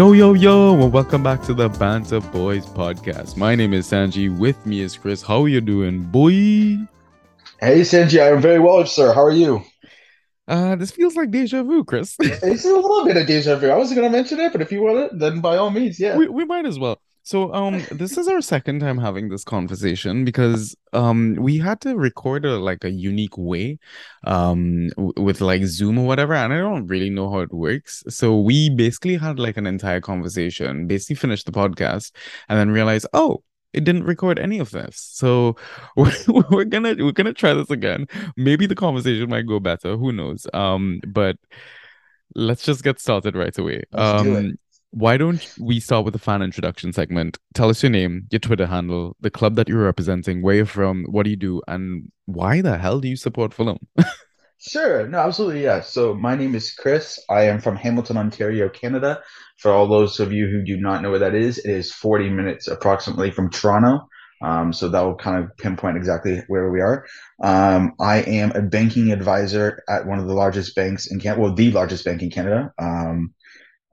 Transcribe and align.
Yo, 0.00 0.12
yo, 0.12 0.32
yo, 0.32 0.82
and 0.82 0.90
welcome 0.94 1.22
back 1.22 1.42
to 1.42 1.52
the 1.52 1.68
Banter 1.68 2.20
Boys 2.20 2.64
podcast. 2.64 3.36
My 3.36 3.54
name 3.54 3.74
is 3.74 3.86
Sanji. 3.86 4.34
With 4.34 4.64
me 4.64 4.80
is 4.80 4.96
Chris. 4.96 5.20
How 5.20 5.42
are 5.42 5.48
you 5.48 5.60
doing, 5.60 6.04
boy? 6.04 6.32
Hey, 7.60 7.82
Sanji, 7.82 8.18
I'm 8.18 8.40
very 8.40 8.60
well, 8.60 8.86
sir. 8.86 9.12
How 9.12 9.22
are 9.22 9.30
you? 9.30 9.62
Uh, 10.48 10.74
this 10.76 10.90
feels 10.90 11.16
like 11.16 11.30
deja 11.30 11.62
vu, 11.62 11.84
Chris. 11.84 12.16
it's 12.18 12.64
a 12.64 12.68
little 12.68 13.04
bit 13.04 13.18
of 13.18 13.26
deja 13.26 13.56
vu. 13.56 13.68
I 13.68 13.76
wasn't 13.76 14.00
going 14.00 14.10
to 14.10 14.16
mention 14.16 14.40
it, 14.40 14.52
but 14.52 14.62
if 14.62 14.72
you 14.72 14.80
want 14.80 15.00
it, 15.00 15.18
then 15.18 15.42
by 15.42 15.58
all 15.58 15.68
means, 15.68 16.00
yeah. 16.00 16.16
We, 16.16 16.28
we 16.28 16.46
might 16.46 16.64
as 16.64 16.78
well. 16.78 16.98
So 17.22 17.52
um 17.54 17.86
this 17.90 18.16
is 18.16 18.28
our 18.28 18.40
second 18.40 18.80
time 18.80 18.98
having 18.98 19.28
this 19.28 19.44
conversation 19.44 20.24
because 20.24 20.74
um 20.92 21.36
we 21.38 21.58
had 21.58 21.80
to 21.82 21.96
record 21.96 22.44
a 22.44 22.58
like 22.58 22.84
a 22.84 22.90
unique 22.90 23.36
way 23.36 23.78
um 24.26 24.88
w- 24.96 25.12
with 25.16 25.40
like 25.40 25.64
Zoom 25.64 25.98
or 25.98 26.06
whatever 26.06 26.34
and 26.34 26.52
I 26.52 26.58
don't 26.58 26.86
really 26.86 27.10
know 27.10 27.30
how 27.30 27.40
it 27.40 27.52
works. 27.52 28.02
So 28.08 28.38
we 28.40 28.70
basically 28.70 29.16
had 29.16 29.38
like 29.38 29.56
an 29.56 29.66
entire 29.66 30.00
conversation, 30.00 30.86
basically 30.86 31.16
finished 31.16 31.46
the 31.46 31.52
podcast 31.52 32.12
and 32.48 32.58
then 32.58 32.70
realized, 32.70 33.06
"Oh, 33.12 33.42
it 33.72 33.84
didn't 33.84 34.04
record 34.04 34.38
any 34.38 34.58
of 34.58 34.70
this. 34.70 34.96
So 34.96 35.56
we're, 35.96 36.12
we're 36.50 36.64
gonna 36.64 36.94
we're 36.98 37.12
gonna 37.12 37.32
try 37.32 37.54
this 37.54 37.70
again. 37.70 38.06
Maybe 38.36 38.66
the 38.66 38.74
conversation 38.74 39.28
might 39.30 39.46
go 39.46 39.60
better. 39.60 39.96
Who 39.96 40.12
knows? 40.12 40.46
Um, 40.52 41.00
but 41.06 41.36
let's 42.34 42.64
just 42.64 42.82
get 42.82 43.00
started 43.00 43.36
right 43.36 43.56
away. 43.58 43.84
Let's. 43.92 44.20
Um, 44.20 44.58
why 44.90 45.16
don't 45.16 45.46
we 45.58 45.80
start 45.80 46.04
with 46.04 46.12
the 46.12 46.18
fan 46.18 46.42
introduction 46.42 46.92
segment? 46.92 47.38
Tell 47.54 47.68
us 47.68 47.82
your 47.82 47.90
name, 47.90 48.26
your 48.30 48.40
Twitter 48.40 48.66
handle, 48.66 49.16
the 49.20 49.30
club 49.30 49.54
that 49.56 49.68
you're 49.68 49.84
representing, 49.84 50.42
where 50.42 50.56
you're 50.56 50.66
from, 50.66 51.04
what 51.08 51.24
do 51.24 51.30
you 51.30 51.36
do, 51.36 51.62
and 51.68 52.10
why 52.26 52.60
the 52.60 52.78
hell 52.78 53.00
do 53.00 53.08
you 53.08 53.16
support 53.16 53.54
Fulham? 53.54 53.78
Sure. 54.62 55.08
No, 55.08 55.20
absolutely. 55.20 55.62
Yeah. 55.62 55.80
So 55.80 56.14
my 56.14 56.34
name 56.36 56.54
is 56.54 56.72
Chris. 56.72 57.18
I 57.30 57.44
am 57.44 57.60
from 57.60 57.76
Hamilton, 57.76 58.18
Ontario, 58.18 58.68
Canada. 58.68 59.22
For 59.56 59.72
all 59.72 59.88
those 59.88 60.20
of 60.20 60.32
you 60.32 60.48
who 60.48 60.62
do 60.62 60.78
not 60.78 61.00
know 61.00 61.08
where 61.08 61.18
that 61.18 61.34
is, 61.34 61.56
it 61.56 61.70
is 61.70 61.90
40 61.92 62.28
minutes 62.28 62.68
approximately 62.68 63.30
from 63.30 63.50
Toronto. 63.50 64.06
Um, 64.42 64.72
so 64.74 64.90
that 64.90 65.00
will 65.00 65.16
kind 65.16 65.42
of 65.42 65.56
pinpoint 65.56 65.96
exactly 65.96 66.42
where 66.48 66.70
we 66.70 66.80
are. 66.80 67.06
Um, 67.42 67.92
I 68.00 68.18
am 68.18 68.52
a 68.52 68.60
banking 68.60 69.12
advisor 69.12 69.82
at 69.88 70.06
one 70.06 70.18
of 70.18 70.26
the 70.26 70.34
largest 70.34 70.74
banks 70.74 71.10
in 71.10 71.20
Canada, 71.20 71.40
well, 71.40 71.54
the 71.54 71.70
largest 71.70 72.04
bank 72.04 72.20
in 72.20 72.30
Canada. 72.30 72.70
Um, 72.78 73.32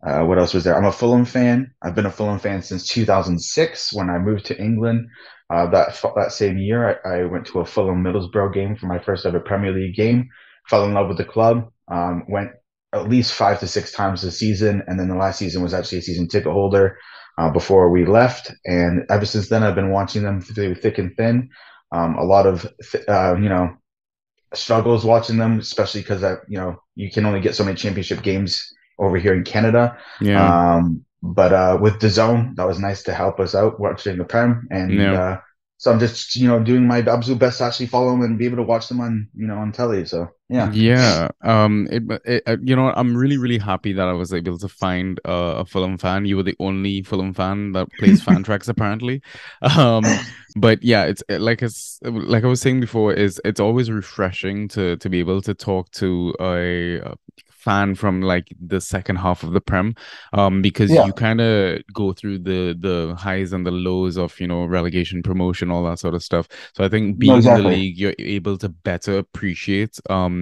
uh, 0.03 0.23
what 0.23 0.37
else 0.37 0.53
was 0.53 0.63
there? 0.63 0.77
I'm 0.77 0.85
a 0.85 0.91
Fulham 0.91 1.25
fan. 1.25 1.73
I've 1.81 1.95
been 1.95 2.05
a 2.05 2.11
Fulham 2.11 2.39
fan 2.39 2.61
since 2.61 2.87
2006 2.87 3.93
when 3.93 4.09
I 4.09 4.19
moved 4.19 4.45
to 4.45 4.61
England. 4.61 5.07
Uh, 5.49 5.69
that 5.71 5.99
that 6.15 6.31
same 6.31 6.57
year, 6.57 6.99
I, 7.03 7.21
I 7.21 7.23
went 7.25 7.47
to 7.47 7.59
a 7.61 7.65
Fulham 7.65 8.03
Middlesbrough 8.03 8.53
game 8.53 8.75
for 8.75 8.85
my 8.85 8.99
first 8.99 9.25
ever 9.25 9.39
Premier 9.39 9.71
League 9.71 9.95
game. 9.95 10.29
Fell 10.67 10.85
in 10.85 10.93
love 10.93 11.07
with 11.07 11.17
the 11.17 11.25
club. 11.25 11.71
Um, 11.89 12.25
went 12.27 12.51
at 12.93 13.09
least 13.09 13.33
five 13.33 13.59
to 13.61 13.67
six 13.67 13.91
times 13.91 14.23
a 14.23 14.31
season, 14.31 14.83
and 14.87 14.99
then 14.99 15.07
the 15.07 15.15
last 15.15 15.39
season 15.39 15.63
was 15.63 15.73
actually 15.73 15.99
a 15.99 16.03
season 16.03 16.27
ticket 16.27 16.51
holder 16.51 16.97
uh, 17.37 17.49
before 17.49 17.89
we 17.89 18.05
left. 18.05 18.51
And 18.65 19.03
ever 19.09 19.25
since 19.25 19.49
then, 19.49 19.63
I've 19.63 19.75
been 19.75 19.91
watching 19.91 20.23
them 20.23 20.41
through 20.41 20.75
thick 20.75 20.97
and 20.99 21.15
thin. 21.15 21.49
Um, 21.91 22.15
a 22.17 22.23
lot 22.23 22.45
of 22.45 22.67
uh, 23.07 23.35
you 23.35 23.49
know 23.49 23.75
struggles 24.53 25.05
watching 25.05 25.37
them, 25.37 25.59
especially 25.59 26.01
because 26.01 26.21
you 26.47 26.59
know 26.59 26.83
you 26.95 27.09
can 27.09 27.25
only 27.25 27.39
get 27.39 27.55
so 27.55 27.63
many 27.63 27.77
championship 27.77 28.21
games 28.21 28.73
over 28.99 29.17
here 29.17 29.33
in 29.33 29.43
Canada. 29.43 29.97
Yeah. 30.21 30.75
Um, 30.75 31.05
but 31.21 31.53
uh, 31.53 31.77
with 31.81 31.99
the 31.99 32.09
zone, 32.09 32.53
that 32.55 32.67
was 32.67 32.80
nice 32.80 33.03
to 33.03 33.13
help 33.13 33.39
us 33.39 33.55
out 33.55 33.80
watching 33.80 34.17
the 34.17 34.23
Prem, 34.23 34.67
and 34.71 34.91
Yeah. 34.91 35.13
uh, 35.13 35.39
so 35.77 35.91
I'm 35.91 35.99
just 35.99 36.35
you 36.35 36.47
know 36.47 36.59
doing 36.63 36.87
my 36.87 36.99
absolute 37.02 37.39
best 37.39 37.59
to 37.59 37.65
actually 37.65 37.87
follow 37.87 38.11
them 38.11 38.21
and 38.21 38.37
be 38.37 38.45
able 38.45 38.57
to 38.57 38.63
watch 38.63 38.87
them 38.87 39.02
on 39.02 39.30
you 39.36 39.47
know 39.47 39.57
on 39.57 39.71
telly. 39.71 40.05
So 40.05 40.30
yeah, 40.49 40.71
Yeah, 40.71 41.30
um, 41.43 41.87
it, 41.91 42.03
it, 42.25 42.43
uh, 42.47 42.58
you 42.63 42.75
know, 42.75 42.91
I'm 42.95 43.15
really, 43.15 43.37
really 43.37 43.59
happy 43.59 43.93
that 43.93 44.08
I 44.08 44.13
was 44.13 44.33
able 44.33 44.58
to 44.58 44.67
find 44.67 45.19
uh, 45.23 45.55
a 45.58 45.65
Fulham 45.65 45.97
fan. 45.99 46.25
You 46.25 46.37
were 46.37 46.43
the 46.43 46.55
only 46.59 47.03
Fulham 47.03 47.33
fan 47.33 47.73
that 47.73 47.95
plays 47.97 48.21
fan 48.21 48.41
tracks, 48.43 48.67
apparently. 48.67 49.21
Um, 49.61 50.19
but 50.55 50.81
yeah, 50.81 51.03
it's 51.05 51.21
like 51.30 51.61
it's 51.61 51.99
like 52.03 52.43
I 52.43 52.47
was 52.47 52.59
saying 52.61 52.80
before, 52.80 53.13
is 53.13 53.39
it's 53.45 53.59
always 53.59 53.91
refreshing 53.91 54.67
to 54.69 54.97
to 54.97 55.09
be 55.09 55.19
able 55.19 55.41
to 55.43 55.53
talk 55.53 55.91
to 55.91 56.33
a, 56.41 56.97
a 57.02 57.15
fan 57.52 57.93
from 57.95 58.21
like 58.21 58.47
the 58.59 58.80
second 58.81 59.17
half 59.17 59.43
of 59.43 59.52
the 59.53 59.61
Prem, 59.61 59.93
um, 60.33 60.61
because 60.61 60.97
Yeah. 60.97 61.03
you 61.03 61.13
kind 61.13 61.41
of 61.41 61.81
go 61.93 62.13
through 62.13 62.39
the 62.39 62.75
the 62.80 63.15
highs 63.17 63.53
and 63.53 63.65
the 63.65 63.71
lows 63.71 64.17
of 64.17 64.39
you 64.39 64.47
know 64.47 64.65
relegation, 64.65 65.21
promotion, 65.23 65.71
all 65.71 65.83
that 65.86 65.99
sort 65.99 66.15
of 66.15 66.23
stuff. 66.23 66.47
So 66.75 66.83
I 66.83 66.89
think 66.89 67.19
being 67.19 67.43
in 67.43 67.53
the 67.53 67.61
league, 67.61 67.97
you're 67.97 68.15
able 68.19 68.57
to 68.59 68.69
better 68.69 69.17
appreciate 69.17 69.99
um 70.09 70.36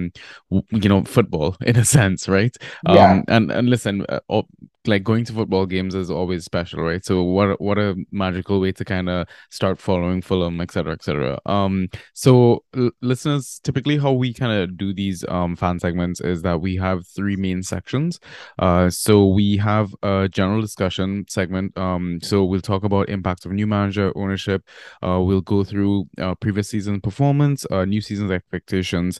w- 0.50 0.66
you 0.82 0.88
know 0.88 1.04
football 1.04 1.56
in 1.66 1.76
a 1.76 1.84
sense 1.84 2.28
right? 2.28 2.56
Yeah. 2.88 3.12
um 3.12 3.24
and 3.28 3.50
and 3.50 3.68
listen 3.68 4.04
uh, 4.08 4.20
oh, 4.28 4.44
like 4.86 5.02
going 5.02 5.24
to 5.24 5.32
football 5.32 5.66
games 5.66 5.94
is 5.96 6.10
always 6.10 6.44
special 6.44 6.80
right? 6.80 7.04
So 7.04 7.22
what 7.22 7.48
a- 7.50 7.56
what 7.66 7.76
a 7.78 7.96
magical 8.12 8.60
way 8.60 8.72
to 8.72 8.84
kind 8.84 9.08
of 9.08 9.26
start 9.50 9.80
following 9.80 10.22
fulham 10.22 10.60
etc 10.60 10.92
etc 10.92 11.38
um 11.46 11.88
so 12.14 12.62
l- 12.76 12.90
listeners 13.02 13.60
typically 13.64 13.96
how 13.98 14.12
we 14.12 14.32
kind 14.32 14.52
of 14.52 14.76
do 14.76 14.94
these 14.94 15.24
um 15.28 15.56
fan 15.56 15.78
segments 15.80 16.20
is 16.20 16.42
that 16.42 16.60
we 16.60 16.76
have 16.76 16.98
three 17.16 17.36
main 17.36 17.62
sections. 17.62 18.20
Uh 18.58 18.88
so 18.90 19.26
we 19.26 19.56
have 19.56 19.88
a 20.02 20.28
general 20.30 20.60
discussion 20.60 21.24
segment 21.28 21.76
um 21.76 22.18
so 22.22 22.44
we'll 22.44 22.60
talk 22.72 22.84
about 22.84 23.08
impacts 23.08 23.44
of 23.44 23.52
new 23.52 23.66
manager 23.66 24.12
ownership. 24.16 24.62
Uh 25.02 25.20
we'll 25.26 25.40
go 25.54 25.64
through 25.64 26.06
uh, 26.24 26.34
previous 26.36 26.68
season 26.68 27.00
performance 27.00 27.66
uh 27.70 27.84
new 27.84 28.00
season's 28.00 28.30
expectations 28.30 29.18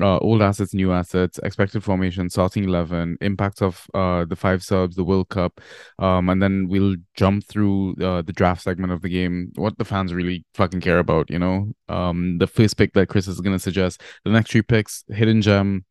uh, 0.00 0.18
old 0.18 0.42
assets, 0.42 0.74
new 0.74 0.92
assets, 0.92 1.38
expected 1.42 1.84
formation, 1.84 2.28
starting 2.28 2.64
eleven, 2.64 3.16
impacts 3.20 3.62
of 3.62 3.86
uh 3.94 4.24
the 4.24 4.36
five 4.36 4.62
subs, 4.62 4.96
the 4.96 5.04
World 5.04 5.28
Cup, 5.28 5.60
um, 5.98 6.28
and 6.28 6.42
then 6.42 6.66
we'll 6.68 6.96
jump 7.16 7.44
through 7.44 7.94
uh, 8.02 8.22
the 8.22 8.32
draft 8.32 8.62
segment 8.62 8.92
of 8.92 9.02
the 9.02 9.08
game, 9.08 9.52
what 9.56 9.78
the 9.78 9.84
fans 9.84 10.12
really 10.12 10.44
fucking 10.54 10.80
care 10.80 10.98
about, 10.98 11.30
you 11.30 11.38
know. 11.38 11.72
Um, 11.88 12.38
the 12.38 12.46
first 12.46 12.76
pick 12.76 12.92
that 12.94 13.08
Chris 13.08 13.28
is 13.28 13.40
gonna 13.40 13.58
suggest, 13.58 14.02
the 14.24 14.30
next 14.30 14.50
three 14.50 14.62
picks, 14.62 15.04
hidden 15.08 15.42
gem, 15.42 15.84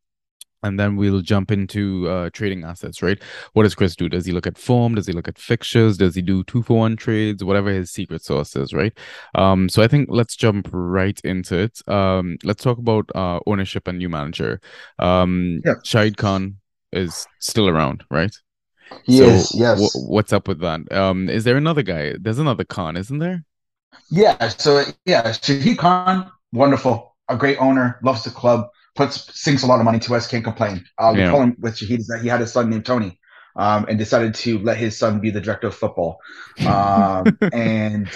and 0.64 0.80
then 0.80 0.96
we'll 0.96 1.20
jump 1.20 1.50
into 1.52 2.08
uh, 2.08 2.30
trading 2.32 2.64
assets, 2.64 3.02
right? 3.02 3.20
What 3.52 3.62
does 3.62 3.74
Chris 3.74 3.94
do? 3.94 4.08
Does 4.08 4.26
he 4.26 4.32
look 4.32 4.46
at 4.46 4.58
form? 4.58 4.94
Does 4.96 5.06
he 5.06 5.12
look 5.12 5.28
at 5.28 5.38
fixtures? 5.38 5.96
Does 5.96 6.14
he 6.14 6.22
do 6.22 6.42
two 6.44 6.62
for 6.62 6.78
one 6.78 6.96
trades? 6.96 7.44
Whatever 7.44 7.70
his 7.70 7.90
secret 7.90 8.22
sauce 8.22 8.56
is, 8.56 8.72
right? 8.72 8.92
Um, 9.34 9.68
so 9.68 9.82
I 9.82 9.88
think 9.88 10.08
let's 10.10 10.34
jump 10.36 10.68
right 10.72 11.20
into 11.24 11.56
it. 11.58 11.80
Um, 11.88 12.36
let's 12.42 12.62
talk 12.64 12.78
about 12.78 13.08
uh, 13.14 13.40
ownership 13.46 13.86
and 13.88 13.98
new 13.98 14.08
manager. 14.08 14.60
Um, 14.98 15.62
Yeah. 15.64 15.74
Shahid 15.84 16.16
Khan 16.16 16.56
is 16.92 17.26
still 17.40 17.68
around, 17.68 18.04
right? 18.10 18.34
he 19.04 19.18
so 19.18 19.24
is. 19.24 19.54
Yes. 19.54 19.78
wh- 19.80 20.08
what's 20.10 20.32
up 20.32 20.46
with 20.48 20.60
that? 20.60 20.90
Um, 20.92 21.28
is 21.28 21.44
there 21.44 21.56
another 21.56 21.82
guy? 21.82 22.14
There's 22.20 22.38
another 22.38 22.64
Khan, 22.64 22.96
isn't 22.96 23.18
there? 23.18 23.44
Yeah, 24.10 24.48
so 24.48 24.82
yeah, 25.06 25.22
Shahid 25.30 25.78
Khan, 25.78 26.30
wonderful, 26.52 27.16
a 27.28 27.36
great 27.36 27.58
owner, 27.58 27.98
loves 28.02 28.24
the 28.24 28.30
club, 28.30 28.68
puts 28.94 29.38
sinks 29.40 29.62
a 29.62 29.66
lot 29.66 29.78
of 29.80 29.84
money 29.84 29.98
to 30.00 30.14
us, 30.14 30.26
can't 30.26 30.44
complain. 30.44 30.84
Uh, 30.98 31.14
the 31.14 31.22
Yeah. 31.22 31.28
problem 31.28 31.56
with 31.60 31.76
Shahid 31.76 31.98
is 32.00 32.06
that 32.08 32.22
he 32.22 32.28
had 32.28 32.40
a 32.42 32.46
son 32.46 32.70
named 32.70 32.86
Tony, 32.86 33.18
um, 33.56 33.86
and 33.88 33.98
decided 33.98 34.34
to 34.34 34.58
let 34.60 34.76
his 34.76 34.96
son 34.98 35.20
be 35.20 35.30
the 35.30 35.40
director 35.40 35.68
of 35.68 35.74
football. 35.74 36.18
Um, 36.64 37.38
and 37.52 38.08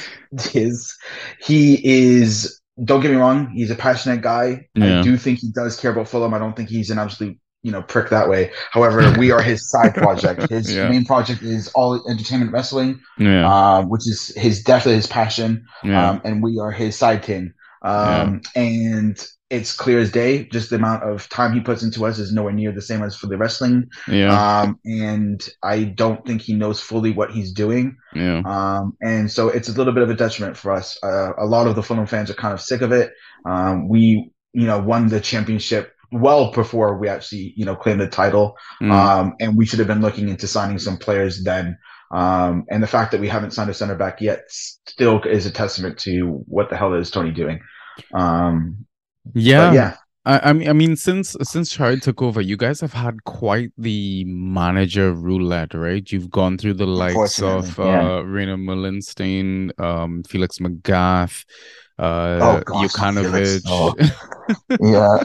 his 0.52 0.96
he 1.40 1.80
is 1.84 2.60
don't 2.84 3.00
get 3.00 3.10
me 3.10 3.16
wrong, 3.16 3.50
he's 3.54 3.70
a 3.70 3.74
passionate 3.74 4.22
guy. 4.22 4.68
Yeah. 4.74 5.00
I 5.00 5.02
do 5.02 5.16
think 5.16 5.40
he 5.40 5.50
does 5.52 5.78
care 5.78 5.90
about 5.90 6.08
Fulham. 6.08 6.34
I 6.34 6.38
don't 6.38 6.56
think 6.56 6.68
he's 6.68 6.90
an 6.90 6.98
absolute 6.98 7.36
you 7.62 7.72
know 7.72 7.82
prick 7.82 8.08
that 8.10 8.28
way. 8.28 8.52
However, 8.70 9.10
we 9.18 9.30
are 9.32 9.42
his 9.42 9.68
side 9.68 9.94
project. 9.96 10.46
His 10.50 10.76
Yeah. 10.76 10.88
main 10.88 11.04
project 11.04 11.42
is 11.42 11.68
all 11.74 12.08
entertainment 12.08 12.52
wrestling, 12.52 13.00
Yeah, 13.18 13.46
um, 13.78 13.88
which 13.88 14.06
is 14.08 14.32
his 14.36 14.62
definitely 14.62 14.96
his 14.96 15.06
passion 15.08 15.64
yeah, 15.82 16.10
um, 16.10 16.20
and 16.24 16.42
we 16.42 16.58
are 16.60 16.70
his 16.70 16.96
side 16.96 17.22
team. 17.24 17.52
Um, 17.82 18.40
And 18.54 19.18
it's 19.50 19.74
clear 19.74 19.98
as 19.98 20.10
day. 20.10 20.44
Just 20.44 20.70
the 20.70 20.76
amount 20.76 21.04
of 21.04 21.28
time 21.28 21.54
he 21.54 21.60
puts 21.60 21.82
into 21.82 22.04
us 22.04 22.18
is 22.18 22.32
nowhere 22.32 22.52
near 22.52 22.72
the 22.72 22.82
same 22.82 23.02
as 23.02 23.16
for 23.16 23.28
the 23.28 23.36
wrestling. 23.36 23.88
yeah, 24.06 24.60
Um, 24.60 24.78
and 24.84 25.46
I 25.62 25.84
don't 25.84 26.24
think 26.26 26.42
he 26.42 26.54
knows 26.54 26.80
fully 26.80 27.12
what 27.12 27.30
he's 27.30 27.52
doing. 27.52 27.96
yeah, 28.14 28.42
Um, 28.44 28.96
and 29.00 29.30
so 29.30 29.48
it's 29.48 29.68
a 29.68 29.72
little 29.72 29.94
bit 29.94 30.02
of 30.02 30.10
a 30.10 30.14
detriment 30.14 30.56
for 30.56 30.72
us. 30.72 30.98
Uh, 31.02 31.32
a 31.38 31.46
lot 31.46 31.66
of 31.66 31.76
the 31.76 31.82
Fulham 31.82 32.06
fans 32.06 32.30
are 32.30 32.34
kind 32.34 32.52
of 32.52 32.60
sick 32.60 32.82
of 32.82 32.92
it. 32.92 33.12
Um, 33.46 33.88
we, 33.88 34.30
you 34.52 34.66
know, 34.66 34.80
won 34.80 35.08
the 35.08 35.20
championship 35.20 35.92
well 36.12 36.52
before 36.52 36.98
we 36.98 37.08
actually, 37.08 37.54
you 37.56 37.64
know, 37.64 37.76
claimed 37.76 38.00
the 38.00 38.08
title. 38.08 38.54
Mm. 38.82 38.90
Um, 38.90 39.34
and 39.40 39.56
we 39.56 39.64
should 39.66 39.78
have 39.78 39.88
been 39.88 40.02
looking 40.02 40.28
into 40.28 40.46
signing 40.46 40.78
some 40.78 40.98
players 40.98 41.42
then. 41.42 41.78
Um, 42.10 42.64
and 42.70 42.82
the 42.82 42.86
fact 42.86 43.12
that 43.12 43.20
we 43.20 43.28
haven't 43.28 43.52
signed 43.52 43.70
a 43.70 43.74
center 43.74 43.94
back 43.94 44.20
yet 44.20 44.44
still 44.48 45.22
is 45.22 45.46
a 45.46 45.50
testament 45.50 45.98
to 46.00 46.42
what 46.46 46.70
the 46.70 46.76
hell 46.76 46.94
is 46.94 47.10
Tony 47.10 47.30
doing. 47.30 47.60
Um, 48.14 48.86
yeah. 49.34 49.68
but 49.68 49.74
yeah, 49.74 49.96
I, 50.24 50.50
I 50.50 50.52
mean, 50.52 50.68
I 50.68 50.72
mean, 50.74 50.94
since 50.96 51.36
since 51.42 51.74
Shahid 51.74 52.02
took 52.02 52.20
over, 52.20 52.40
you 52.40 52.56
guys 52.56 52.80
have 52.82 52.92
had 52.92 53.24
quite 53.24 53.72
the 53.78 54.24
manager 54.26 55.12
roulette, 55.14 55.72
right? 55.72 56.10
You've 56.10 56.30
gone 56.30 56.58
through 56.58 56.74
the 56.74 56.86
likes 56.86 57.40
of 57.40 57.78
yeah. 57.78 57.84
uh, 57.84 58.22
René 58.22 58.58
Meulensteen, 58.58 59.78
um, 59.80 60.22
Felix 60.24 60.58
Magath, 60.58 61.44
uh, 61.98 62.38
Oh 62.42 62.60
gosh. 62.64 62.92
Oh, 63.66 63.94
yeah, 64.80 65.18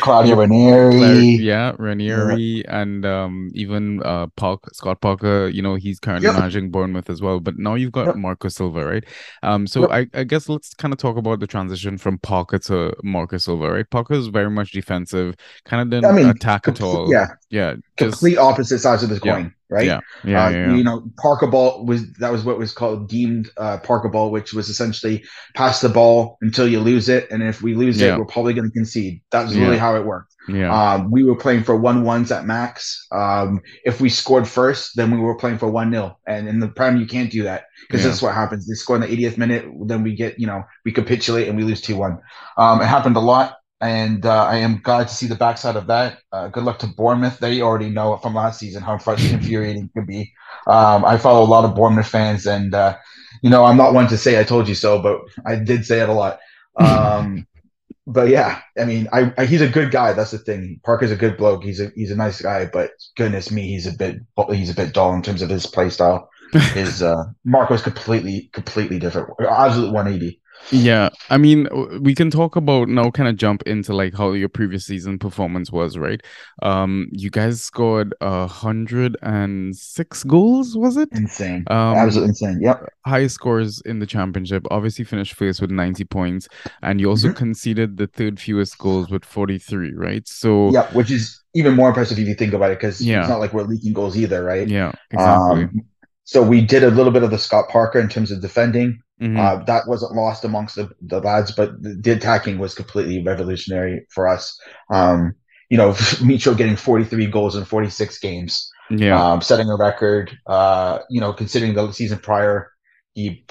Claudio 0.00 0.36
Ranieri. 0.36 0.90
Claire, 0.98 1.14
yeah, 1.20 1.72
Ranieri, 1.78 2.64
and 2.68 3.04
um, 3.06 3.50
even 3.54 4.02
uh, 4.02 4.26
Park, 4.36 4.60
Scott 4.74 5.00
Parker. 5.00 5.48
You 5.48 5.62
know, 5.62 5.74
he's 5.74 6.00
currently 6.00 6.26
Yep. 6.28 6.34
managing 6.36 6.70
Bournemouth 6.70 7.10
as 7.10 7.20
well. 7.20 7.40
But 7.40 7.58
now 7.58 7.74
you've 7.74 7.92
got 7.92 8.06
Yep. 8.06 8.16
Marco 8.16 8.48
Silva, 8.48 8.84
right? 8.84 9.04
Um, 9.42 9.66
so 9.66 9.82
Yep. 9.82 9.90
I, 9.90 10.20
I 10.20 10.24
guess 10.24 10.48
let's 10.48 10.74
kind 10.74 10.92
of 10.92 10.98
talk 10.98 11.16
about 11.16 11.40
the 11.40 11.46
transition 11.46 11.98
from 11.98 12.18
Parker 12.18 12.58
to 12.60 12.94
Marco 13.02 13.36
Silva, 13.38 13.70
right? 13.70 13.88
Parker 13.90 14.14
is 14.14 14.28
very 14.28 14.50
much 14.50 14.72
defensive, 14.72 15.34
kind 15.64 15.82
of 15.82 15.90
didn't 15.90 16.06
I 16.06 16.12
mean, 16.12 16.30
attack 16.30 16.68
at 16.68 16.80
all. 16.80 17.10
yeah, 17.12 17.26
yeah, 17.50 17.74
just 17.96 18.18
complete 18.18 18.38
opposite 18.38 18.78
sides 18.80 19.02
of 19.02 19.10
the 19.10 19.20
Yeah. 19.24 19.48
Right? 19.74 19.86
yeah, 19.86 20.00
yeah, 20.24 20.46
uh, 20.46 20.50
yeah. 20.50 20.74
You 20.76 20.84
know, 20.84 21.04
Parker 21.20 21.46
ball 21.48 21.84
was 21.84 22.00
that 22.14 22.32
was 22.32 22.44
what 22.44 22.58
was 22.58 22.72
called 22.72 23.08
deemed 23.08 23.50
uh, 23.56 23.78
Parker 23.78 24.08
ball, 24.08 24.30
which 24.30 24.54
was 24.54 24.68
essentially 24.68 25.24
pass 25.54 25.80
the 25.80 25.88
ball 25.88 26.38
until 26.40 26.66
you 26.68 26.80
lose 26.80 27.08
it, 27.08 27.30
and 27.30 27.42
if 27.42 27.60
we 27.62 27.74
lose 27.74 28.00
Yeah. 28.00 28.14
it, 28.14 28.18
we're 28.18 28.24
probably 28.26 28.54
going 28.54 28.68
to 28.68 28.72
concede. 28.72 29.22
That's 29.30 29.52
Yeah. 29.52 29.64
really 29.64 29.78
how 29.78 29.96
it 29.96 30.04
worked. 30.06 30.30
yeah. 30.48 30.70
Um, 30.78 31.10
we 31.10 31.24
were 31.24 31.36
playing 31.36 31.64
for 31.64 31.74
one 31.74 32.04
ones 32.04 32.30
at 32.30 32.44
max. 32.44 33.06
Um, 33.10 33.60
if 33.84 34.00
we 34.02 34.10
scored 34.10 34.46
first, 34.46 34.92
then 34.94 35.10
we 35.10 35.18
were 35.18 35.36
playing 35.36 35.56
for 35.58 35.68
one 35.70 35.88
nil. 35.90 36.18
And 36.26 36.48
in 36.48 36.60
the 36.60 36.68
prem, 36.68 36.98
you 36.98 37.06
can't 37.06 37.30
do 37.30 37.44
that 37.44 37.64
because 37.80 38.04
that's 38.04 38.20
what 38.22 38.34
happens. 38.34 38.66
They 38.66 38.74
score 38.74 38.96
in 38.96 39.02
the 39.02 39.08
80th 39.08 39.38
minute, 39.38 39.64
then 39.86 40.02
we 40.02 40.14
get 40.14 40.38
you 40.38 40.46
know 40.46 40.64
we 40.84 40.92
capitulate 40.92 41.48
and 41.48 41.56
we 41.56 41.64
lose 41.64 41.80
two 41.80 41.96
one. 41.96 42.18
Um, 42.58 42.80
it 42.82 42.86
happened 42.86 43.16
a 43.16 43.20
lot, 43.20 43.56
and 43.84 44.24
uh, 44.24 44.44
I 44.46 44.56
am 44.56 44.80
glad 44.82 45.08
to 45.08 45.14
see 45.14 45.26
the 45.26 45.34
backside 45.34 45.76
of 45.76 45.88
that. 45.88 46.20
Uh, 46.32 46.48
good 46.48 46.64
luck 46.64 46.78
to 46.78 46.86
Bournemouth. 46.86 47.38
They 47.38 47.60
already 47.60 47.90
know 47.90 48.16
from 48.16 48.34
last 48.34 48.58
season 48.58 48.82
how 48.82 48.96
frustrating, 48.96 49.38
infuriating 49.38 49.84
it 49.84 49.92
can 49.92 50.06
be. 50.06 50.32
Um, 50.66 51.04
I 51.04 51.18
follow 51.18 51.44
a 51.44 51.52
lot 51.52 51.66
of 51.66 51.74
Bournemouth 51.74 52.08
fans, 52.08 52.46
and 52.46 52.72
uh, 52.72 52.96
you 53.42 53.50
know 53.50 53.62
I'm 53.62 53.76
not 53.76 53.92
one 53.92 54.08
to 54.08 54.16
say 54.16 54.40
I 54.40 54.44
told 54.44 54.68
you 54.68 54.74
so, 54.74 55.02
but 55.02 55.20
I 55.44 55.56
did 55.56 55.84
say 55.84 56.00
it 56.00 56.08
a 56.08 56.14
lot. 56.14 56.38
Um, 56.76 57.46
but 58.06 58.28
yeah, 58.28 58.62
I 58.78 58.86
mean, 58.86 59.06
I, 59.12 59.34
I 59.36 59.44
he's 59.44 59.60
a 59.60 59.68
good 59.68 59.90
guy. 59.90 60.14
That's 60.14 60.30
the 60.30 60.38
thing. 60.38 60.80
Parker's 60.82 61.12
a 61.12 61.16
good 61.16 61.36
bloke. 61.36 61.62
He's 61.62 61.80
a 61.80 61.92
he's 61.94 62.10
a 62.10 62.16
nice 62.16 62.40
guy, 62.40 62.64
but 62.64 62.92
goodness 63.16 63.50
me, 63.50 63.68
he's 63.68 63.86
a 63.86 63.92
bit 63.92 64.16
he's 64.50 64.70
a 64.70 64.74
bit 64.74 64.94
dull 64.94 65.12
in 65.12 65.20
terms 65.20 65.42
of 65.42 65.50
his 65.50 65.66
play 65.66 65.90
style. 65.90 66.30
His 66.72 67.02
uh, 67.02 67.24
Marco's 67.44 67.82
completely 67.82 68.48
completely 68.52 69.00
different. 69.00 69.30
Absolute 69.40 69.92
180. 69.92 70.40
Yeah, 70.70 71.10
I 71.30 71.36
mean, 71.36 71.68
we 72.00 72.14
can 72.14 72.30
talk 72.30 72.56
about 72.56 72.88
now, 72.88 73.10
kind 73.10 73.28
of 73.28 73.36
jump 73.36 73.62
into 73.62 73.94
like 73.94 74.14
how 74.14 74.32
your 74.32 74.48
previous 74.48 74.86
season 74.86 75.18
performance 75.18 75.70
was, 75.70 75.96
right? 75.98 76.20
Um, 76.62 77.08
you 77.12 77.30
guys 77.30 77.62
scored 77.62 78.14
a 78.20 78.46
hundred 78.46 79.16
and 79.22 79.76
six 79.76 80.24
goals, 80.24 80.76
was 80.76 80.96
it? 80.96 81.10
Insane. 81.12 81.64
Um, 81.68 81.94
Absolutely 81.96 82.30
insane. 82.30 82.60
Yep. 82.62 82.88
highest 83.06 83.34
scores 83.36 83.82
in 83.82 83.98
the 83.98 84.06
championship. 84.06 84.66
Obviously, 84.70 85.04
finished 85.04 85.34
first 85.34 85.60
with 85.60 85.70
ninety 85.70 86.04
points, 86.04 86.48
and 86.82 87.00
you 87.00 87.08
also 87.10 87.28
Mhm. 87.28 87.36
conceded 87.36 87.96
the 87.96 88.06
third 88.06 88.40
fewest 88.40 88.78
goals 88.78 89.10
with 89.10 89.24
forty 89.24 89.58
three, 89.58 89.92
right? 89.94 90.26
So 90.26 90.72
yeah, 90.72 90.86
Which 90.92 91.10
is 91.10 91.42
even 91.54 91.74
more 91.74 91.88
impressive 91.88 92.18
if 92.18 92.26
you 92.26 92.34
think 92.34 92.52
about 92.52 92.72
it, 92.72 92.78
because 92.80 93.00
Yeah. 93.00 93.20
it's 93.20 93.28
not 93.28 93.38
like 93.38 93.52
we're 93.52 93.62
leaking 93.62 93.92
goals 93.92 94.16
either, 94.16 94.42
right? 94.42 94.66
yeah, 94.66 94.90
exactly. 95.10 95.64
Um, 95.64 95.82
so 96.24 96.42
we 96.42 96.62
did 96.62 96.82
a 96.82 96.90
little 96.90 97.12
bit 97.12 97.22
of 97.22 97.30
the 97.30 97.38
Scott 97.38 97.68
Parker 97.68 98.00
in 98.00 98.08
terms 98.08 98.30
of 98.32 98.40
defending. 98.40 98.98
Mhm. 99.20 99.38
Uh, 99.38 99.64
that 99.64 99.86
wasn't 99.86 100.14
lost 100.14 100.44
amongst 100.44 100.74
the, 100.74 100.90
the 101.00 101.20
lads, 101.20 101.52
but 101.52 101.80
the, 101.82 101.96
the 102.00 102.12
attacking 102.12 102.58
was 102.58 102.74
completely 102.74 103.22
revolutionary 103.22 104.06
for 104.12 104.26
us. 104.26 104.58
Um, 104.90 105.34
you 105.70 105.76
know, 105.76 105.90
Mitro 106.20 106.56
getting 106.56 106.76
43 106.76 107.26
goals 107.28 107.56
in 107.56 107.64
46 107.64 108.18
games, 108.18 108.70
yeah, 108.90 109.32
um, 109.32 109.40
setting 109.40 109.70
a 109.70 109.76
record. 109.76 110.36
Uh, 110.46 110.98
you 111.10 111.20
know, 111.20 111.32
considering 111.32 111.74
the 111.74 111.92
season 111.92 112.18
prior, 112.18 112.70
he 113.14 113.44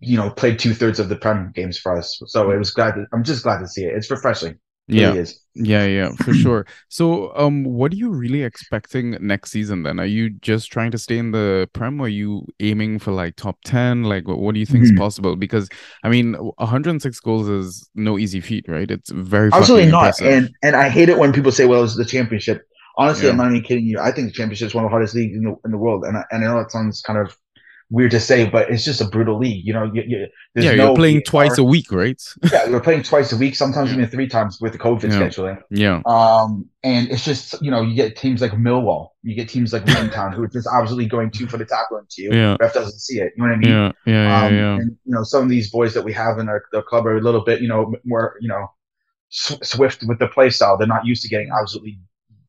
you 0.00 0.16
know 0.16 0.30
played 0.30 0.58
two 0.58 0.72
thirds 0.74 0.98
of 0.98 1.08
the 1.08 1.16
Prem 1.16 1.52
games 1.54 1.78
for 1.78 1.96
us. 1.96 2.20
So 2.26 2.50
it 2.50 2.58
was 2.58 2.70
glad. 2.70 2.94
To, 2.94 3.04
I'm 3.12 3.24
just 3.24 3.42
glad 3.42 3.58
to 3.58 3.68
see 3.68 3.84
it. 3.84 3.94
It's 3.94 4.10
refreshing. 4.10 4.58
Yeah. 4.92 5.08
really 5.08 5.20
is. 5.20 5.40
Yeah, 5.54 5.84
yeah, 5.86 6.12
for 6.22 6.32
sure. 6.32 6.64
So, 6.88 7.34
um, 7.36 7.64
what 7.64 7.92
are 7.92 7.96
you 7.96 8.10
really 8.10 8.42
expecting 8.44 9.16
next 9.20 9.50
season 9.50 9.82
then? 9.82 9.98
Are 9.98 10.06
you 10.06 10.30
just 10.30 10.70
trying 10.70 10.92
to 10.92 10.98
stay 10.98 11.18
in 11.18 11.32
the 11.32 11.68
Prem 11.72 12.00
or 12.00 12.04
are 12.06 12.08
you 12.08 12.46
aiming 12.60 13.00
for 13.00 13.10
like 13.12 13.36
top 13.36 13.58
10? 13.64 14.04
Like, 14.04 14.28
what, 14.28 14.38
what 14.38 14.54
do 14.54 14.60
you 14.60 14.66
think 14.66 14.84
is 14.84 14.92
Mhm. 14.92 14.96
possible? 14.96 15.36
Because, 15.36 15.68
I 16.04 16.08
mean, 16.08 16.34
106 16.58 17.18
goals 17.20 17.48
is 17.48 17.88
no 17.94 18.18
easy 18.18 18.40
feat, 18.40 18.66
right? 18.68 18.90
It's 18.90 19.10
very 19.10 19.50
Absolutely 19.52 19.90
not. 19.90 20.14
impressive. 20.16 20.26
And 20.26 20.50
and 20.62 20.76
I 20.76 20.88
hate 20.88 21.08
it 21.08 21.18
when 21.18 21.32
people 21.32 21.52
say, 21.52 21.66
"Well, 21.66 21.82
it's 21.84 21.96
the 21.96 22.04
championship." 22.04 22.62
Honestly, 22.96 23.26
Yeah. 23.26 23.32
I'm 23.32 23.36
not 23.38 23.50
even 23.50 23.62
kidding 23.62 23.86
you. 23.86 23.98
I 23.98 24.12
think 24.12 24.28
the 24.28 24.32
championship 24.32 24.66
is 24.68 24.74
one 24.74 24.84
of 24.84 24.88
the 24.88 24.92
hardest 24.92 25.14
leagues 25.14 25.36
in 25.36 25.44
the 25.44 25.54
in 25.64 25.70
the 25.72 25.78
world, 25.78 26.04
and 26.04 26.16
I, 26.16 26.24
and 26.30 26.44
I 26.44 26.48
know 26.48 26.58
that 26.58 26.70
sounds 26.70 27.00
kind 27.02 27.18
of 27.18 27.36
weird 27.90 28.12
to 28.12 28.20
say, 28.20 28.48
but 28.48 28.70
it's 28.70 28.84
just 28.84 29.00
a 29.00 29.04
brutal 29.04 29.36
league. 29.38 29.66
You 29.66 29.72
know, 29.72 29.90
you, 29.92 30.02
you, 30.06 30.26
yeah, 30.54 30.74
no 30.76 30.86
you're 30.86 30.96
playing 30.96 31.22
twice 31.22 31.58
a 31.58 31.64
week, 31.64 31.90
right? 31.90 32.20
Yeah, 32.52 32.70
we're 32.70 32.80
playing 32.80 33.02
twice 33.02 33.32
a 33.32 33.36
week, 33.36 33.56
sometimes 33.56 33.90
Yeah. 33.90 33.96
even 33.98 34.08
three 34.10 34.28
times 34.28 34.58
with 34.60 34.72
the 34.72 34.78
COVID 34.78 35.02
Yeah. 35.02 35.18
scheduling. 35.18 35.62
Yeah, 35.70 36.00
Um, 36.06 36.68
and 36.84 37.08
it's 37.10 37.24
just 37.24 37.60
you 37.60 37.70
know 37.70 37.82
you 37.82 37.94
get 37.94 38.16
teams 38.16 38.40
like 38.40 38.52
Millwall, 38.52 39.08
you 39.22 39.34
get 39.34 39.48
teams 39.48 39.72
like 39.72 39.84
Town 40.12 40.32
who 40.32 40.42
are 40.44 40.48
just 40.48 40.68
absolutely 40.72 41.06
going 41.06 41.30
two 41.30 41.46
for 41.46 41.56
the 41.58 41.64
tackle 41.64 41.98
into 41.98 42.22
you. 42.22 42.30
Yeah. 42.32 42.56
Ref 42.60 42.74
doesn't 42.74 42.98
see 43.00 43.20
it. 43.20 43.32
You 43.36 43.42
know 43.44 43.48
what 43.50 43.56
I 43.56 43.58
mean? 43.58 43.70
yeah, 43.70 43.92
yeah, 44.06 44.12
yeah, 44.40 44.46
Um, 44.46 44.54
yeah. 44.54 44.74
and 44.76 44.90
you 45.04 45.14
know, 45.14 45.22
some 45.24 45.42
of 45.42 45.48
these 45.48 45.70
boys 45.70 45.92
that 45.94 46.02
we 46.04 46.12
have 46.12 46.38
in 46.38 46.48
our, 46.48 46.62
our 46.74 46.82
club 46.82 47.06
are 47.06 47.16
a 47.16 47.20
little 47.20 47.42
bit, 47.44 47.60
you 47.60 47.68
know, 47.68 47.92
more, 48.04 48.36
you 48.40 48.48
know, 48.48 48.66
sw- 49.30 49.58
swift 49.62 50.04
with 50.06 50.18
the 50.20 50.28
play 50.28 50.50
style. 50.50 50.78
They're 50.78 50.86
not 50.86 51.04
used 51.04 51.22
to 51.22 51.28
getting 51.28 51.50
absolutely, 51.60 51.98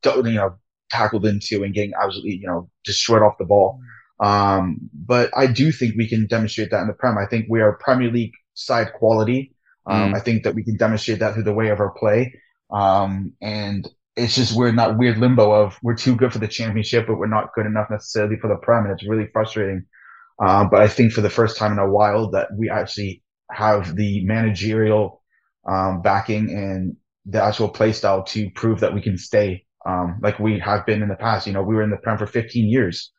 you 0.04 0.22
know, 0.34 0.54
tackled 0.90 1.24
into 1.26 1.64
and 1.64 1.72
getting 1.74 1.92
absolutely, 2.02 2.36
you 2.36 2.46
know, 2.46 2.68
destroyed 2.84 3.22
off 3.22 3.38
the 3.38 3.44
ball. 3.44 3.80
Um, 4.22 4.78
but 4.94 5.30
I 5.36 5.46
do 5.48 5.72
think 5.72 5.96
we 5.96 6.08
can 6.08 6.26
demonstrate 6.28 6.70
that 6.70 6.82
in 6.82 6.88
the 6.88 6.94
Prem. 6.94 7.18
I 7.18 7.26
think 7.26 7.46
we 7.50 7.60
are 7.60 7.78
Premier 7.78 8.10
League 8.10 8.34
side 8.54 8.92
quality. 8.94 9.54
Um, 9.86 10.12
Mm. 10.12 10.16
I 10.16 10.20
think 10.20 10.44
that 10.44 10.54
we 10.54 10.64
can 10.64 10.76
demonstrate 10.76 11.18
that 11.20 11.34
through 11.34 11.44
the 11.44 11.54
way 11.54 11.70
of 11.70 11.80
our 11.80 11.90
play. 11.90 12.34
Um, 12.70 13.32
and 13.42 13.88
it's 14.16 14.36
just 14.36 14.56
we're 14.56 14.68
in 14.68 14.76
that 14.76 14.98
weird 14.98 15.18
limbo 15.18 15.52
of 15.52 15.78
we're 15.82 15.96
too 15.96 16.16
good 16.16 16.32
for 16.32 16.38
the 16.38 16.48
championship, 16.48 17.06
but 17.06 17.16
we're 17.16 17.26
not 17.26 17.52
good 17.54 17.66
enough 17.66 17.90
necessarily 17.90 18.36
for 18.38 18.48
the 18.48 18.56
Prem, 18.56 18.84
and 18.84 18.92
it's 18.92 19.08
really 19.08 19.28
frustrating. 19.32 19.86
Um, 20.38 20.70
but 20.70 20.82
I 20.82 20.88
think 20.88 21.12
for 21.12 21.20
the 21.20 21.30
first 21.30 21.56
time 21.56 21.72
in 21.72 21.78
a 21.78 21.90
while 21.90 22.30
that 22.30 22.48
we 22.56 22.70
actually 22.70 23.22
have 23.50 23.96
the 23.96 24.24
managerial 24.24 25.22
um, 25.68 26.02
backing 26.02 26.50
and 26.50 26.96
the 27.26 27.42
actual 27.42 27.68
play 27.68 27.92
style 27.92 28.24
to 28.24 28.50
prove 28.50 28.80
that 28.80 28.94
we 28.94 29.02
can 29.02 29.18
stay 29.18 29.64
um, 29.86 30.18
like 30.22 30.38
we 30.38 30.58
have 30.58 30.86
been 30.86 31.02
in 31.02 31.08
the 31.08 31.16
past. 31.16 31.46
You 31.46 31.52
know, 31.52 31.62
we 31.62 31.74
were 31.74 31.82
in 31.82 31.90
the 31.90 31.96
Prem 31.96 32.18
for 32.18 32.26
15 32.26 32.68
years. 32.68 33.12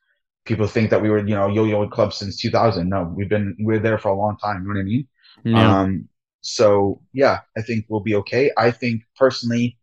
People 0.46 0.68
think 0.68 0.90
that 0.90 1.02
we 1.02 1.10
were, 1.10 1.20
you 1.26 1.36
know, 1.36 1.48
yo-yo 1.48 1.88
club 1.90 2.14
since 2.14 2.40
2000. 2.40 2.90
No, 2.90 3.04
we've 3.16 3.30
been 3.30 3.56
we're 3.60 3.80
there 3.80 3.98
for 3.98 4.10
a 4.10 4.16
long 4.18 4.38
time. 4.38 4.64
You 4.64 4.68
know 4.70 4.74
what 4.76 4.82
I 4.82 4.84
mean? 4.84 5.08
Yeah, 5.44 5.78
Um, 5.78 6.10
so 6.42 7.02
yeah, 7.14 7.40
I 7.58 7.62
think 7.62 7.86
we'll 7.90 8.02
be 8.02 8.16
okay. 8.16 8.52
I 8.58 8.72
think 8.72 9.04
personally, 9.18 9.78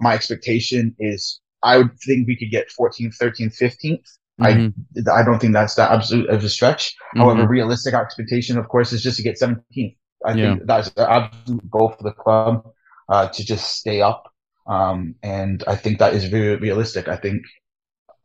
my 0.00 0.14
expectation 0.14 0.94
is 0.98 1.40
I 1.62 1.78
would 1.78 1.98
think 2.00 2.26
we 2.26 2.36
could 2.36 2.50
get 2.50 2.70
14th, 2.70 3.16
13th, 3.16 3.54
15th. 3.56 4.18
mhm, 4.38 4.72
I 4.74 5.12
I 5.12 5.22
don't 5.22 5.38
think 5.40 5.52
that's 5.52 5.74
that 5.76 5.90
absolute 5.92 6.28
of 6.30 6.42
a 6.44 6.48
stretch. 6.48 6.94
mhm. 7.12 7.18
However, 7.18 7.46
realistic 7.48 7.94
expectation, 7.94 8.58
of 8.58 8.68
course, 8.68 8.92
is 8.92 9.02
just 9.02 9.16
to 9.18 9.22
get 9.22 9.38
17th. 9.38 9.96
I 10.26 10.34
Yeah. 10.34 10.56
think 10.56 10.66
that's 10.66 10.90
the 10.90 11.10
absolute 11.10 11.68
goal 11.70 11.90
for 11.90 12.02
the 12.04 12.12
club 12.12 12.66
uh, 13.08 13.28
to 13.28 13.44
just 13.44 13.76
stay 13.76 14.00
up. 14.02 14.32
Um, 14.66 15.16
and 15.22 15.62
I 15.66 15.76
think 15.76 15.98
that 15.98 16.14
is 16.14 16.24
very 16.26 16.56
realistic. 16.56 17.08
I 17.08 17.16
think 17.16 17.42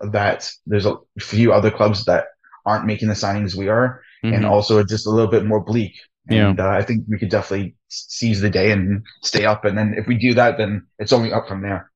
that 0.01 0.49
there's 0.65 0.85
a 0.85 0.95
few 1.19 1.53
other 1.53 1.71
clubs 1.71 2.05
that 2.05 2.25
aren't 2.65 2.85
making 2.85 3.07
the 3.07 3.13
signings 3.13 3.55
we 3.55 3.67
are, 3.69 4.01
and 4.23 4.43
mhm. 4.43 4.49
also 4.49 4.83
just 4.83 5.07
a 5.07 5.09
little 5.09 5.31
bit 5.31 5.45
more 5.45 5.63
bleak. 5.63 5.93
Yeah. 6.29 6.49
And 6.49 6.59
uh, 6.59 6.69
I 6.69 6.81
think 6.81 7.05
we 7.07 7.17
could 7.17 7.29
definitely 7.29 7.75
seize 7.87 8.41
the 8.41 8.49
day 8.49 8.71
and 8.71 9.05
stay 9.23 9.45
up. 9.45 9.63
And 9.63 9.77
then 9.77 9.95
if 9.97 10.07
we 10.07 10.15
do 10.17 10.33
that, 10.33 10.57
then 10.57 10.85
it's 10.99 11.13
only 11.13 11.31
up 11.31 11.47
from 11.47 11.61
there. 11.61 11.89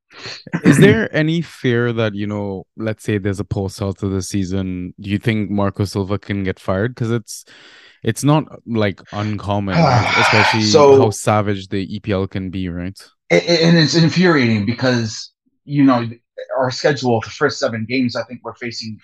Is 0.64 0.78
there 0.78 1.14
any 1.16 1.42
fear 1.42 1.92
that, 1.92 2.16
you 2.16 2.28
know, 2.28 2.66
let's 2.78 3.04
say 3.04 3.18
there's 3.18 3.42
a 3.42 3.44
poor 3.44 3.70
start 3.70 3.98
to 3.98 4.08
the 4.08 4.22
season, 4.22 4.94
do 5.02 5.10
you 5.10 5.18
think 5.18 5.50
Marco 5.50 5.84
Silva 5.84 6.18
can 6.18 6.46
get 6.46 6.62
fired? 6.62 6.96
Because 6.96 7.12
it's 7.12 7.44
it's 8.04 8.24
not 8.24 8.46
like 8.66 9.02
uncommon, 9.12 9.76
especially 10.18 10.62
So- 10.62 11.02
how 11.02 11.10
savage 11.10 11.68
the 11.68 12.00
EPL 12.00 12.30
can 12.30 12.50
be, 12.52 12.70
right? 12.70 12.98
and, 13.32 13.44
and 13.44 13.78
it's 13.78 13.96
infuriating 13.96 14.66
because 14.66 15.32
you 15.64 15.84
know 15.84 16.08
our 16.58 16.72
schedule, 16.72 17.22
the 17.22 17.30
first 17.30 17.60
seven 17.60 17.86
games, 17.88 18.16
I 18.16 18.24
think 18.24 18.42
we're 18.44 18.56
facing 18.56 19.00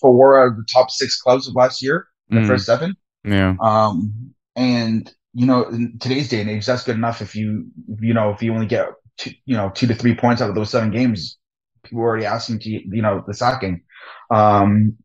four 0.00 0.44
of 0.46 0.56
the 0.56 0.64
top 0.72 0.90
six 0.90 1.20
clubs 1.20 1.48
of 1.48 1.54
last 1.54 1.82
year. 1.82 2.08
The 2.30 2.40
Mm, 2.40 2.46
first 2.46 2.66
seven, 2.66 2.94
yeah, 3.24 3.56
um, 3.60 4.34
and 4.56 5.12
you 5.34 5.46
know, 5.46 5.64
in 5.68 5.98
today's 6.00 6.28
day 6.28 6.40
and 6.40 6.50
age, 6.50 6.66
that's 6.66 6.84
good 6.84 6.96
enough. 6.96 7.22
If 7.22 7.34
you, 7.36 7.66
you 8.00 8.14
know, 8.14 8.30
if 8.30 8.42
you 8.42 8.52
only 8.52 8.66
get 8.66 8.88
two, 9.18 9.32
you 9.46 9.56
know, 9.56 9.70
two 9.74 9.86
to 9.86 9.94
three 9.94 10.14
points 10.14 10.42
out 10.42 10.48
of 10.50 10.54
those 10.56 10.70
seven 10.70 10.90
games, 10.90 11.38
people 11.84 12.00
are 12.00 12.06
already 12.08 12.26
asking 12.26 12.60
to, 12.60 12.70
you 12.70 13.02
know, 13.02 13.24
the 13.26 13.34
sacking. 13.34 13.82
Um, 14.30 14.96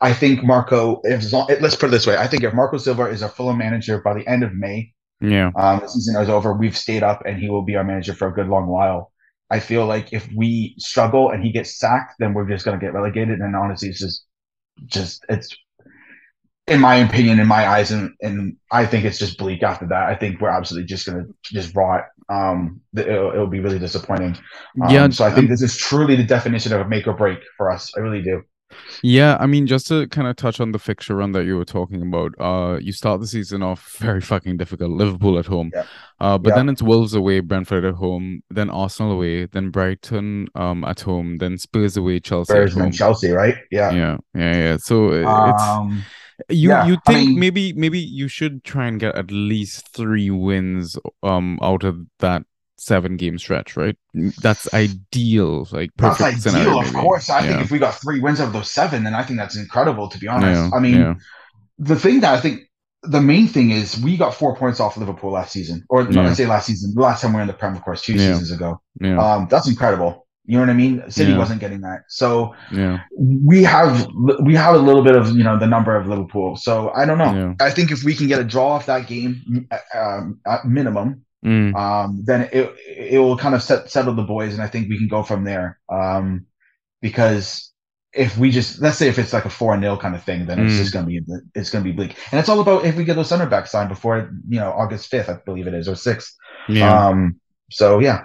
I 0.00 0.12
think 0.12 0.42
Marco, 0.44 1.00
if 1.04 1.32
let's 1.32 1.76
put 1.76 1.88
it 1.88 1.92
this 1.92 2.06
way, 2.06 2.16
I 2.16 2.26
think 2.26 2.44
if 2.44 2.54
Marco 2.54 2.78
Silva 2.78 3.04
is 3.04 3.22
a 3.22 3.28
full 3.28 3.52
manager 3.54 4.00
by 4.00 4.14
the 4.14 4.26
end 4.28 4.42
of 4.42 4.54
May, 4.54 4.92
yeah, 5.20 5.52
um, 5.58 5.80
the 5.80 5.88
season 5.88 6.20
is 6.22 6.28
over. 6.28 6.52
We've 6.52 6.76
stayed 6.76 7.02
up, 7.02 7.22
and 7.26 7.38
he 7.38 7.48
will 7.50 7.62
be 7.62 7.76
our 7.76 7.84
manager 7.84 8.14
for 8.14 8.28
a 8.28 8.32
good 8.34 8.48
long 8.48 8.66
while. 8.68 9.12
I 9.50 9.60
feel 9.60 9.86
like 9.86 10.12
if 10.12 10.28
we 10.34 10.74
struggle 10.78 11.30
and 11.30 11.42
he 11.42 11.52
gets 11.52 11.78
sacked, 11.78 12.14
then 12.18 12.34
we're 12.34 12.48
just 12.48 12.64
going 12.64 12.78
to 12.78 12.84
get 12.84 12.94
relegated. 12.94 13.40
And 13.40 13.56
honestly, 13.56 13.88
it's 13.90 14.00
just, 14.00 14.26
just 14.86 15.24
it's, 15.28 15.54
in 16.66 16.80
my 16.80 16.96
opinion, 16.96 17.40
in 17.40 17.48
my 17.48 17.66
eyes, 17.66 17.90
and, 17.92 18.12
and 18.20 18.56
I 18.70 18.84
think 18.84 19.04
it's 19.04 19.18
just 19.18 19.38
bleak 19.38 19.62
after 19.62 19.86
that. 19.86 20.02
I 20.08 20.14
think 20.14 20.40
we're 20.40 20.50
absolutely 20.50 20.86
just 20.86 21.06
gonna 21.06 21.24
just 21.44 21.74
rot. 21.74 22.04
Um, 22.28 22.82
it'll, 22.94 23.32
it'll 23.32 23.46
be 23.46 23.60
really 23.60 23.78
disappointing. 23.78 24.36
Um, 24.80 24.88
Yeah, 24.90 25.08
So 25.08 25.24
I 25.24 25.30
think 25.30 25.48
this 25.48 25.62
is 25.62 25.76
truly 25.76 26.14
the 26.14 26.24
definition 26.24 26.72
of 26.74 26.80
a 26.82 26.88
make 26.88 27.06
or 27.06 27.14
break 27.14 27.38
for 27.56 27.70
us. 27.72 27.90
I 27.96 28.00
really 28.00 28.22
do. 28.22 28.42
Yeah, 29.02 29.36
I 29.40 29.46
mean, 29.46 29.66
just 29.66 29.86
to 29.88 30.06
kind 30.08 30.28
of 30.28 30.36
touch 30.36 30.60
on 30.60 30.72
the 30.72 30.78
fixture 30.78 31.14
run 31.16 31.32
that 31.32 31.44
you 31.44 31.56
were 31.56 31.64
talking 31.64 32.02
about, 32.02 32.34
uh, 32.40 32.78
you 32.80 32.92
start 32.92 33.20
the 33.20 33.26
season 33.26 33.62
off 33.62 33.96
very 33.98 34.20
fucking 34.20 34.56
difficult. 34.56 34.90
Liverpool 34.90 35.38
at 35.38 35.46
home, 35.46 35.70
Yeah. 35.74 35.84
uh, 36.20 36.38
but 36.38 36.50
Yeah. 36.50 36.56
then 36.56 36.68
it's 36.68 36.82
Wolves 36.82 37.14
away, 37.14 37.40
Brentford 37.40 37.84
at 37.84 37.94
home, 37.94 38.42
then 38.50 38.70
Arsenal 38.70 39.12
away, 39.12 39.46
then 39.46 39.70
Brighton 39.70 40.48
um 40.54 40.84
at 40.84 41.00
home, 41.00 41.38
then 41.38 41.58
Spurs 41.58 41.96
away, 41.96 42.20
Chelsea 42.20 42.52
at 42.52 42.56
Spurs 42.56 42.72
and 42.74 42.82
home. 42.82 42.92
Chelsea, 42.92 43.30
right? 43.30 43.56
Yeah. 43.70 43.90
Yeah, 43.92 44.16
yeah, 44.34 44.56
yeah. 44.56 44.76
So 44.78 45.08
uh, 45.12 45.50
it's 45.50 45.62
Um, 45.62 46.02
you 46.48 46.68
yeah, 46.70 46.86
you 46.86 46.96
I 47.06 47.12
think 47.12 47.28
mean- 47.30 47.38
maybe 47.40 47.72
maybe 47.72 47.98
you 47.98 48.28
should 48.28 48.62
try 48.64 48.86
and 48.86 49.00
get 49.00 49.14
at 49.16 49.30
least 49.30 49.88
three 49.94 50.30
wins 50.30 50.96
um 51.22 51.58
out 51.62 51.84
of 51.84 51.96
that 52.20 52.42
seven 52.78 53.16
game 53.16 53.38
stretch, 53.38 53.76
right? 53.76 53.96
That's 54.40 54.72
ideal, 54.72 55.66
like 55.72 55.90
perfect 55.96 56.42
that's 56.42 56.46
ideal, 56.46 56.62
scenario. 56.62 56.78
of 56.80 56.92
maybe. 56.94 57.04
course. 57.04 57.28
I 57.30 57.46
think 57.46 57.60
if 57.60 57.70
we 57.70 57.78
got 57.78 57.94
three 58.00 58.20
wins 58.20 58.40
out 58.40 58.46
of 58.48 58.52
those 58.52 58.70
seven, 58.70 59.04
then 59.04 59.14
I 59.14 59.22
think 59.22 59.38
that's 59.38 59.56
incredible. 59.56 60.08
To 60.08 60.18
be 60.18 60.28
honest, 60.28 60.70
Yeah, 60.70 60.76
I 60.76 60.80
mean, 60.80 60.94
yeah. 61.00 61.14
the 61.78 61.96
thing 61.96 62.20
that 62.20 62.34
I 62.34 62.40
think 62.40 62.62
the 63.02 63.20
main 63.20 63.46
thing 63.46 63.70
is 63.70 64.00
we 64.00 64.16
got 64.16 64.34
four 64.34 64.56
points 64.56 64.80
off 64.80 64.96
Liverpool 64.96 65.32
last 65.32 65.52
season, 65.52 65.84
or 65.88 66.04
no, 66.04 66.22
Yeah. 66.22 66.30
I 66.30 66.32
say 66.34 66.46
last 66.46 66.66
season, 66.66 66.94
the 66.94 67.00
last 67.00 67.22
time 67.22 67.32
we 67.32 67.36
were 67.36 67.42
in 67.42 67.46
the 67.48 67.52
Prem, 67.54 67.74
of 67.76 67.82
course, 67.82 68.02
two 68.02 68.14
Yeah. 68.14 68.32
seasons 68.32 68.50
ago. 68.52 68.80
yeah, 69.00 69.18
Um, 69.18 69.46
that's 69.50 69.68
incredible. 69.68 70.26
You 70.44 70.54
know 70.56 70.60
what 70.62 70.70
I 70.70 70.74
mean? 70.74 71.02
City 71.10 71.32
Yeah. 71.32 71.38
wasn't 71.38 71.60
getting 71.60 71.82
that, 71.82 72.04
so 72.08 72.54
yeah, 72.72 73.00
we 73.18 73.62
have 73.64 74.08
we 74.42 74.54
have 74.54 74.74
a 74.74 74.78
little 74.78 75.02
bit 75.04 75.14
of 75.14 75.36
you 75.36 75.44
know 75.44 75.58
the 75.58 75.66
number 75.66 75.94
of 75.94 76.06
Liverpool. 76.08 76.56
So 76.56 76.90
I 76.96 77.04
don't 77.04 77.18
know. 77.18 77.34
Yeah. 77.34 77.54
I 77.66 77.70
think 77.70 77.90
if 77.92 78.02
we 78.02 78.14
can 78.14 78.28
get 78.28 78.40
a 78.40 78.44
draw 78.44 78.68
off 78.68 78.86
that 78.86 79.06
game, 79.06 79.68
um, 79.94 80.38
at 80.46 80.64
minimum, 80.64 81.22
Mm, 81.44 81.78
um, 81.78 82.22
then 82.24 82.48
it 82.52 82.74
it 82.86 83.18
will 83.18 83.36
kind 83.36 83.54
of 83.54 83.62
set, 83.62 83.90
settle 83.90 84.14
the 84.14 84.22
boys, 84.22 84.54
and 84.54 84.62
I 84.62 84.66
think 84.68 84.88
we 84.88 84.98
can 84.98 85.08
go 85.08 85.22
from 85.22 85.44
there. 85.44 85.78
Um, 85.92 86.46
because 87.00 87.72
if 88.12 88.38
we 88.38 88.50
just 88.50 88.80
let's 88.80 88.98
say 88.98 89.08
if 89.08 89.18
it's 89.18 89.32
like 89.32 89.44
a 89.44 89.50
four 89.50 89.78
0 89.78 89.96
kind 89.98 90.14
of 90.14 90.24
thing, 90.24 90.46
then 90.46 90.58
it's 90.60 90.74
Mm. 90.74 90.78
just 90.78 90.92
gonna 90.92 91.06
be 91.06 91.20
it's 91.54 91.70
gonna 91.70 91.84
be 91.84 91.92
bleak, 91.92 92.16
and 92.32 92.40
it's 92.40 92.48
all 92.48 92.60
about 92.60 92.84
if 92.84 92.96
we 92.96 93.04
get 93.04 93.14
those 93.16 93.28
center 93.28 93.46
backs 93.46 93.70
signed 93.70 93.88
before 93.88 94.30
you 94.48 94.58
know 94.58 94.72
August 94.72 95.08
fifth, 95.08 95.28
I 95.28 95.34
believe 95.44 95.66
it 95.66 95.74
is, 95.74 95.88
or 95.88 95.94
sixth. 95.94 96.34
yeah. 96.68 97.08
Um, 97.08 97.40
so 97.70 97.98
yeah, 98.00 98.24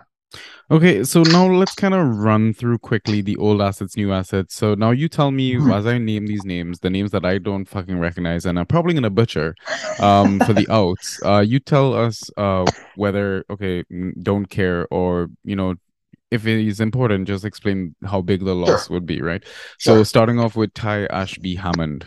Okay, 0.71 1.03
so 1.03 1.23
now 1.23 1.45
let's 1.45 1.75
kind 1.75 1.93
of 1.93 2.07
run 2.19 2.53
through 2.53 2.79
quickly 2.79 3.21
the 3.21 3.35
old 3.37 3.61
assets, 3.61 3.97
new 3.97 4.11
assets. 4.13 4.55
So 4.55 4.75
now 4.75 4.91
you 4.91 5.07
tell 5.09 5.29
me 5.31 5.55
Mhm. 5.55 5.71
as 5.71 5.85
I 5.85 5.97
name 5.97 6.25
these 6.25 6.45
names, 6.45 6.79
the 6.79 6.89
names 6.89 7.11
that 7.11 7.25
I 7.25 7.37
don't 7.37 7.65
fucking 7.67 7.99
recognize, 7.99 8.45
and 8.45 8.57
I'm 8.57 8.65
probably 8.65 8.93
gonna 8.93 9.09
butcher 9.09 9.55
um 9.99 10.39
for 10.41 10.53
the 10.53 10.67
outs. 10.69 11.19
Uh 11.23 11.43
you 11.45 11.59
tell 11.59 11.93
us 11.93 12.29
uh 12.37 12.67
whether 12.95 13.43
okay, 13.49 13.83
mm, 13.91 14.13
don't 14.23 14.45
care 14.49 14.87
or 14.89 15.27
you 15.43 15.55
know 15.55 15.75
if 16.31 16.47
it 16.47 16.65
is 16.67 16.79
important, 16.81 17.27
just 17.27 17.45
explain 17.45 17.95
how 18.05 18.21
big 18.21 18.43
the 18.45 18.55
loss 18.55 18.89
would 18.89 19.05
be, 19.05 19.21
right? 19.21 19.43
So 19.79 20.03
starting 20.03 20.39
off 20.39 20.55
with 20.55 20.73
Ty 20.73 21.05
Ashby 21.07 21.55
Hammond. 21.55 22.05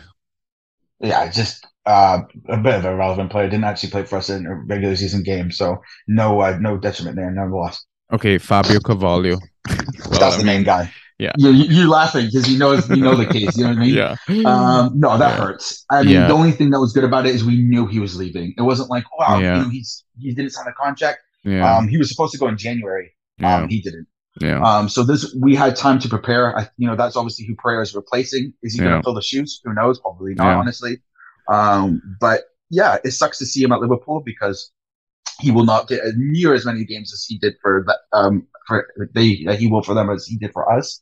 yeah, 1.00 1.28
just 1.30 1.66
uh, 1.84 2.20
a 2.48 2.56
bit 2.56 2.75
of 2.75 2.84
a 2.84 2.94
relevant 2.96 3.30
player. 3.30 3.48
Didn't 3.48 3.64
actually 3.64 3.90
play 3.90 4.04
for 4.04 4.16
us 4.16 4.30
in 4.30 4.46
a 4.46 4.54
regular 4.54 4.96
season 4.96 5.22
game, 5.22 5.50
so 5.50 5.76
no 6.08 6.40
uh, 6.40 6.56
no 6.60 6.76
detriment 6.78 7.16
there, 7.16 7.30
no 7.30 7.44
loss. 7.54 7.84
Okay, 8.12 8.38
Fabio 8.38 8.80
Carvalho. 8.80 9.36
Well, 9.68 10.20
That's 10.20 10.36
I 10.36 10.38
the 10.38 10.44
main 10.44 10.62
guy. 10.62 10.92
yeah. 11.18 11.32
you 11.38 11.50
you 11.50 11.64
you're 11.75 11.88
laughing 11.88 12.26
because 12.26 12.48
you 12.50 12.58
know 12.58 12.72
you 12.75 13.02
know 13.02 13.16
the 13.16 13.26
case. 13.26 13.56
You 13.56 13.64
know 13.64 13.70
what 13.70 13.78
I 13.78 13.80
mean? 13.80 13.94
Yeah. 14.28 14.48
Um, 14.50 14.92
no, 15.00 15.18
that 15.18 15.36
Yeah. 15.38 15.44
hurts. 15.44 15.84
I 15.90 16.02
mean, 16.02 16.12
Yeah. 16.12 16.28
the 16.28 16.34
only 16.34 16.52
thing 16.52 16.70
that 16.70 16.78
was 16.80 16.92
good 16.92 17.04
about 17.04 17.26
it 17.26 17.34
is 17.34 17.44
we 17.44 17.60
knew 17.62 17.86
he 17.86 17.98
was 17.98 18.16
leaving. 18.16 18.54
It 18.56 18.62
wasn't 18.62 18.90
like, 18.90 19.04
wow, 19.18 19.38
Yeah. 19.38 19.56
you 19.58 19.62
know, 19.64 19.68
he's 19.70 20.04
he 20.18 20.32
didn't 20.34 20.50
sign 20.52 20.66
a 20.68 20.72
contract. 20.72 21.18
Yeah. 21.44 21.76
Um, 21.76 21.88
he 21.88 21.96
was 21.98 22.08
supposed 22.10 22.32
to 22.32 22.38
go 22.38 22.46
in 22.48 22.56
January. 22.56 23.12
yeah. 23.38 23.56
Um, 23.56 23.68
he 23.68 23.80
didn't. 23.80 24.06
Yeah. 24.40 24.60
Um, 24.62 24.88
so 24.88 25.02
this 25.02 25.34
we 25.40 25.54
had 25.56 25.75
time 25.76 25.98
to 26.00 26.08
prepare. 26.08 26.56
I, 26.58 26.68
you 26.76 26.86
know, 26.86 26.94
that's 26.94 27.16
obviously 27.16 27.46
who 27.46 27.54
Pereira 27.56 27.82
is 27.82 27.94
replacing. 27.94 28.52
Is 28.62 28.75
he 28.75 28.80
going 28.80 28.92
to 28.96 29.02
fill 29.02 29.14
the 29.14 29.22
shoes? 29.22 29.60
Who 29.64 29.72
knows? 29.75 29.98
Probably 29.98 30.34
not, 30.34 30.44
Yeah. 30.50 30.56
honestly. 30.58 30.98
Um, 31.48 32.02
but 32.20 32.42
yeah, 32.70 32.98
it 33.04 33.12
sucks 33.12 33.38
to 33.38 33.46
see 33.46 33.62
him 33.62 33.72
at 33.72 33.80
Liverpool 33.80 34.22
because 34.25 34.70
he 35.40 35.50
will 35.50 35.64
not 35.64 35.88
get 35.88 36.00
near 36.16 36.55
as 36.55 36.64
many 36.64 36.85
games 36.85 37.12
as 37.12 37.25
he 37.25 37.38
did 37.38 37.55
for 37.62 37.85
that. 37.87 37.99
Um, 38.12 38.47
for 38.66 38.87
they 39.14 39.45
that 39.45 39.59
he 39.59 39.66
will 39.69 39.83
for 39.83 39.95
them 39.95 40.11
as 40.11 40.26
he 40.26 40.37
did 40.37 40.52
for 40.52 40.71
us. 40.73 41.00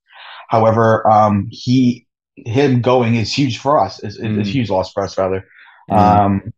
However, 0.49 1.09
um, 1.11 1.47
he 1.51 2.07
him 2.37 2.81
going 2.81 3.15
is 3.15 3.33
huge 3.33 3.59
for 3.59 3.79
us. 3.79 4.03
Is 4.03 4.17
is 4.17 4.23
Mm. 4.23 4.41
a 4.41 4.45
huge 4.45 4.71
loss 4.71 4.93
for 4.93 5.03
us 5.05 5.17
rather. 5.17 5.45
Mm. 5.91 5.97
Um, 5.97 6.53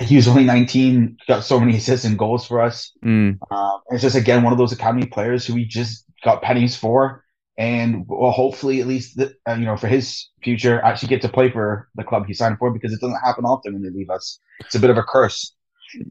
he 0.00 0.14
was 0.16 0.28
only 0.28 0.44
19, 0.44 1.16
got 1.26 1.42
so 1.42 1.58
many 1.58 1.76
assists 1.76 2.06
and 2.06 2.16
goals 2.18 2.46
for 2.46 2.60
us. 2.62 2.92
Mm. 3.04 3.38
Um, 3.50 3.80
it's 3.90 4.02
just 4.02 4.16
again 4.16 4.42
one 4.42 4.52
of 4.52 4.58
those 4.58 4.72
academy 4.72 5.06
players 5.06 5.44
who 5.46 5.54
we 5.54 5.64
just 5.64 6.04
got 6.24 6.40
pennies 6.42 6.76
for, 6.76 7.24
and 7.58 8.06
will 8.08 8.30
hopefully 8.30 8.80
at 8.80 8.86
least 8.86 9.18
th- 9.18 9.32
uh, 9.48 9.54
you 9.54 9.64
know 9.66 9.76
for 9.76 9.88
his 9.88 10.28
future 10.42 10.80
actually 10.82 11.08
get 11.08 11.22
to 11.22 11.28
play 11.28 11.50
for 11.50 11.88
the 11.96 12.04
club 12.04 12.24
he 12.26 12.32
signed 12.34 12.56
for 12.58 12.72
because 12.72 12.92
it 12.92 13.00
doesn't 13.00 13.20
happen 13.24 13.44
often 13.44 13.74
when 13.74 13.82
they 13.82 13.90
leave 13.90 14.10
us. 14.10 14.38
It's 14.60 14.74
a 14.76 14.80
bit 14.80 14.90
of 14.90 14.96
a 14.98 15.02
curse. 15.02 15.54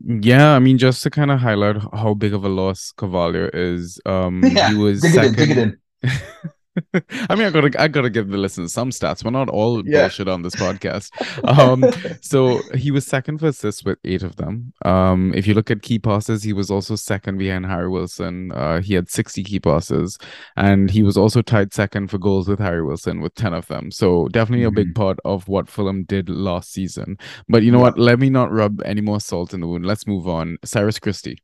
Yeah, 0.06 0.54
I 0.54 0.60
mean, 0.60 0.78
just 0.78 1.04
to 1.04 1.10
kind 1.10 1.32
of 1.32 1.40
highlight 1.40 1.78
how 1.94 2.14
big 2.14 2.34
of 2.34 2.44
a 2.44 2.50
loss 2.50 2.92
Carvalho 2.98 3.50
is, 3.54 4.00
um, 4.06 4.44
Yeah, 4.52 4.70
he 4.70 4.76
was 4.76 5.02
dig 5.02 5.16
it 5.16 5.58
in, 5.58 5.78
second. 6.04 6.52
dig 6.78 6.86
it 6.94 7.06
in. 7.10 7.28
I 7.30 7.36
mean, 7.36 7.48
I 7.48 7.50
gotta, 7.52 7.82
I 7.82 7.88
gotta 7.88 8.10
give 8.10 8.30
the 8.30 8.38
listeners 8.38 8.74
some 8.74 8.90
stats. 8.92 9.24
We're 9.24 9.32
not 9.32 9.50
all 9.50 9.84
Yeah. 9.88 10.02
bullshit 10.02 10.28
on 10.28 10.42
this 10.42 10.56
podcast. 10.56 11.12
Um, 11.48 11.84
so 12.22 12.62
he 12.76 12.92
was 12.92 13.06
second 13.06 13.40
for 13.40 13.48
assists 13.48 13.84
with 13.84 14.00
eight 14.06 14.24
of 14.24 14.36
them. 14.38 14.74
Um, 14.86 15.34
if 15.36 15.48
you 15.48 15.54
look 15.54 15.72
at 15.72 15.82
key 15.82 16.00
passes, 16.00 16.44
he 16.44 16.54
was 16.54 16.70
also 16.72 16.96
second 16.96 17.38
behind 17.38 17.66
Harry 17.66 17.90
Wilson. 17.90 18.52
Uh, 18.52 18.82
he 18.82 18.94
had 18.94 19.10
60 19.10 19.44
key 19.44 19.60
passes, 19.60 20.18
and 20.56 20.90
he 20.92 21.04
was 21.04 21.18
also 21.18 21.42
tied 21.42 21.74
second 21.74 22.10
for 22.10 22.18
goals 22.18 22.48
with 22.48 22.60
Harry 22.60 22.84
Wilson 22.84 23.22
with 23.22 23.34
10 23.36 23.54
of 23.54 23.68
them. 23.68 23.92
So 23.92 24.28
definitely 24.30 24.66
a 24.66 24.72
big 24.72 24.96
part 24.96 25.20
of 25.26 25.48
what 25.48 25.70
Fulham 25.70 26.04
did 26.04 26.30
last 26.30 26.72
season. 26.72 27.18
But 27.50 27.64
you 27.64 27.72
know 27.72 27.78
Yeah. 27.80 27.84
what? 27.86 28.00
Let 28.00 28.20
me 28.20 28.30
not 28.30 28.52
rub 28.52 28.82
any 28.86 29.02
more 29.02 29.20
salt 29.20 29.54
in 29.54 29.62
the 29.62 29.68
wound. 29.68 29.86
Let's 29.86 30.08
move 30.08 30.28
on. 30.28 30.58
Cyrus 30.64 31.00
Christie. 31.00 31.42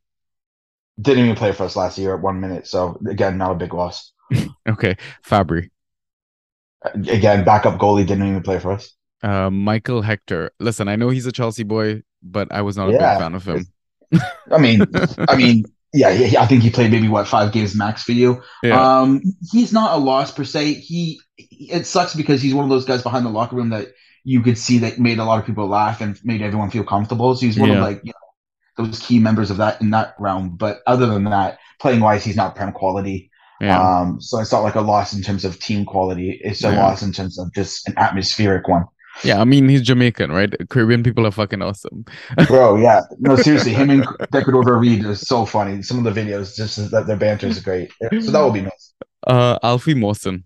Didn't 1.00 1.24
even 1.24 1.36
play 1.36 1.50
for 1.52 1.64
us 1.64 1.74
last 1.74 1.98
year 1.98 2.14
at 2.14 2.22
one 2.22 2.40
minute, 2.40 2.68
so 2.68 3.00
again, 3.08 3.36
not 3.36 3.50
a 3.50 3.54
big 3.56 3.74
loss. 3.74 4.12
Okay, 4.68 4.96
Fabri. 5.26 5.70
Again, 6.94 7.44
backup 7.44 7.78
goalie 7.78 8.06
didn't 8.06 8.28
even 8.28 8.42
play 8.42 8.58
for 8.58 8.72
us. 8.72 8.94
Uh, 9.22 9.50
Michael 9.50 10.02
Hector. 10.02 10.50
Listen, 10.60 10.86
I 10.88 10.96
know 10.96 11.08
he's 11.08 11.26
a 11.26 11.32
Chelsea 11.32 11.62
boy, 11.62 12.02
but 12.22 12.52
I 12.52 12.60
was 12.62 12.76
not 12.76 12.88
a 12.88 12.92
big 12.92 13.00
fan 13.00 13.34
of 13.34 13.46
him. 13.46 13.66
I 14.50 14.58
mean, 14.58 14.82
I 15.28 15.36
mean, 15.36 15.64
yeah, 15.94 16.10
yeah, 16.10 16.42
I 16.42 16.46
think 16.46 16.62
he 16.62 16.70
played 16.70 16.90
maybe 16.90 17.08
what 17.08 17.26
five 17.26 17.52
games 17.52 17.74
max 17.74 18.02
for 18.02 18.12
you. 18.12 18.42
Yeah. 18.62 19.00
Um, 19.00 19.22
he's 19.52 19.72
not 19.72 19.94
a 19.94 19.98
loss 19.98 20.30
per 20.30 20.44
se. 20.44 20.74
He 20.74 21.20
it 21.38 21.86
sucks 21.86 22.14
because 22.14 22.42
he's 22.42 22.52
one 22.54 22.64
of 22.64 22.70
those 22.70 22.84
guys 22.84 23.02
behind 23.02 23.24
the 23.24 23.30
locker 23.30 23.56
room 23.56 23.70
that 23.70 23.88
you 24.24 24.42
could 24.42 24.58
see 24.58 24.78
that 24.78 24.98
made 24.98 25.18
a 25.18 25.24
lot 25.24 25.38
of 25.38 25.46
people 25.46 25.66
laugh 25.68 26.00
and 26.00 26.18
made 26.24 26.42
everyone 26.42 26.70
feel 26.70 26.84
comfortable. 26.84 27.34
So 27.34 27.46
he's 27.46 27.58
one 27.58 27.70
Yeah. 27.70 27.76
of 27.76 27.82
like 27.82 28.00
you 28.04 28.12
know 28.12 28.84
those 28.84 28.98
key 28.98 29.18
members 29.20 29.50
of 29.50 29.56
that 29.58 29.80
in 29.80 29.90
that 29.90 30.16
realm. 30.18 30.56
But 30.56 30.80
other 30.86 31.06
than 31.06 31.24
that, 31.24 31.58
playing 31.80 32.00
wise, 32.00 32.24
he's 32.24 32.36
not 32.36 32.56
prem 32.56 32.72
quality. 32.72 33.30
Yeah. 33.64 33.80
Um, 34.00 34.20
so 34.20 34.38
it's 34.40 34.52
not 34.52 34.62
like 34.62 34.74
a 34.74 34.80
loss 34.80 35.12
in 35.12 35.22
terms 35.22 35.44
of 35.44 35.58
team 35.58 35.84
quality. 35.84 36.40
It's 36.42 36.62
a 36.64 36.70
Yeah. 36.72 36.82
loss 36.82 37.02
in 37.02 37.12
terms 37.12 37.38
of 37.38 37.52
just 37.54 37.88
an 37.88 37.94
atmospheric 37.96 38.68
one. 38.68 38.84
yeah. 39.22 39.40
I 39.40 39.44
mean, 39.44 39.68
he's 39.68 39.82
Jamaican, 39.82 40.32
right? 40.32 40.52
Caribbean 40.70 41.02
people 41.02 41.26
are 41.26 41.30
fucking 41.30 41.62
awesome. 41.62 42.04
Bro, 42.48 42.76
yeah. 42.78 43.02
No, 43.20 43.36
seriously, 43.36 43.72
him 43.72 43.90
and 43.90 44.06
Decador 44.32 44.78
Reed 44.78 45.04
is 45.04 45.20
so 45.20 45.46
funny. 45.46 45.82
Some 45.82 46.04
of 46.04 46.12
the 46.14 46.20
videos, 46.20 46.56
just 46.56 46.90
that 46.90 47.06
their 47.06 47.16
banter 47.16 47.46
is 47.46 47.60
great. 47.60 47.90
So 48.00 48.30
that 48.32 48.40
will 48.40 48.50
be 48.50 48.62
nice. 48.62 48.92
Uh, 49.26 49.58
Alfie 49.62 49.94
Mawson. 49.94 50.44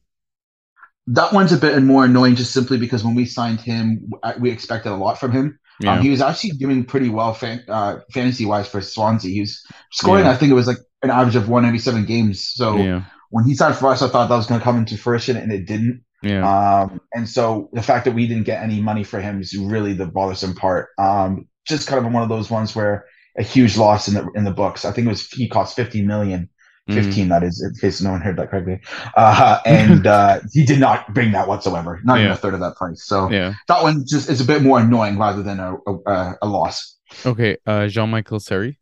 That 1.07 1.33
one's 1.33 1.53
a 1.53 1.57
bit 1.57 1.83
more 1.83 2.05
annoying 2.05 2.35
just 2.37 2.53
simply 2.53 2.77
because 2.77 3.03
when 3.03 3.15
we 3.15 3.25
signed 3.25 3.61
him, 3.61 4.11
we 4.39 4.51
expected 4.51 4.93
a 4.93 4.97
lot 4.97 5.19
from 5.19 5.33
him. 5.33 5.59
Yeah. 5.81 5.95
Um, 5.95 6.03
he 6.03 6.11
was 6.11 6.21
actually 6.21 6.51
doing 6.51 6.85
pretty 6.85 7.09
well 7.09 7.33
fan, 7.33 7.65
uh, 7.69 8.01
fantasy 8.13 8.45
wise 8.45 8.69
for 8.69 8.81
Swansea. 8.83 9.31
He 9.33 9.41
was 9.41 9.65
scoring, 9.93 10.25
Yeah. 10.27 10.33
I 10.33 10.37
think 10.37 10.51
it 10.51 10.55
was 10.55 10.67
like 10.67 10.77
an 11.02 11.11
average 11.11 11.37
of 11.37 11.49
187 11.49 12.05
games. 12.07 12.49
So 12.49 12.76
yeah. 12.76 13.05
when 13.31 13.45
he 13.45 13.55
signed 13.55 13.76
for 13.76 13.88
us, 13.88 14.02
I 14.02 14.09
thought 14.09 14.28
that 14.28 14.37
was 14.37 14.47
going 14.47 14.61
to 14.61 14.64
come 14.64 14.76
into 14.78 14.97
fruition 14.97 15.37
and 15.37 15.52
it 15.52 15.67
didn't. 15.67 16.02
Yeah. 16.23 16.81
Um, 16.83 17.00
and 17.14 17.28
so 17.28 17.71
the 17.73 17.83
fact 17.83 18.05
that 18.07 18.14
we 18.14 18.26
didn't 18.26 18.45
get 18.45 18.62
any 18.62 18.81
money 18.81 19.05
for 19.05 19.21
him 19.21 19.40
is 19.40 19.57
really 19.57 19.93
the 19.93 20.07
bothersome 20.07 20.55
part. 20.55 20.88
Um, 20.99 21.47
just 21.67 21.87
kind 21.87 22.05
of 22.05 22.12
one 22.12 22.23
of 22.23 22.28
those 22.28 22.50
ones 22.50 22.75
where 22.75 23.07
a 23.37 23.43
huge 23.43 23.76
loss 23.76 24.09
in 24.09 24.14
the 24.14 24.28
in 24.35 24.45
the 24.45 24.50
books. 24.50 24.85
I 24.85 24.90
think 24.90 25.07
it 25.07 25.11
was 25.11 25.28
he 25.31 25.49
cost 25.49 25.76
50 25.76 26.02
million. 26.02 26.50
Mm. 26.88 26.95
15 27.05 27.28
that 27.28 27.43
is 27.43 27.62
in 27.62 27.78
case 27.78 28.00
no 28.00 28.12
one 28.12 28.23
heard 28.23 28.38
that 28.38 28.49
correctly 28.49 28.81
uh 29.14 29.59
and 29.67 30.07
uh 30.07 30.40
he 30.55 30.64
did 30.64 30.81
not 30.81 31.12
bring 31.12 31.33
that 31.33 31.47
whatsoever 31.47 32.00
not 32.02 32.19
even 32.19 32.31
a 32.31 32.35
third 32.35 32.55
of 32.55 32.61
that 32.61 32.76
price 32.76 33.05
so 33.05 33.31
Yeah. 33.31 33.52
that 33.67 33.83
one 33.83 34.07
just 34.07 34.31
is 34.31 34.40
a 34.40 34.45
bit 34.47 34.62
more 34.62 34.81
annoying 34.81 35.19
rather 35.19 35.43
than 35.43 35.61
a 35.61 35.76
a, 35.87 36.37
a 36.40 36.47
loss 36.49 36.99
Okay. 37.25 37.57
Uh, 37.67 37.87
Jean 37.88 38.11
Michael 38.11 38.40
Seri. 38.40 38.78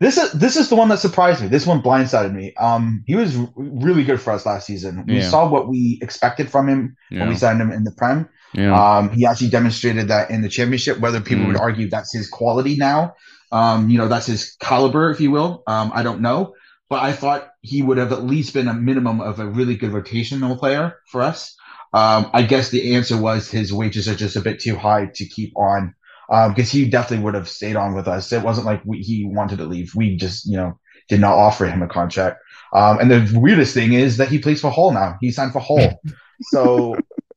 This 0.00 0.16
is 0.18 0.32
this 0.32 0.56
is 0.56 0.68
the 0.68 0.76
one 0.76 0.88
that 0.88 0.98
surprised 0.98 1.40
me 1.42 1.48
this 1.48 1.66
one 1.66 1.80
blindsided 1.82 2.34
me 2.34 2.52
um 2.58 3.02
he 3.06 3.14
was 3.14 3.36
really 3.56 4.04
good 4.04 4.20
for 4.20 4.32
us 4.32 4.44
last 4.46 4.66
season 4.66 5.04
we 5.06 5.16
Yeah. 5.18 5.30
saw 5.30 5.48
what 5.48 5.68
we 5.68 5.98
expected 6.02 6.50
from 6.50 6.68
him 6.68 6.96
when 7.10 7.28
we 7.28 7.34
signed 7.36 7.60
him 7.60 7.70
in 7.72 7.84
the 7.84 7.92
prem 7.92 8.28
Yeah. 8.54 8.74
Um, 8.80 9.10
he 9.10 9.26
actually 9.26 9.50
demonstrated 9.50 10.08
that 10.08 10.30
in 10.30 10.42
the 10.42 10.48
championship. 10.48 11.00
Whether 11.00 11.20
people 11.20 11.44
Mm. 11.44 11.48
would 11.48 11.56
argue 11.56 11.88
that's 11.90 12.12
his 12.14 12.28
quality 12.28 12.76
now, 12.76 13.14
um, 13.50 13.90
you 13.90 13.98
know, 13.98 14.06
that's 14.06 14.26
his 14.26 14.54
caliber, 14.60 15.10
if 15.10 15.20
you 15.20 15.32
will. 15.32 15.62
Um, 15.66 15.90
I 15.92 16.02
don't 16.04 16.20
know, 16.20 16.54
but 16.88 17.02
I 17.02 17.12
thought 17.12 17.48
he 17.62 17.82
would 17.82 17.98
have 17.98 18.12
at 18.12 18.22
least 18.24 18.54
been 18.54 18.68
a 18.68 18.74
minimum 18.74 19.20
of 19.20 19.40
a 19.40 19.46
really 19.46 19.74
good 19.76 19.90
rotational 19.90 20.56
player 20.56 20.94
for 21.10 21.20
us. 21.22 21.56
Um, 21.92 22.30
I 22.32 22.42
guess 22.42 22.68
the 22.70 22.94
answer 22.94 23.16
was 23.16 23.50
his 23.50 23.72
wages 23.72 24.06
are 24.08 24.14
just 24.14 24.36
a 24.36 24.40
bit 24.40 24.60
too 24.60 24.76
high 24.76 25.06
to 25.14 25.24
keep 25.26 25.52
on, 25.56 25.94
because 26.28 26.70
he 26.70 26.88
definitely 26.88 27.24
would 27.24 27.34
have 27.34 27.48
stayed 27.48 27.76
on 27.76 27.94
with 27.94 28.08
us. 28.08 28.32
It 28.32 28.42
wasn't 28.42 28.66
like 28.66 28.82
we, 28.84 28.98
he 28.98 29.24
wanted 29.26 29.58
to 29.58 29.64
leave. 29.64 29.94
We 29.94 30.16
just, 30.16 30.46
you 30.46 30.56
know, 30.56 30.78
did 31.08 31.20
not 31.20 31.34
offer 31.34 31.66
him 31.66 31.82
a 31.82 31.88
contract. 31.88 32.38
Um, 32.72 32.98
and 32.98 33.10
the 33.10 33.38
weirdest 33.38 33.74
thing 33.74 33.92
is 33.92 34.16
that 34.16 34.28
he 34.28 34.38
plays 34.38 34.60
for 34.60 34.70
Hull 34.70 34.92
now. 34.92 35.16
He 35.20 35.30
signed 35.30 35.52
for 35.52 35.60
Hull. 35.60 36.00
So 36.50 36.96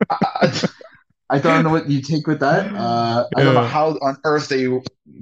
I, 0.09 0.51
I 1.29 1.37
don't 1.39 1.63
know 1.63 1.69
what 1.69 1.87
you 1.87 2.01
take 2.01 2.25
with 2.25 2.39
that. 2.39 2.73
Uh, 2.73 3.25
I 3.35 3.43
don't 3.43 3.53
know 3.53 3.63
how 3.63 3.89
on 4.01 4.17
earth 4.23 4.49
they 4.49 4.67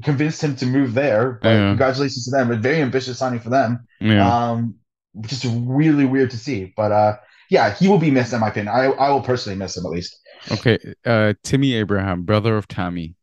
convinced 0.01 0.41
him 0.41 0.55
to 0.57 0.65
move 0.65 0.93
there, 0.93 1.39
but 1.41 1.49
Yeah. 1.49 1.69
congratulations 1.71 2.23
to 2.25 2.31
them. 2.31 2.51
A 2.51 2.55
very 2.55 2.81
ambitious 2.81 3.17
signing 3.19 3.41
for 3.41 3.49
them. 3.49 3.85
Yeah. 3.99 4.25
Um, 4.51 4.75
just 5.21 5.45
really 5.49 6.05
weird 6.05 6.31
to 6.31 6.37
see. 6.37 6.73
But 6.77 6.93
uh, 6.93 7.17
yeah, 7.49 7.73
he 7.73 7.89
will 7.89 7.97
be 7.97 8.11
missed 8.11 8.31
in 8.31 8.39
my 8.39 8.47
opinion. 8.47 8.73
I, 8.73 8.85
I 8.85 9.09
will 9.09 9.21
personally 9.21 9.57
miss 9.57 9.75
him 9.75 9.85
at 9.85 9.91
least. 9.91 10.17
Okay. 10.51 10.77
Uh, 11.05 11.33
Timmy 11.43 11.73
Abraham, 11.75 12.23
brother 12.23 12.55
of 12.55 12.67
Tammy. 12.69 13.15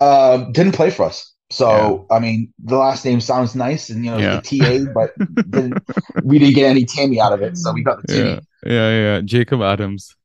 Um, 0.00 0.52
didn't 0.52 0.72
play 0.72 0.90
for 0.90 1.04
us. 1.06 1.32
So 1.50 2.06
I 2.10 2.18
mean, 2.18 2.52
the 2.64 2.76
last 2.76 3.04
name 3.04 3.20
sounds 3.20 3.54
nice, 3.54 3.88
and 3.90 4.04
you 4.04 4.10
know 4.10 4.18
Yeah. 4.18 4.40
the 4.40 4.58
TA, 4.86 4.92
but 4.92 5.12
didn't, 5.50 5.78
we 6.24 6.38
didn't 6.40 6.54
get 6.54 6.68
any 6.68 6.84
Tammy 6.84 7.20
out 7.20 7.32
of 7.32 7.40
it, 7.40 7.56
so 7.56 7.72
we 7.72 7.82
got 7.84 8.02
the 8.02 8.12
Timmy. 8.12 8.30
Yeah. 8.30 8.40
Yeah. 8.66 8.90
Yeah. 9.14 9.20
Jacob 9.20 9.62
Adams. 9.62 10.16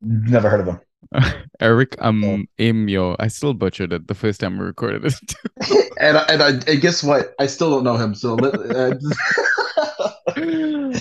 Never 0.00 0.48
heard 0.48 0.60
of 0.60 0.66
him. 0.68 0.80
Eric 1.60 1.94
um 2.00 2.48
Amio. 2.58 3.16
I 3.20 3.28
still 3.28 3.52
butchered 3.54 3.92
it 3.92 4.08
the 4.08 4.14
first 4.14 4.40
time 4.40 4.58
we 4.58 4.64
recorded 4.64 5.04
it. 5.04 5.14
and 6.00 6.16
I- 6.16 6.24
and 6.28 6.42
I, 6.42 6.48
and 6.72 6.80
guess 6.80 7.02
what? 7.02 7.34
I 7.38 7.46
still 7.46 7.70
don't 7.70 7.84
know 7.84 7.96
him. 7.96 8.14
So 8.14 8.36
uh, 8.38 8.94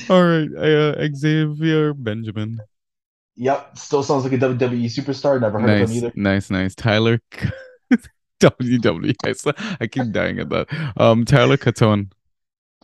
All 0.09 0.23
right. 0.23 0.49
Uh, 0.55 1.07
Xavier 1.15 1.93
Benjamin. 1.93 2.59
yep, 3.35 3.77
still 3.77 4.03
sounds 4.03 4.23
like 4.23 4.33
a 4.33 4.37
WWE 4.37 4.85
superstar. 4.85 5.39
Never 5.39 5.59
heard 5.59 5.81
of 5.81 5.89
him 5.89 5.95
either. 5.97 6.11
nice, 6.15 6.49
nice. 6.49 6.75
Tyler 6.75 7.19
WW. 8.41 9.77
I, 9.79 9.87
keep 9.87 10.11
dying 10.11 10.39
at 10.39 10.49
that. 10.49 10.67
Um, 10.97 11.25
Tyler 11.25 11.57
Caton. 11.57 12.11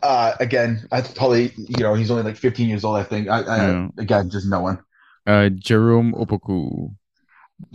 Uh, 0.02 0.32
again, 0.40 0.86
I 0.90 1.00
probably 1.02 1.52
you 1.56 1.82
know 1.82 1.94
he's 1.94 2.10
only 2.10 2.24
like 2.24 2.36
15 2.36 2.68
years 2.68 2.84
old. 2.84 2.96
I 2.96 3.04
think. 3.04 3.28
I, 3.28 3.40
I 3.42 3.56
Yeah. 3.56 3.88
again 3.98 4.30
just 4.30 4.48
no 4.48 4.60
one. 4.60 4.78
Uh, 5.26 5.48
Jerome 5.50 6.12
Opoku. 6.14 6.94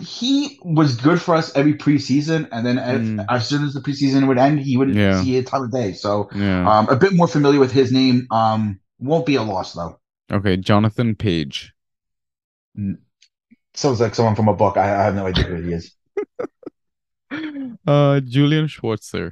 He 0.02 0.60
was 0.64 0.98
good 0.98 1.22
for 1.22 1.34
us 1.36 1.56
every 1.56 1.74
preseason, 1.76 2.50
and 2.52 2.66
then 2.66 2.78
as, 2.78 3.00
Mm. 3.00 3.26
as 3.30 3.48
soon 3.48 3.64
as 3.64 3.74
the 3.74 3.80
preseason 3.80 4.28
would 4.28 4.38
end, 4.38 4.60
he 4.60 4.76
wouldn't 4.76 4.98
Yeah. 4.98 5.22
see 5.24 5.38
a 5.38 5.44
time 5.44 5.64
of 5.64 5.72
day. 5.72 5.94
So 5.94 6.30
Yeah. 6.36 6.70
um, 6.70 6.90
a 6.90 6.98
bit 6.98 7.14
more 7.14 7.28
familiar 7.28 7.60
with 7.62 7.72
his 7.72 7.94
name. 7.94 8.28
Um, 8.32 8.82
won't 9.00 9.26
be 9.26 9.36
a 9.36 9.44
loss 9.44 9.72
though. 9.74 10.00
Okay. 10.30 10.58
Jonathan 10.58 11.16
Page. 11.16 11.74
Sounds 13.74 14.02
like 14.02 14.16
someone 14.16 14.36
from 14.36 14.50
a 14.50 14.54
book. 14.56 14.76
I, 14.76 14.84
I 14.84 15.04
have 15.04 15.16
no 15.16 15.28
idea 15.28 15.46
who 15.46 15.62
he 15.62 15.72
is. 15.74 15.94
Uh, 17.88 18.20
Julian 18.20 18.68
Schwarzer. 18.68 19.32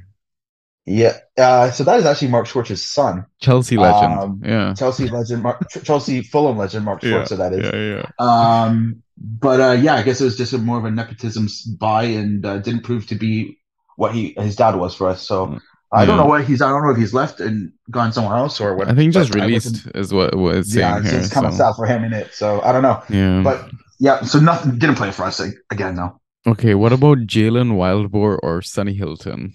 Yeah. 0.86 1.18
Uh, 1.38 1.72
so 1.72 1.84
that 1.84 2.00
is 2.00 2.06
actually 2.06 2.30
Mark 2.30 2.46
Schwarzer's 2.48 2.84
son, 2.84 3.26
Chelsea 3.42 3.76
legend. 3.76 4.14
Um, 4.20 4.42
yeah. 4.46 4.74
Chelsea 4.74 5.08
legend, 5.10 5.44
Mark, 5.44 5.66
Chelsea 5.84 6.22
Fulham 6.22 6.58
legend, 6.58 6.86
Mark 6.86 7.04
Yeah. 7.04 7.24
Schwarzer. 7.24 7.38
That 7.38 7.54
is. 7.54 7.66
Yeah. 7.66 8.04
Yeah. 8.04 8.64
Um, 8.64 9.04
but 9.18 9.60
uh, 9.60 9.72
yeah, 9.74 9.96
I 9.96 10.04
guess 10.04 10.22
it 10.22 10.26
was 10.26 10.38
just 10.38 10.54
a 10.54 10.58
more 10.58 10.78
of 10.78 10.86
a 10.86 10.92
nepotism 10.92 11.48
buy, 11.80 12.04
and 12.04 12.46
uh, 12.46 12.60
didn't 12.60 12.84
prove 12.84 13.08
to 13.08 13.16
be 13.16 13.58
what 13.96 14.14
he 14.14 14.36
his 14.38 14.56
dad 14.56 14.76
was 14.76 14.94
for 14.94 15.08
us. 15.10 15.26
So 15.26 15.60
I 15.92 16.06
don't 16.06 16.18
know 16.18 16.26
what 16.26 16.44
he's. 16.46 16.62
I 16.62 16.70
don't 16.70 16.84
know 16.84 16.92
if 16.92 16.98
he's 16.98 17.14
left 17.14 17.40
and 17.40 17.72
gone 17.90 18.12
somewhere 18.12 18.38
else 18.38 18.60
or 18.60 18.76
what. 18.76 18.88
I 18.90 18.94
think 18.94 19.14
just 19.14 19.34
released 19.34 19.88
is 19.96 20.14
what 20.14 20.34
it's 20.34 20.72
saying 20.74 20.80
Yeah, 20.82 21.00
it's, 21.00 21.10
here. 21.10 21.20
it's 21.20 21.34
kind 21.34 21.46
of 21.46 21.54
sad 21.54 21.74
for 21.76 21.86
him 21.86 22.04
in 22.04 22.14
it. 22.14 22.34
So 22.34 22.62
I 22.62 22.72
don't 22.72 22.84
know, 22.84 23.02
yeah. 23.10 23.42
but 23.42 23.70
yeah. 24.00 24.22
So 24.24 24.40
nothing 24.40 24.78
didn't 24.78 24.96
play 24.96 25.12
for 25.12 25.24
us 25.24 25.40
again 25.72 25.96
though. 25.96 26.20
Okay, 26.48 26.76
what 26.76 26.94
about 26.94 27.20
Jalen 27.20 27.72
Wildboar 27.72 28.38
or 28.44 28.62
Sonny 28.62 28.94
Hilton? 28.94 29.54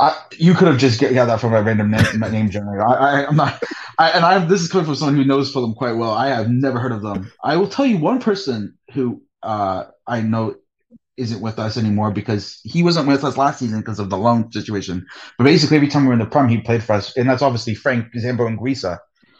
I, 0.00 0.20
you 0.36 0.52
could 0.52 0.66
have 0.66 0.78
just 0.78 1.00
got 1.00 1.12
that 1.12 1.40
from 1.40 1.54
a 1.54 1.62
random 1.62 1.90
name, 1.90 2.20
name 2.32 2.50
generator. 2.50 2.84
I, 2.84 2.94
I, 2.94 3.26
I'm 3.26 3.36
not. 3.36 3.62
I, 3.98 4.10
and 4.10 4.24
I 4.24 4.44
this 4.44 4.60
is 4.60 4.68
coming 4.68 4.84
from 4.84 4.96
someone 4.96 5.16
who 5.16 5.24
knows 5.24 5.52
Fulham 5.52 5.74
quite 5.74 5.92
well. 5.92 6.10
I 6.10 6.28
have 6.28 6.50
never 6.50 6.78
heard 6.78 6.92
of 6.92 7.02
them. 7.02 7.32
I 7.42 7.56
will 7.56 7.68
tell 7.68 7.86
you 7.86 7.98
one 7.98 8.20
person 8.20 8.76
who 8.92 9.22
uh, 9.42 9.84
I 10.06 10.20
know 10.20 10.56
isn't 11.16 11.40
with 11.40 11.58
us 11.58 11.78
anymore 11.78 12.10
because 12.10 12.60
he 12.64 12.82
wasn't 12.82 13.08
with 13.08 13.24
us 13.24 13.38
last 13.38 13.60
season 13.60 13.80
because 13.80 13.98
of 13.98 14.10
the 14.10 14.18
loan 14.18 14.52
situation. 14.52 15.06
But 15.38 15.44
basically, 15.44 15.76
every 15.76 15.88
time 15.88 16.02
we 16.02 16.08
were 16.08 16.14
in 16.14 16.18
the 16.18 16.26
Prem, 16.26 16.48
he 16.48 16.60
played 16.60 16.82
for 16.82 16.94
us, 16.94 17.16
and 17.16 17.28
that's 17.28 17.42
obviously 17.42 17.74
Frank 17.74 18.12
Zambo 18.14 18.40
Anguissa. 18.40 18.98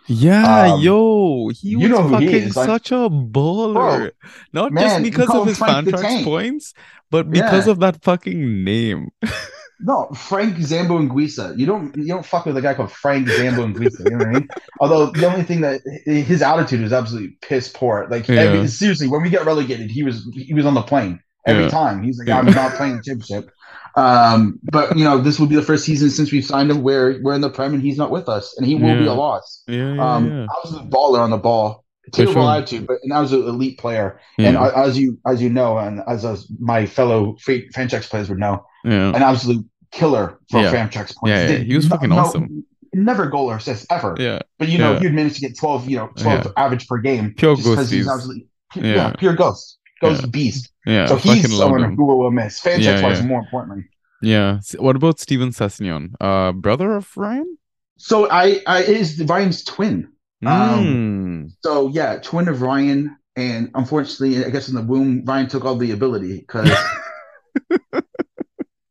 Yeah, 0.08 0.72
Um, 0.74 0.80
yo, 0.80 1.48
he 1.48 1.76
was 1.76 1.86
he 1.86 1.92
fucking 1.92 2.44
like- 2.44 2.52
such 2.52 2.92
a 2.92 3.08
baller. 3.10 4.12
Not 4.52 4.72
man, 4.72 5.02
just 5.02 5.02
because 5.02 5.30
of 5.34 5.46
his 5.46 5.58
Frank 5.58 5.86
the 5.90 6.22
points, 6.24 6.74
but 7.10 7.30
because 7.30 7.66
Yeah. 7.66 7.72
of 7.72 7.80
that 7.80 8.02
fucking 8.02 8.64
name. 8.64 9.08
No, 9.78 10.06
Frank 10.14 10.56
Zambo 10.56 10.96
Anguissa. 11.06 11.54
You 11.58 11.66
don't 11.66 11.94
you 11.96 12.06
don't 12.06 12.24
fuck 12.24 12.46
with 12.46 12.56
a 12.56 12.62
guy 12.62 12.72
called 12.72 12.90
Frank 12.90 13.28
Zambo 13.28 13.70
Anguissa. 13.74 14.04
You 14.10 14.16
know 14.16 14.16
what 14.24 14.28
I 14.28 14.30
mean? 14.32 14.48
Although 14.80 15.10
the 15.10 15.26
only 15.30 15.42
thing 15.42 15.60
that 15.60 15.82
his 16.06 16.40
attitude 16.40 16.80
is 16.80 16.94
absolutely 16.94 17.36
piss 17.42 17.68
poor. 17.68 18.06
Like 18.10 18.26
Yeah. 18.26 18.36
every- 18.40 18.68
seriously, 18.68 19.06
when 19.06 19.20
we 19.20 19.28
get 19.28 19.44
relegated, 19.44 19.90
he 19.90 20.02
was 20.02 20.26
he 20.34 20.54
was 20.54 20.64
on 20.64 20.72
the 20.72 20.80
plane 20.80 21.20
every 21.46 21.64
Yeah. 21.64 21.68
time. 21.70 22.02
He's 22.02 22.18
like, 22.18 22.28
I'm 22.28 22.46
not 22.46 22.72
playing 22.74 22.96
the 22.98 23.02
championship. 23.02 23.50
Um, 23.96 24.58
but 24.64 24.96
you 24.96 25.04
know, 25.04 25.18
this 25.18 25.38
will 25.40 25.46
be 25.46 25.54
the 25.56 25.62
first 25.62 25.84
season 25.84 26.10
since 26.10 26.30
we've 26.30 26.44
signed 26.44 26.70
him 26.70 26.82
where 26.82 27.18
we're 27.22 27.32
in 27.34 27.40
the 27.40 27.48
Prem 27.50 27.72
and 27.72 27.82
he's 27.82 27.96
not 27.96 28.10
with 28.10 28.28
us, 28.28 28.54
and 28.58 28.66
he 28.66 28.74
will 28.74 28.98
be 28.98 29.06
a 29.06 29.14
loss. 29.14 29.62
Yeah, 29.66 29.94
yeah, 29.94 30.14
Um, 30.14 30.30
yeah. 30.30 30.46
absolute 30.58 30.90
baller 30.90 31.20
on 31.20 31.30
the 31.30 31.38
ball. 31.38 31.84
Terrible 32.12 32.34
sure. 32.34 32.50
attitude, 32.52 32.86
but 32.86 32.98
and 33.02 33.12
I 33.12 33.20
was 33.20 33.32
an 33.32 33.42
elite 33.42 33.78
player. 33.78 34.20
And 34.38 34.54
Yeah, 34.54 34.60
uh, 34.62 34.82
as 34.84 34.96
you 34.98 35.18
as 35.26 35.42
you 35.42 35.48
know, 35.48 35.78
and 35.78 36.02
as, 36.06 36.24
as 36.24 36.46
my 36.60 36.86
fellow 36.86 37.36
Fantrax 37.44 38.08
players 38.08 38.28
would 38.28 38.38
know, 38.38 38.64
yeah. 38.84 39.08
an 39.08 39.22
absolute 39.22 39.64
killer 39.90 40.38
for 40.50 40.60
Yeah. 40.60 40.72
Fantrax 40.72 41.16
points. 41.16 41.18
Yeah, 41.24 41.48
yeah, 41.48 41.58
he 41.58 41.74
was 41.74 41.88
fucking 41.88 42.10
no- 42.10 42.18
awesome. 42.18 42.64
Never 42.94 43.26
goal 43.26 43.50
or 43.50 43.56
assist 43.56 43.86
ever. 43.90 44.14
Yeah, 44.20 44.38
But 44.58 44.68
you 44.68 44.78
know, 44.78 44.92
Yeah. 44.92 45.00
he'd 45.00 45.14
manage 45.14 45.34
to 45.34 45.40
get 45.40 45.58
twelve, 45.58 45.88
you 45.90 45.96
know, 45.96 46.10
twelve 46.16 46.52
average 46.56 46.86
per 46.86 46.98
game. 46.98 47.34
Pure 47.36 47.56
just 47.56 47.74
'cause 47.74 47.90
he's 47.90 48.06
absolutely 48.08 48.46
yeah. 48.76 48.82
Yeah. 48.94 49.12
pure 49.18 49.34
ghost. 49.34 49.78
Ghost 50.00 50.22
Yeah. 50.22 50.26
beast. 50.28 50.70
yeah. 50.86 51.06
so 51.06 51.16
he's 51.16 51.56
someone 51.56 51.82
him. 51.84 51.96
who 51.96 52.04
will 52.04 52.30
miss. 52.30 52.60
Fantrax 52.60 52.80
Yeah, 52.80 53.00
yeah. 53.08 53.22
more 53.22 53.40
importantly. 53.40 53.84
Yeah. 54.22 54.60
What 54.78 54.96
about 54.96 55.18
Steven 55.20 55.50
Sessegnon? 55.50 56.14
Uh, 56.20 56.52
brother 56.52 56.92
of 56.96 57.14
Ryan? 57.16 57.56
So 57.98 58.28
I 58.30 58.60
I 58.66 58.82
is 58.82 59.22
Ryan's 59.22 59.64
twin. 59.64 60.08
Mm. 60.44 61.50
So 61.64 61.88
yeah, 61.88 62.18
twin 62.18 62.48
of 62.48 62.60
Ryan. 62.62 63.16
And 63.36 63.70
unfortunately, 63.74 64.44
I 64.44 64.50
guess 64.50 64.68
in 64.68 64.74
the 64.74 64.82
womb, 64.82 65.22
Ryan 65.26 65.46
took 65.48 65.64
all 65.66 65.76
the 65.76 65.90
ability 65.92 66.38
because 66.38 66.70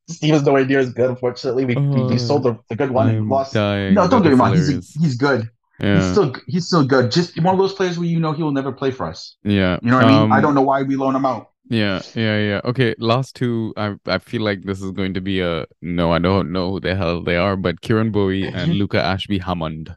Steven's 0.09 0.43
nowhere 0.43 0.65
near 0.65 0.79
as 0.79 0.93
good. 0.93 1.09
Unfortunately, 1.09 1.65
we, 1.65 1.75
we, 1.75 2.01
Oh, 2.01 2.07
we 2.07 2.17
sold 2.19 2.43
the, 2.43 2.57
the 2.69 2.75
good 2.75 2.91
one 2.91 3.09
and 3.09 3.17
I'm 3.19 3.29
lost. 3.29 3.53
dying. 3.53 3.95
No, 3.95 4.07
don't 4.07 4.21
get 4.21 4.29
me 4.29 4.33
is 4.35 4.39
wrong. 4.39 4.55
He's 4.55 4.93
he's 4.93 5.15
good. 5.17 5.49
He's 5.79 6.11
still 6.11 6.33
he's 6.47 6.67
still 6.67 6.85
good. 6.85 7.11
Just 7.11 7.39
one 7.41 7.53
of 7.53 7.59
those 7.59 7.73
players 7.73 7.97
where 7.99 8.07
you 8.07 8.19
know 8.19 8.31
he 8.31 8.43
will 8.43 8.51
never 8.53 8.71
play 8.71 8.91
for 8.91 9.05
us. 9.07 9.35
yeah. 9.43 9.77
You 9.81 9.91
know 9.91 9.97
what 9.97 10.05
I 10.05 10.21
mean? 10.21 10.31
I 10.31 10.38
Um, 10.38 10.41
don't 10.41 10.55
know 10.55 10.61
why 10.61 10.83
we 10.83 10.95
loan 10.95 11.15
him 11.15 11.25
out. 11.25 11.51
Yeah, 11.69 12.01
yeah, 12.13 12.38
yeah. 12.39 12.61
Okay, 12.63 12.93
last 12.99 13.35
two. 13.35 13.73
I 13.75 13.95
I 14.05 14.19
feel 14.19 14.41
like 14.43 14.63
this 14.63 14.81
is 14.81 14.91
going 14.91 15.13
to 15.15 15.21
be 15.21 15.41
a 15.41 15.65
no. 15.81 16.11
I 16.13 16.19
don't 16.19 16.51
know 16.51 16.71
who 16.71 16.79
the 16.79 16.95
hell 16.95 17.23
they 17.23 17.38
are, 17.38 17.57
but 17.57 17.81
Kieran 17.81 18.11
Bowie 18.11 18.47
and 18.47 18.75
Luca 18.79 19.01
Ashby 19.01 19.39
Hammond. 19.39 19.95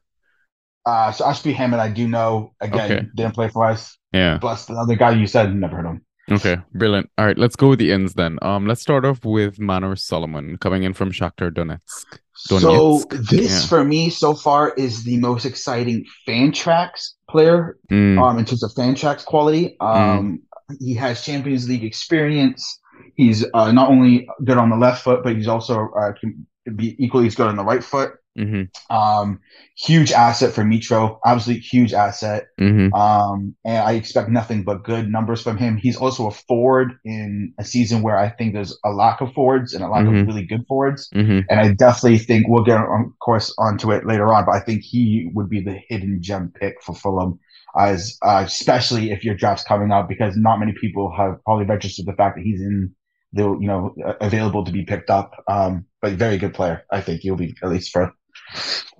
Uh, 0.86 1.12
so 1.12 1.26
Ashby 1.26 1.52
Hammond, 1.52 1.82
I 1.82 1.90
do 1.90 2.08
know. 2.08 2.54
Again, 2.60 2.90
Okay. 2.90 3.06
didn't 3.14 3.34
play 3.34 3.48
for 3.48 3.66
us. 3.66 3.98
Yeah. 4.12 4.38
Plus 4.38 4.64
the 4.64 4.72
other 4.74 4.96
guy 4.96 5.10
you 5.10 5.26
said, 5.26 5.54
never 5.54 5.76
heard 5.76 5.84
of 5.86 5.92
him. 5.92 6.02
Okay. 6.30 6.58
Brilliant. 6.74 7.10
All 7.18 7.26
right, 7.26 7.38
let's 7.38 7.56
go 7.56 7.68
with 7.70 7.78
the 7.78 7.90
ins 7.90 8.14
then. 8.14 8.38
Um, 8.42 8.66
let's 8.66 8.80
start 8.80 9.04
off 9.04 9.24
with 9.24 9.58
Manor 9.58 9.96
Solomon 9.96 10.58
coming 10.58 10.82
in 10.82 10.92
from 10.94 11.10
Shakhtar 11.10 11.50
Donetsk. 11.50 12.18
So 12.34 13.00
this 13.10 13.50
yeah. 13.50 13.66
for 13.66 13.82
me 13.82 14.10
so 14.10 14.32
far 14.32 14.72
is 14.74 15.02
the 15.02 15.16
most 15.16 15.44
exciting 15.44 16.06
Fantrax 16.26 17.14
player 17.28 17.76
Mm, 17.90 18.22
um 18.22 18.38
in 18.38 18.44
terms 18.44 18.62
of 18.62 18.70
Fantrax 18.72 19.24
quality. 19.24 19.76
Um 19.80 20.42
he 20.78 20.94
has 20.94 21.24
Champions 21.24 21.68
League 21.68 21.84
experience. 21.84 22.80
He's 23.14 23.44
uh, 23.54 23.72
not 23.72 23.88
only 23.88 24.28
good 24.44 24.58
on 24.58 24.70
the 24.70 24.76
left 24.76 25.02
foot, 25.02 25.22
but 25.24 25.34
he's 25.34 25.48
also 25.48 25.88
uh, 25.98 26.12
can 26.12 26.46
be 26.76 26.94
equally 27.02 27.26
as 27.26 27.34
good 27.34 27.46
on 27.46 27.56
the 27.56 27.64
right 27.64 27.82
foot. 27.82 28.12
Hmm 28.38 28.62
Um, 28.90 29.40
huge 29.76 30.12
asset 30.12 30.52
for 30.54 30.62
Mitro, 30.64 31.18
absolute 31.24 31.60
huge 31.60 31.92
asset. 31.92 32.46
hmm 32.58 32.92
Um, 32.94 33.54
and 33.64 33.78
I 33.78 33.92
expect 33.92 34.28
nothing 34.30 34.62
but 34.64 34.84
good 34.84 35.08
numbers 35.10 35.42
from 35.42 35.56
him. 35.58 35.76
He's 35.76 35.96
also 35.96 36.26
a 36.28 36.30
forward 36.30 36.92
in 37.04 37.52
a 37.58 37.64
season 37.64 38.02
where 38.02 38.16
I 38.16 38.28
think 38.30 38.54
there's 38.54 38.78
a 38.84 38.90
lack 38.90 39.20
of 39.20 39.32
forwards 39.34 39.74
and 39.74 39.84
a 39.84 39.88
lack 39.88 40.06
Mhm. 40.06 40.20
of 40.22 40.26
really 40.26 40.46
good 40.46 40.64
forwards. 40.68 41.08
hmm 41.12 41.40
And 41.50 41.60
I 41.60 41.72
definitely 41.74 42.18
think 42.18 42.46
we'll 42.48 42.64
get, 42.64 42.78
of 42.80 43.18
course, 43.20 43.54
onto 43.58 43.92
it 43.92 44.06
later 44.06 44.32
on. 44.34 44.44
But 44.46 44.54
I 44.56 44.60
think 44.60 44.82
he 44.82 45.30
would 45.34 45.48
be 45.50 45.60
the 45.60 45.78
hidden 45.88 46.18
gem 46.22 46.52
pick 46.58 46.76
for 46.82 46.94
Fulham. 46.94 47.38
as 47.76 48.16
uh, 48.24 48.42
especially 48.46 49.10
if 49.10 49.24
your 49.24 49.34
draft's 49.34 49.64
coming 49.64 49.92
up 49.92 50.08
because 50.08 50.34
not 50.36 50.58
many 50.58 50.72
people 50.80 51.12
have 51.16 51.34
probably 51.44 51.66
registered 51.66 52.06
the 52.06 52.14
fact 52.14 52.36
that 52.36 52.42
he's 52.42 52.60
in 52.62 52.90
the 53.34 53.44
you 53.60 53.66
know 53.68 53.94
available 54.22 54.64
to 54.64 54.72
be 54.72 54.84
picked 54.84 55.10
up. 55.10 55.32
Um, 55.48 55.84
but 56.00 56.12
very 56.14 56.38
good 56.38 56.54
player. 56.54 56.82
I 56.90 57.00
think 57.02 57.20
he'll 57.20 57.36
be 57.36 57.54
at 57.62 57.68
least 57.70 57.92
for. 57.92 58.12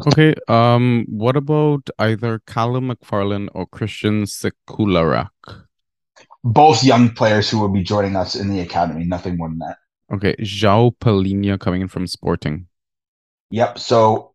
Okay. 0.06 0.34
Um. 0.48 1.06
What 1.08 1.36
about 1.36 1.88
either 1.98 2.40
Callum 2.46 2.90
McFarlane 2.90 3.48
or 3.54 3.66
Christian 3.66 4.24
Sekularac? 4.24 5.30
Both 6.44 6.84
young 6.84 7.10
players 7.10 7.50
who 7.50 7.58
will 7.58 7.68
be 7.68 7.82
joining 7.82 8.16
us 8.16 8.34
in 8.34 8.48
the 8.48 8.60
academy. 8.60 9.04
Nothing 9.04 9.36
more 9.36 9.48
than 9.48 9.58
that. 9.58 9.76
Okay. 10.12 10.36
João 10.40 10.96
Palhinha 10.98 11.58
coming 11.58 11.82
in 11.82 11.88
from 11.88 12.06
Sporting. 12.06 12.66
Yep. 13.50 13.78
So 13.78 14.34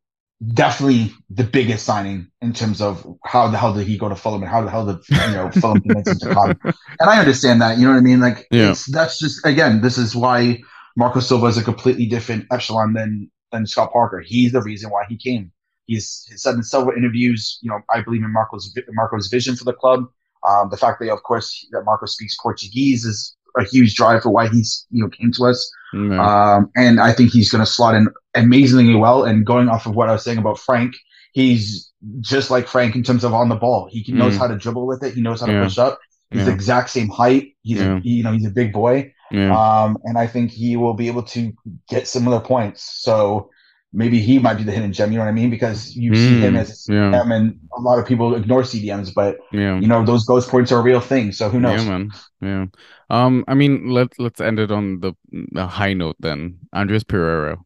definitely 0.53 1.13
the 1.29 1.43
biggest 1.43 1.85
signing 1.85 2.27
in 2.41 2.53
terms 2.53 2.81
of 2.81 3.05
how 3.23 3.47
the 3.47 3.57
hell 3.57 3.73
did 3.73 3.87
he 3.87 3.97
go 3.97 4.09
to 4.09 4.15
Fulham 4.15 4.41
and 4.41 4.51
how 4.51 4.61
the 4.61 4.69
hell 4.69 4.85
did 4.85 4.97
you 5.07 5.17
know 5.33 5.49
Fulham 5.61 5.81
convince 5.81 6.09
him 6.09 6.29
to 6.29 6.33
come. 6.33 6.59
And 6.99 7.09
I 7.09 7.19
understand 7.19 7.61
that, 7.61 7.77
you 7.77 7.85
know 7.85 7.91
what 7.91 7.99
I 7.99 8.01
mean? 8.01 8.19
Like 8.19 8.47
yeah. 8.51 8.73
that's 8.89 9.19
just 9.19 9.45
again, 9.45 9.81
this 9.81 9.97
is 9.97 10.15
why 10.15 10.61
Marco 10.97 11.19
Silva 11.19 11.47
is 11.47 11.57
a 11.57 11.63
completely 11.63 12.05
different 12.05 12.45
echelon 12.51 12.93
than 12.93 13.31
than 13.53 13.65
Scott 13.65 13.93
Parker. 13.93 14.19
He's 14.19 14.51
the 14.51 14.61
reason 14.61 14.89
why 14.89 15.05
he 15.07 15.15
came. 15.15 15.51
He's 15.85 16.27
said 16.35 16.55
in 16.55 16.63
several 16.63 16.95
interviews, 16.95 17.59
you 17.61 17.69
know, 17.69 17.79
I 17.93 18.01
believe 18.01 18.23
in 18.23 18.31
Marco's 18.31 18.77
Marco's 18.89 19.27
vision 19.27 19.55
for 19.55 19.63
the 19.63 19.73
club. 19.73 20.05
Um, 20.47 20.69
the 20.69 20.77
fact 20.77 20.99
that, 20.99 21.11
of 21.11 21.23
course, 21.23 21.65
that 21.71 21.83
Marco 21.83 22.05
speaks 22.05 22.35
Portuguese 22.41 23.05
is 23.05 23.35
a 23.57 23.63
huge 23.63 23.95
drive 23.95 24.23
for 24.23 24.29
why 24.29 24.47
he's 24.47 24.85
you 24.91 25.03
know 25.03 25.09
came 25.09 25.31
to 25.33 25.45
us. 25.45 25.71
Mm-hmm. 25.93 26.19
Um, 26.19 26.71
and 26.75 26.99
I 26.99 27.13
think 27.13 27.31
he's 27.31 27.51
going 27.51 27.63
to 27.63 27.69
slot 27.69 27.95
in 27.95 28.07
amazingly 28.33 28.95
well. 28.95 29.23
And 29.23 29.45
going 29.45 29.69
off 29.69 29.85
of 29.85 29.95
what 29.95 30.09
I 30.09 30.13
was 30.13 30.23
saying 30.23 30.37
about 30.37 30.59
Frank, 30.59 30.95
he's 31.33 31.91
just 32.21 32.49
like 32.49 32.67
Frank 32.67 32.95
in 32.95 33.03
terms 33.03 33.23
of 33.23 33.33
on 33.33 33.49
the 33.49 33.55
ball. 33.55 33.87
He 33.91 34.03
knows 34.11 34.35
mm. 34.35 34.39
how 34.39 34.47
to 34.47 34.57
dribble 34.57 34.87
with 34.87 35.03
it. 35.03 35.13
He 35.13 35.21
knows 35.21 35.41
how 35.41 35.47
to 35.47 35.53
yeah. 35.53 35.63
push 35.63 35.77
up. 35.77 35.99
He's 36.31 36.39
yeah. 36.39 36.45
the 36.45 36.51
exact 36.51 36.89
same 36.89 37.09
height. 37.09 37.53
He's 37.61 37.77
yeah. 37.77 37.97
a, 37.97 38.01
you 38.01 38.23
know 38.23 38.31
he's 38.31 38.45
a 38.45 38.51
big 38.51 38.73
boy. 38.73 39.13
Um, 39.33 39.97
and 40.03 40.17
I 40.17 40.27
think 40.27 40.51
he 40.51 40.75
will 40.77 40.93
be 40.93 41.07
able 41.07 41.23
to 41.23 41.53
get 41.89 42.07
similar 42.07 42.39
points. 42.39 42.83
So 43.01 43.49
maybe 43.93 44.19
he 44.19 44.39
might 44.39 44.55
be 44.55 44.63
the 44.63 44.71
hidden 44.71 44.91
gem. 44.91 45.11
You 45.11 45.19
know 45.19 45.25
what 45.25 45.29
I 45.29 45.33
mean? 45.33 45.49
Because 45.49 45.95
you 45.95 46.11
mm, 46.11 46.15
see 46.15 46.39
him 46.39 46.55
as 46.55 46.69
a 46.69 46.91
CDM, 46.91 47.11
yeah. 47.11 47.35
and 47.35 47.59
a 47.77 47.79
lot 47.79 47.99
of 47.99 48.07
people 48.07 48.35
ignore 48.35 48.63
CDMs, 48.63 49.13
but 49.13 49.37
yeah. 49.51 49.79
you 49.79 49.87
know 49.87 50.03
those 50.03 50.25
ghost 50.25 50.49
points 50.49 50.71
are 50.71 50.79
a 50.79 50.83
real 50.83 50.99
thing. 50.99 51.31
So 51.31 51.49
who 51.49 51.59
knows? 51.59 51.83
Yeah, 51.83 51.89
man. 51.89 52.11
Yeah. 52.41 52.65
Um. 53.09 53.45
I 53.47 53.53
mean, 53.53 53.89
let's 53.89 54.17
let's 54.19 54.41
end 54.41 54.59
it 54.59 54.71
on 54.71 54.99
the, 54.99 55.13
the 55.31 55.67
high 55.67 55.93
note 55.93 56.17
then. 56.19 56.59
Andres 56.73 57.03
Pereira, 57.03 57.57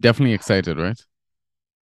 definitely 0.00 0.34
excited, 0.34 0.78
right? 0.78 1.00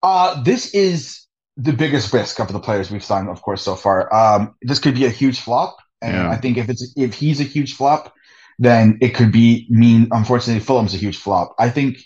Uh, 0.04 0.42
this 0.42 0.74
is 0.74 1.28
the 1.58 1.74
biggest 1.74 2.12
risk 2.12 2.40
of 2.40 2.52
the 2.52 2.60
players 2.60 2.90
we've 2.90 3.04
signed, 3.04 3.30
of 3.30 3.42
course, 3.42 3.62
so 3.62 3.76
far. 3.76 4.14
Um, 4.14 4.56
this 4.64 4.80
could 4.80 4.96
be 4.96 5.06
a 5.06 5.10
huge 5.10 5.40
flop, 5.40 5.78
and 6.02 6.14
yeah. 6.14 6.32
I 6.32 6.38
think 6.38 6.58
if 6.58 6.70
it's 6.70 6.94
if 6.98 7.14
he's 7.14 7.40
a 7.40 7.44
huge 7.44 7.76
flop, 7.76 8.14
then 8.62 9.00
it 9.02 9.10
could 9.10 9.32
be 9.32 9.66
mean. 9.70 10.08
Unfortunately, 10.12 10.62
Fulham's 10.62 10.94
a 10.94 10.98
huge 10.98 11.18
flop. 11.18 11.56
I 11.58 11.70
think 11.70 11.98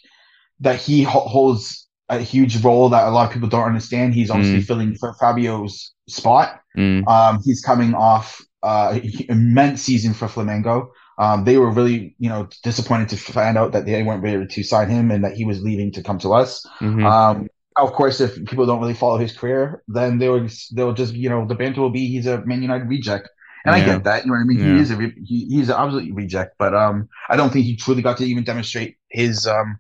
that 0.62 0.80
he 0.80 1.04
ho- 1.04 1.28
holds 1.28 1.88
a 2.08 2.20
huge 2.20 2.64
role 2.64 2.88
that 2.90 3.08
a 3.08 3.12
lot 3.12 3.28
of 3.28 3.34
people 3.34 3.50
don't 3.50 3.66
understand. 3.66 4.14
He's 4.14 4.32
obviously 4.32 4.62
mm. 4.62 4.66
filling 4.66 4.96
for 4.96 5.14
Fabio's 5.16 5.94
spot. 6.08 6.62
Mm. 6.78 7.06
Um, 7.08 7.42
he's 7.44 7.62
coming 7.62 7.94
off 7.94 8.42
uh, 8.64 9.00
immense 9.28 9.82
season 9.82 10.14
for 10.14 10.28
Flamengo. 10.28 10.88
Um, 11.18 11.44
they 11.44 11.58
were 11.58 11.72
really, 11.72 12.16
you 12.20 12.30
know, 12.30 12.48
disappointed 12.64 13.10
to 13.10 13.18
find 13.18 13.58
out 13.58 13.74
that 13.74 13.86
they 13.86 14.02
weren't 14.04 14.24
ready 14.24 14.48
to 14.48 14.64
sign 14.64 14.90
him 14.90 15.12
and 15.12 15.24
that 15.26 15.34
he 15.34 15.44
was 15.44 15.62
leaving 15.62 15.92
to 15.92 16.04
come 16.04 16.20
to 16.20 16.34
us. 16.34 16.66
Mm-hmm. 16.80 17.06
Um, 17.06 17.48
of 17.78 17.92
course, 17.92 18.22
if 18.22 18.36
people 18.46 18.66
don't 18.66 18.80
really 18.80 18.94
follow 18.94 19.18
his 19.18 19.36
career, 19.36 19.84
then 19.90 20.20
they 20.20 20.30
will 20.30 20.48
they'll 20.74 20.94
just, 20.94 21.14
you 21.14 21.30
know, 21.30 21.46
the 21.46 21.56
banter 21.56 21.82
will 21.82 21.90
be 21.90 22.08
he's 22.08 22.28
a 22.28 22.46
Man 22.46 22.62
United 22.62 22.88
reject. 22.88 23.30
And 23.66 23.76
yeah. 23.76 23.84
I 23.84 23.86
get 23.86 24.04
that, 24.04 24.26
you 24.26 24.32
know 24.32 24.38
what 24.38 24.42
I 24.42 24.46
mean. 24.46 24.60
Yeah. 24.60 24.76
He 24.76 24.80
is 24.80 24.92
a 24.92 24.96
he, 24.96 25.46
he's 25.50 25.70
an 25.70 25.76
absolute 25.78 26.14
reject, 26.14 26.56
but 26.58 26.76
um, 26.76 27.10
I 27.30 27.36
don't 27.36 27.52
think 27.52 27.66
he 27.66 27.76
truly 27.76 28.02
got 28.02 28.18
to 28.18 28.26
even 28.26 28.44
demonstrate 28.44 28.98
his 29.10 29.48
um 29.48 29.80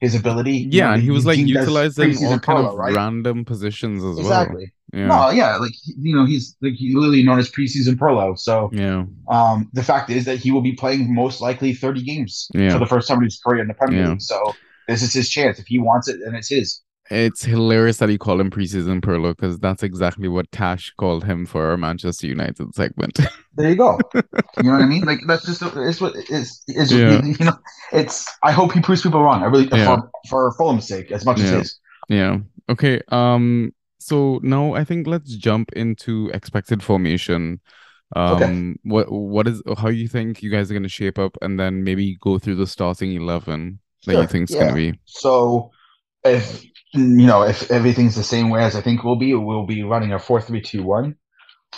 his 0.00 0.14
ability. 0.14 0.68
Yeah, 0.70 0.94
and 0.94 1.02
he 1.02 1.10
was 1.10 1.26
like 1.26 1.38
utilizing 1.38 2.16
all 2.24 2.38
kind 2.38 2.66
of 2.66 2.74
right? 2.74 2.94
random 2.94 3.44
positions 3.44 4.04
as 4.04 4.18
exactly. 4.18 4.72
well. 4.92 5.00
Yeah. 5.00 5.06
No, 5.06 5.30
yeah, 5.30 5.56
like 5.56 5.72
you 5.84 6.16
know, 6.16 6.24
he's 6.24 6.56
like 6.62 6.74
he 6.74 6.94
literally 6.94 7.22
known 7.22 7.38
as 7.38 7.50
preseason 7.50 7.96
Pirlo. 7.96 8.38
So 8.38 8.70
yeah, 8.72 9.04
um, 9.28 9.68
the 9.72 9.82
fact 9.82 10.10
is 10.10 10.24
that 10.24 10.38
he 10.38 10.50
will 10.50 10.62
be 10.62 10.72
playing 10.72 11.14
most 11.14 11.40
likely 11.40 11.74
30 11.74 12.02
games 12.02 12.48
yeah. 12.54 12.72
for 12.72 12.78
the 12.78 12.86
first 12.86 13.08
time 13.08 13.18
in 13.18 13.24
his 13.24 13.38
career 13.38 13.60
in 13.60 13.68
the 13.68 13.74
Premier. 13.74 14.08
League. 14.08 14.22
So 14.22 14.54
this 14.86 15.02
is 15.02 15.12
his 15.12 15.28
chance. 15.28 15.58
If 15.58 15.66
he 15.66 15.78
wants 15.78 16.08
it, 16.08 16.20
then 16.24 16.34
it's 16.34 16.48
his. 16.48 16.80
It's 17.10 17.42
hilarious 17.42 17.98
that 17.98 18.10
he 18.10 18.18
called 18.18 18.40
him 18.40 18.50
preseason 18.50 19.00
Pirlo 19.00 19.34
because 19.34 19.58
that's 19.58 19.82
exactly 19.82 20.28
what 20.28 20.50
Tash 20.52 20.92
called 20.98 21.24
him 21.24 21.46
for 21.46 21.70
our 21.70 21.76
Manchester 21.76 22.26
United 22.26 22.74
segment. 22.74 23.18
there 23.56 23.70
you 23.70 23.76
go. 23.76 23.98
you 24.14 24.22
know 24.62 24.72
what 24.72 24.82
I 24.82 24.86
mean? 24.86 25.04
Like 25.04 25.20
that's 25.26 25.46
just 25.46 25.62
it's 25.62 26.00
what 26.00 26.14
it's, 26.16 26.62
it's 26.66 26.92
yeah. 26.92 27.22
you 27.24 27.44
know 27.44 27.56
it's. 27.92 28.26
I 28.42 28.52
hope 28.52 28.72
he 28.72 28.80
proves 28.80 29.02
people 29.02 29.22
wrong. 29.22 29.42
I 29.42 29.46
really 29.46 29.68
yeah. 29.72 29.96
for 29.96 30.10
for 30.28 30.52
Fulham's 30.52 30.86
sake 30.86 31.10
as 31.10 31.24
much 31.24 31.38
yeah. 31.38 31.44
as 31.44 31.50
his. 31.50 31.80
Yeah. 32.08 32.38
Okay. 32.68 33.00
Um. 33.08 33.72
So 33.98 34.38
now 34.42 34.74
I 34.74 34.84
think 34.84 35.06
let's 35.06 35.34
jump 35.34 35.72
into 35.72 36.30
expected 36.34 36.82
formation. 36.82 37.60
Um. 38.14 38.34
Okay. 38.34 38.78
What 38.82 39.10
What 39.10 39.48
is 39.48 39.62
how 39.78 39.88
you 39.88 40.08
think 40.08 40.42
you 40.42 40.50
guys 40.50 40.70
are 40.70 40.74
going 40.74 40.82
to 40.82 40.90
shape 40.90 41.18
up, 41.18 41.38
and 41.40 41.58
then 41.58 41.84
maybe 41.84 42.18
go 42.20 42.38
through 42.38 42.56
the 42.56 42.66
starting 42.66 43.14
eleven 43.14 43.78
that 44.04 44.12
sure. 44.12 44.20
you 44.20 44.28
think 44.28 44.50
is 44.50 44.56
going 44.56 44.68
to 44.68 44.74
be. 44.74 44.98
So 45.06 45.70
if 46.24 46.64
you 46.92 47.26
know, 47.26 47.42
if 47.42 47.70
everything's 47.70 48.16
the 48.16 48.22
same 48.22 48.50
way 48.50 48.62
as 48.62 48.76
I 48.76 48.80
think 48.80 49.04
we'll 49.04 49.16
be, 49.16 49.34
we'll 49.34 49.66
be 49.66 49.82
running 49.82 50.12
a 50.12 50.18
four 50.18 50.40
three 50.40 50.60
two 50.60 50.82
one. 50.82 51.16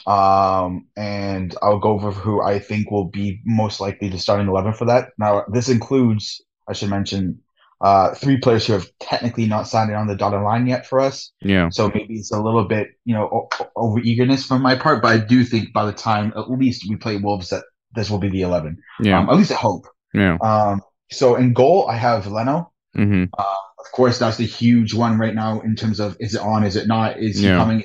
Um, 0.07 0.87
and 0.97 1.55
I'll 1.63 1.81
go 1.81 1.91
over 1.91 2.13
who 2.13 2.41
I 2.41 2.61
think 2.61 2.91
will 2.91 3.09
be 3.09 3.41
most 3.45 3.81
likely 3.81 4.09
the 4.09 4.19
starting 4.19 4.49
eleven 4.49 4.73
for 4.73 4.85
that. 4.85 5.09
Now, 5.19 5.45
this 5.53 5.69
includes, 5.69 6.41
I 6.69 6.75
should 6.75 6.91
mention, 6.91 7.41
uh, 7.81 8.15
three 8.15 8.39
players 8.39 8.67
who 8.67 8.75
have 8.75 8.87
technically 9.01 9.47
not 9.47 9.67
signed 9.67 9.93
on 9.93 10.07
the 10.07 10.15
dotted 10.15 10.43
line 10.43 10.67
yet 10.67 10.87
for 10.87 11.01
us. 11.01 11.33
Yeah. 11.41 11.71
So 11.71 11.89
maybe 11.89 12.15
it's 12.15 12.31
a 12.31 12.41
little 12.41 12.65
bit, 12.65 12.89
you 13.05 13.15
know, 13.15 13.49
o- 13.59 13.71
over 13.75 13.99
eagerness 13.99 14.47
from 14.47 14.63
my 14.63 14.77
part, 14.77 15.03
but 15.03 15.09
I 15.09 15.19
do 15.19 15.45
think 15.45 15.73
by 15.73 15.87
the 15.87 15.93
time 15.93 16.33
at 16.37 16.51
least 16.51 16.87
we 16.89 16.97
play 16.97 17.17
Wolves, 17.17 17.49
that 17.51 17.65
this 17.95 18.11
will 18.11 18.19
be 18.19 18.29
the 18.29 18.43
eleven. 18.43 18.79
Yeah. 19.01 19.19
Um, 19.19 19.29
at 19.29 19.37
least 19.37 19.51
I 19.51 19.57
hope. 19.57 19.87
Yeah. 20.15 20.37
Um. 20.43 20.83
So 21.11 21.35
in 21.35 21.53
goal, 21.53 21.89
I 21.89 21.97
have 21.97 22.29
Leno. 22.29 22.71
Mm-hmm. 22.97 23.25
Uh, 23.37 23.57
of 23.81 23.93
course, 23.93 24.19
that's 24.19 24.37
the 24.37 24.47
huge 24.47 24.95
one 24.95 25.19
right 25.19 25.35
now 25.35 25.61
in 25.61 25.75
terms 25.75 26.01
of 26.01 26.17
is 26.21 26.35
it 26.35 26.41
on, 26.41 26.65
is 26.65 26.77
it 26.77 26.87
not? 26.87 27.19
Is 27.19 27.39
he 27.39 27.47
yeah. 27.47 27.57
coming? 27.57 27.85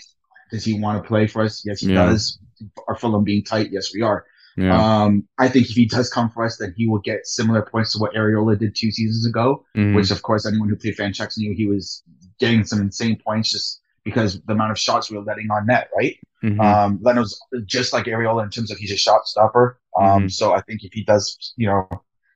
Does 0.52 0.64
he 0.64 0.80
want 0.80 1.02
to 1.02 1.08
play 1.08 1.28
for 1.28 1.42
us? 1.42 1.64
Yes, 1.66 1.82
he 1.82 1.88
yeah. 1.94 2.06
does. 2.06 2.40
Are 2.88 2.96
Fulham 2.96 3.24
being 3.24 3.44
tight? 3.44 3.72
Yes, 3.72 3.94
we 3.94 4.02
are. 4.02 4.26
Yeah. 4.58 5.04
Um, 5.04 5.28
I 5.38 5.50
think 5.50 5.70
if 5.70 5.76
he 5.76 5.86
does 5.86 6.10
come 6.10 6.30
for 6.30 6.46
us, 6.46 6.58
then 6.58 6.74
he 6.78 6.88
will 6.88 7.00
get 7.00 7.28
similar 7.28 7.62
points 7.62 7.92
to 7.94 8.00
what 8.00 8.14
Areola 8.14 8.58
did 8.58 8.76
two 8.76 8.92
seasons 8.92 9.26
ago, 9.26 9.66
mm-hmm. 9.76 9.96
which 9.96 10.12
of 10.12 10.22
course 10.22 10.46
anyone 10.46 10.70
who 10.70 10.78
played 10.78 10.96
Fantrax 10.96 11.38
knew 11.38 11.54
he 11.54 11.68
was 11.68 12.04
getting 12.40 12.64
some 12.64 12.80
insane 12.80 13.18
points 13.18 13.52
just 13.52 13.82
because 14.04 14.42
the 14.42 14.54
amount 14.54 14.72
of 14.72 14.80
shots 14.80 15.10
we 15.10 15.18
were 15.18 15.24
letting 15.24 15.50
on 15.52 15.66
net, 15.66 15.90
right? 15.98 16.18
Mm-hmm. 16.44 16.62
Um, 16.62 17.00
Leno's 17.02 17.40
just 17.66 17.92
like 17.92 18.06
Areola 18.06 18.44
in 18.44 18.50
terms 18.50 18.72
of 18.72 18.78
he's 18.78 18.92
a 18.92 18.98
shot 18.98 19.28
stopper. 19.28 19.80
Um, 20.00 20.06
mm-hmm. 20.06 20.28
so 20.28 20.54
I 20.54 20.62
think 20.62 20.84
if 20.84 20.94
he 20.94 21.04
does, 21.04 21.54
you 21.58 21.68
know, 21.68 21.90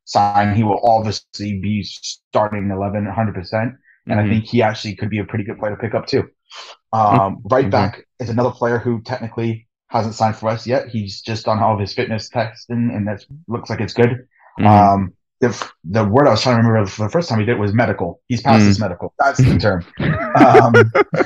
sign, 0.09 0.55
he 0.55 0.63
will 0.63 0.79
obviously 0.83 1.59
be 1.59 1.83
starting 1.83 2.69
11 2.71 3.05
100%. 3.05 3.53
And 3.53 3.77
mm-hmm. 4.07 4.19
I 4.19 4.29
think 4.29 4.45
he 4.45 4.61
actually 4.61 4.95
could 4.95 5.09
be 5.09 5.19
a 5.19 5.25
pretty 5.25 5.43
good 5.43 5.59
player 5.59 5.75
to 5.75 5.81
pick 5.81 5.93
up 5.93 6.07
too. 6.07 6.29
Um, 6.91 7.41
right 7.49 7.63
mm-hmm. 7.63 7.69
back 7.69 8.05
is 8.19 8.29
another 8.29 8.51
player 8.51 8.79
who 8.79 9.01
technically 9.01 9.67
hasn't 9.87 10.15
signed 10.15 10.35
for 10.35 10.49
us 10.49 10.65
yet. 10.65 10.89
He's 10.89 11.21
just 11.21 11.45
done 11.45 11.59
all 11.59 11.75
of 11.75 11.79
his 11.79 11.93
fitness 11.93 12.29
testing, 12.29 12.91
and 12.93 13.07
that 13.07 13.23
looks 13.47 13.69
like 13.69 13.81
it's 13.81 13.93
good. 13.93 14.27
Mm-hmm. 14.59 14.67
Um, 14.67 15.13
the 15.39 15.71
the 15.85 16.03
word 16.03 16.27
I 16.27 16.31
was 16.31 16.41
trying 16.41 16.61
to 16.61 16.67
remember 16.67 16.89
the 16.89 17.09
first 17.09 17.29
time 17.29 17.39
he 17.39 17.45
did 17.45 17.57
was 17.57 17.73
medical. 17.73 18.21
He's 18.27 18.41
past 18.41 18.63
mm. 18.63 18.67
his 18.67 18.79
medical. 18.79 19.13
That's 19.19 19.37
the 19.37 19.57
term. 19.59 19.85
Um, 20.29 20.73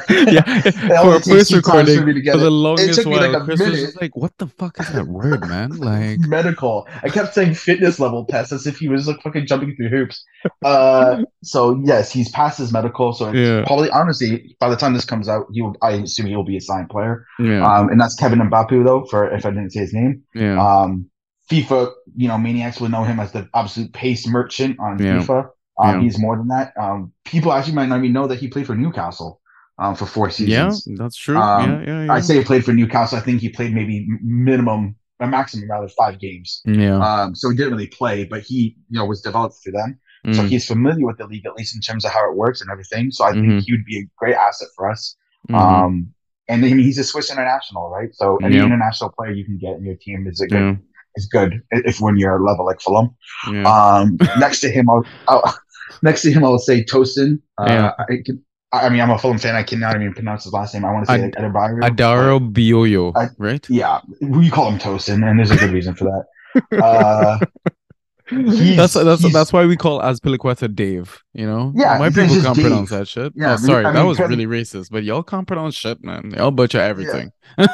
yeah, 0.09 0.61
for 1.01 1.19
first 1.19 1.51
recording 1.51 1.99
for, 1.99 2.31
for 2.31 2.37
the 2.37 2.49
longest 2.49 2.99
it 2.99 3.05
while, 3.05 3.31
like 3.31 3.43
Chris 3.43 3.59
minute. 3.59 3.71
was 3.71 3.81
just 3.81 4.01
like, 4.01 4.15
"What 4.15 4.37
the 4.37 4.47
fuck 4.47 4.79
is 4.79 4.87
that 4.93 5.07
word, 5.07 5.41
man?" 5.41 5.71
Like 5.71 6.19
medical. 6.21 6.87
I 7.03 7.09
kept 7.09 7.33
saying 7.33 7.55
fitness 7.55 7.99
level 7.99 8.25
test 8.25 8.53
as 8.53 8.65
if 8.65 8.77
he 8.77 8.87
was 8.87 9.07
like 9.07 9.21
fucking 9.21 9.45
jumping 9.45 9.75
through 9.75 9.89
hoops. 9.89 10.23
Uh, 10.63 11.23
so 11.43 11.81
yes, 11.83 12.13
he's 12.13 12.29
past 12.29 12.59
his 12.59 12.71
medical. 12.71 13.11
So 13.11 13.33
yeah. 13.33 13.65
probably 13.65 13.89
honestly, 13.89 14.55
by 14.59 14.69
the 14.69 14.77
time 14.77 14.93
this 14.93 15.05
comes 15.05 15.27
out, 15.27 15.47
he 15.51 15.61
will. 15.61 15.75
I 15.81 15.91
assume 15.91 16.27
he 16.27 16.35
will 16.35 16.45
be 16.45 16.55
a 16.55 16.61
signed 16.61 16.89
player. 16.89 17.25
Yeah. 17.39 17.65
Um, 17.65 17.89
and 17.89 17.99
that's 17.99 18.15
Kevin 18.15 18.39
Mbabu 18.39 18.85
though. 18.85 19.03
For 19.05 19.29
if 19.29 19.45
I 19.45 19.49
didn't 19.49 19.71
say 19.71 19.81
his 19.81 19.93
name. 19.93 20.23
Yeah. 20.33 20.63
Um 20.65 21.09
FIFA, 21.53 21.91
you 22.15 22.27
know, 22.27 22.37
maniacs 22.37 22.79
would 22.81 22.91
know 22.91 23.03
him 23.03 23.19
as 23.19 23.31
the 23.31 23.47
absolute 23.53 23.93
pace 23.93 24.27
merchant 24.27 24.79
on 24.79 24.97
yeah. 24.99 25.19
FIFA. 25.19 25.49
Um, 25.79 25.95
yeah. 25.95 26.01
He's 26.01 26.19
more 26.19 26.37
than 26.37 26.47
that. 26.49 26.73
Um, 26.79 27.13
people 27.25 27.51
actually 27.51 27.73
might 27.73 27.89
not 27.89 27.99
even 27.99 28.13
know 28.13 28.27
that 28.27 28.39
he 28.39 28.47
played 28.47 28.67
for 28.67 28.75
Newcastle 28.75 29.41
um, 29.79 29.95
for 29.95 30.05
four 30.05 30.29
seasons. 30.29 30.85
Yeah, 30.87 30.95
that's 30.97 31.15
true. 31.15 31.37
Um, 31.37 31.83
yeah, 31.83 32.05
yeah, 32.05 32.13
I 32.13 32.19
say 32.19 32.37
he 32.37 32.43
played 32.43 32.63
for 32.63 32.73
Newcastle. 32.73 33.17
I 33.17 33.21
think 33.21 33.41
he 33.41 33.49
played 33.49 33.73
maybe 33.73 34.07
minimum, 34.21 34.95
a 35.19 35.27
maximum 35.27 35.69
rather 35.69 35.87
five 35.87 36.19
games. 36.19 36.61
Yeah. 36.65 36.99
Um, 36.99 37.35
so 37.35 37.49
he 37.49 37.55
didn't 37.55 37.73
really 37.73 37.87
play, 37.87 38.23
but 38.23 38.41
he, 38.41 38.77
you 38.89 38.99
know, 38.99 39.05
was 39.05 39.21
developed 39.21 39.55
through 39.63 39.73
them. 39.73 39.99
Mm. 40.25 40.35
So 40.35 40.43
he's 40.43 40.65
familiar 40.65 41.05
with 41.05 41.17
the 41.17 41.25
league, 41.25 41.45
at 41.45 41.55
least 41.55 41.75
in 41.75 41.81
terms 41.81 42.05
of 42.05 42.11
how 42.11 42.29
it 42.29 42.35
works 42.35 42.61
and 42.61 42.69
everything. 42.69 43.11
So 43.11 43.25
I 43.25 43.31
mm-hmm. 43.31 43.49
think 43.49 43.63
he 43.65 43.73
would 43.73 43.85
be 43.85 43.99
a 43.99 44.03
great 44.17 44.35
asset 44.35 44.69
for 44.75 44.89
us. 44.89 45.15
Mm-hmm. 45.49 45.55
Um, 45.55 46.13
and 46.47 46.63
I 46.63 46.69
mean, 46.69 46.79
he's 46.79 46.97
a 46.97 47.03
Swiss 47.03 47.31
international, 47.31 47.89
right? 47.89 48.13
So 48.13 48.37
any 48.43 48.57
international 48.57 49.11
player 49.11 49.31
you 49.31 49.45
can 49.45 49.57
get 49.57 49.77
in 49.77 49.83
your 49.85 49.95
team 49.95 50.27
is 50.27 50.41
a 50.41 50.47
good. 50.47 50.79
Is 51.15 51.27
good 51.27 51.61
if 51.71 51.99
when 52.01 52.17
you're 52.17 52.37
a 52.37 52.43
level 52.43 52.65
like 52.65 52.81
Fulham. 52.81 53.15
Yeah. 53.51 53.63
Um, 53.63 54.17
next 54.39 54.61
to 54.61 54.69
him, 54.69 54.89
I'll, 54.89 55.05
I'll 55.27 55.59
next 56.01 56.23
to 56.23 56.31
him, 56.31 56.43
I'll 56.43 56.57
say 56.57 56.83
Tosin. 56.83 57.39
Uh, 57.59 57.65
Yeah. 57.67 57.91
I, 57.99 58.17
can, 58.25 58.43
I 58.71 58.89
mean, 58.89 58.99
I'm 59.01 59.11
a 59.11 59.17
Fulham 59.19 59.37
fan. 59.37 59.55
I 59.55 59.61
cannot 59.61 59.95
even 59.95 60.13
pronounce 60.13 60.45
his 60.45 60.53
last 60.53 60.73
name. 60.73 60.83
I 60.85 60.91
want 60.91 61.05
to 61.05 61.11
say 61.13 61.23
Ad- 61.23 61.35
like 61.37 61.53
Adebayo. 61.53 61.81
Adarabioyo, 61.87 63.31
right? 63.37 63.69
Yeah, 63.69 63.99
we 64.21 64.49
call 64.49 64.71
him 64.71 64.79
Tosin, 64.79 65.27
and 65.29 65.37
there's 65.37 65.51
a 65.51 65.57
good 65.57 65.71
reason 65.71 65.93
for 65.95 66.05
that. 66.05 66.25
Uh, 66.71 67.39
He's- 68.29 68.77
that's 68.77 68.93
that's 68.93 69.33
that's 69.33 69.51
why 69.53 69.65
we 69.65 69.75
call 69.75 69.99
Azpilicueta 70.01 70.73
Dave. 70.73 71.21
You 71.33 71.45
know, 71.45 71.73
Yeah, 71.75 71.97
my 71.99 72.09
people 72.09 72.27
can't 72.41 72.55
Dave. 72.55 72.65
pronounce 72.65 72.89
that 72.91 73.07
shit. 73.07 73.33
Yeah, 73.35 73.53
oh, 73.53 73.57
sorry, 73.57 73.85
I 73.85 73.91
that 73.91 74.03
was 74.05 74.19
really 74.19 74.45
racist. 74.47 74.89
But 74.91 75.03
y'all 75.03 75.23
can't 75.23 75.47
pronounce 75.47 75.75
shit, 75.75 76.03
man. 76.03 76.31
Y'all 76.35 76.51
butcher 76.51 76.79
everything. 76.79 77.31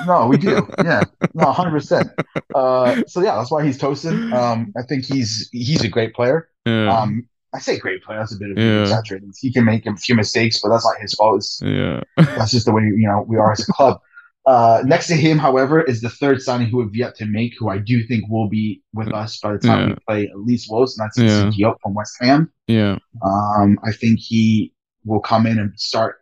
no, 0.07 0.27
we 0.27 0.38
do. 0.38 0.67
Yeah, 0.83 1.01
no, 1.33 1.51
hundred 1.51 1.71
percent. 1.71 2.09
Uh, 2.55 3.01
so 3.07 3.21
yeah, 3.21 3.35
that's 3.35 3.51
why 3.51 3.63
he's 3.65 3.77
Tosin. 3.77 4.33
Um, 4.33 4.73
I 4.77 4.81
think 4.83 5.05
he's 5.05 5.49
he's 5.51 5.83
a 5.83 5.88
great 5.89 6.13
player. 6.13 6.49
Yeah, 6.65 6.97
Um, 6.99 7.27
I 7.53 7.59
say 7.59 7.77
great 7.79 8.03
player. 8.03 8.19
That's 8.19 8.33
a 8.35 8.38
bit 8.38 8.51
of 8.51 8.57
Yeah. 8.57 8.81
exaggerated. 8.81 9.31
He 9.39 9.51
can 9.53 9.65
make 9.65 9.85
a 9.85 9.95
few 9.95 10.15
mistakes, 10.15 10.59
but 10.62 10.69
that's 10.69 10.85
not 10.85 10.99
his 11.01 11.13
fault. 11.13 11.38
It's, 11.38 11.62
yeah, 11.63 12.01
that's 12.17 12.51
just 12.51 12.65
the 12.65 12.71
way 12.71 12.83
you 12.83 13.07
know 13.07 13.23
we 13.27 13.38
are 13.38 13.51
as 13.51 13.67
a 13.67 13.71
club. 13.71 13.99
Uh, 14.45 14.82
next 14.86 15.08
to 15.08 15.13
him, 15.15 15.38
however, 15.38 15.82
is 15.82 16.02
the 16.02 16.10
third 16.10 16.41
signing 16.41 16.67
who 16.69 16.78
we've 16.78 16.95
yet 16.95 17.15
to 17.15 17.25
make, 17.25 17.54
who 17.60 17.69
I 17.69 17.78
do 17.78 18.04
think 18.04 18.23
will 18.30 18.47
be 18.49 18.82
with 18.93 19.13
us 19.13 19.39
by 19.39 19.54
the 19.54 19.60
time 19.60 19.80
Yeah. 19.82 19.88
we 19.95 19.99
play 20.08 20.28
at 20.28 20.39
least 20.39 20.71
Wolves, 20.71 20.97
and 20.97 21.06
that's 21.06 21.17
Yeah. 21.17 21.49
Diop 21.52 21.75
from 21.84 21.93
West 21.93 22.15
Ham. 22.21 22.52
yeah, 22.67 22.97
Um, 23.21 23.78
I 23.84 23.91
think 23.91 24.19
he 24.19 24.73
will 25.06 25.19
come 25.19 25.45
in 25.45 25.60
and 25.60 25.78
start 25.80 26.21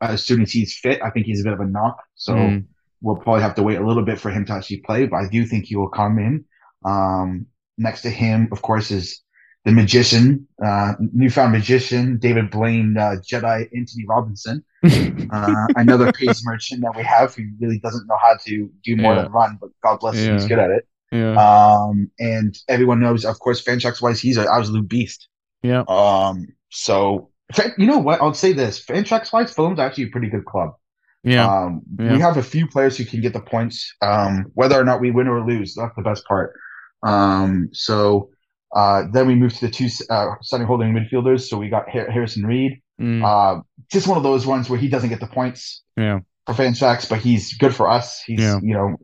as 0.00 0.22
soon 0.24 0.42
as 0.42 0.52
he's 0.52 0.76
fit. 0.76 1.00
I 1.02 1.10
think 1.10 1.26
he's 1.26 1.40
a 1.40 1.44
bit 1.44 1.52
of 1.54 1.60
a 1.60 1.66
knock, 1.66 1.98
so 2.16 2.34
Mm. 2.34 2.64
we'll 3.00 3.16
probably 3.16 3.42
have 3.42 3.54
to 3.54 3.62
wait 3.62 3.78
a 3.78 3.86
little 3.86 4.04
bit 4.04 4.18
for 4.20 4.30
him 4.30 4.44
to 4.46 4.52
actually 4.52 4.78
play. 4.78 5.06
But 5.06 5.16
I 5.18 5.28
do 5.28 5.46
think 5.46 5.66
he 5.66 5.76
will 5.76 5.88
come 5.88 6.18
in. 6.18 6.44
Um, 6.84 7.46
next 7.78 8.02
to 8.02 8.10
him, 8.10 8.48
of 8.52 8.60
course, 8.62 8.90
is 8.90 9.20
the 9.64 9.72
magician, 9.72 10.46
uh, 10.62 10.92
newfound 11.00 11.52
magician, 11.52 12.18
David 12.18 12.50
Blaine, 12.50 12.96
uh, 12.98 13.16
Jedi 13.26 13.60
Anthony 13.74 14.04
Robinson, 14.06 14.62
uh, 15.30 15.66
another 15.76 16.12
pace 16.12 16.42
merchant 16.46 16.82
that 16.82 16.94
we 16.96 17.02
have 17.02 17.34
who 17.34 17.44
really 17.60 17.78
doesn't 17.78 18.06
know 18.06 18.18
how 18.22 18.36
to 18.46 18.70
do 18.84 18.96
more 18.96 19.14
Yeah. 19.14 19.22
than 19.22 19.32
run, 19.32 19.58
but 19.60 19.70
God 19.82 20.00
bless 20.00 20.16
him, 20.16 20.34
he's 20.34 20.46
good 20.46 20.58
at 20.58 20.70
it. 20.70 20.86
yeah, 21.12 21.34
Um, 21.36 22.10
and 22.18 22.56
everyone 22.68 23.00
knows, 23.00 23.24
of 23.24 23.38
course, 23.38 23.62
Fantrax 23.62 24.02
wise, 24.02 24.20
he's 24.20 24.36
an 24.36 24.46
absolute 24.50 24.88
beast. 24.88 25.28
yeah, 25.62 25.84
Um, 25.88 26.48
so 26.70 27.30
you 27.78 27.86
know 27.86 27.98
what? 27.98 28.20
I'll 28.20 28.34
say 28.34 28.52
this: 28.52 28.84
Fantrax 28.84 29.32
wise, 29.32 29.52
Fulham's 29.52 29.78
actually 29.78 30.04
a 30.04 30.08
pretty 30.08 30.28
good 30.28 30.44
club. 30.44 30.70
yeah, 31.22 31.46
Um, 31.46 31.82
Yeah. 31.98 32.12
we 32.12 32.18
have 32.20 32.36
a 32.36 32.42
few 32.42 32.66
players 32.66 32.96
who 32.96 33.04
can 33.04 33.20
get 33.20 33.32
the 33.32 33.40
points, 33.40 33.94
um, 34.02 34.46
whether 34.54 34.78
or 34.80 34.84
not 34.84 35.00
we 35.00 35.10
win 35.10 35.28
or 35.28 35.46
lose. 35.46 35.74
That's 35.74 35.94
the 35.96 36.02
best 36.02 36.24
part. 36.26 36.52
Um, 37.02 37.68
so 37.72 38.30
uh, 38.74 39.04
then 39.12 39.26
we 39.26 39.34
move 39.34 39.52
to 39.54 39.66
the 39.66 39.70
two 39.72 39.88
uh, 40.10 40.34
starting 40.42 40.66
holding 40.66 40.92
midfielders. 40.92 41.42
So 41.48 41.56
we 41.58 41.68
got 41.68 41.88
Harrison 41.88 42.44
Reed. 42.44 42.80
Mm. 43.00 43.24
Uh, 43.24 43.62
just 43.90 44.06
one 44.06 44.16
of 44.16 44.22
those 44.22 44.46
ones 44.46 44.70
where 44.70 44.78
he 44.78 44.88
doesn't 44.88 45.08
get 45.08 45.20
the 45.20 45.26
points 45.26 45.82
yeah, 45.96 46.20
for 46.46 46.54
Fantrax, 46.54 47.08
but 47.08 47.20
he's 47.20 47.54
good 47.54 47.74
for 47.74 47.88
us. 47.88 48.22
He's 48.22 48.40
Yeah. 48.40 48.60
you 48.62 48.74
know, 48.74 48.96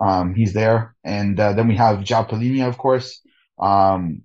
um, 0.00 0.34
he's 0.34 0.52
there. 0.52 0.94
And 1.04 1.38
uh, 1.38 1.52
then 1.52 1.68
we 1.68 1.76
have 1.76 1.98
João 1.98 2.68
of 2.68 2.78
course. 2.78 3.20
Um, 3.58 4.22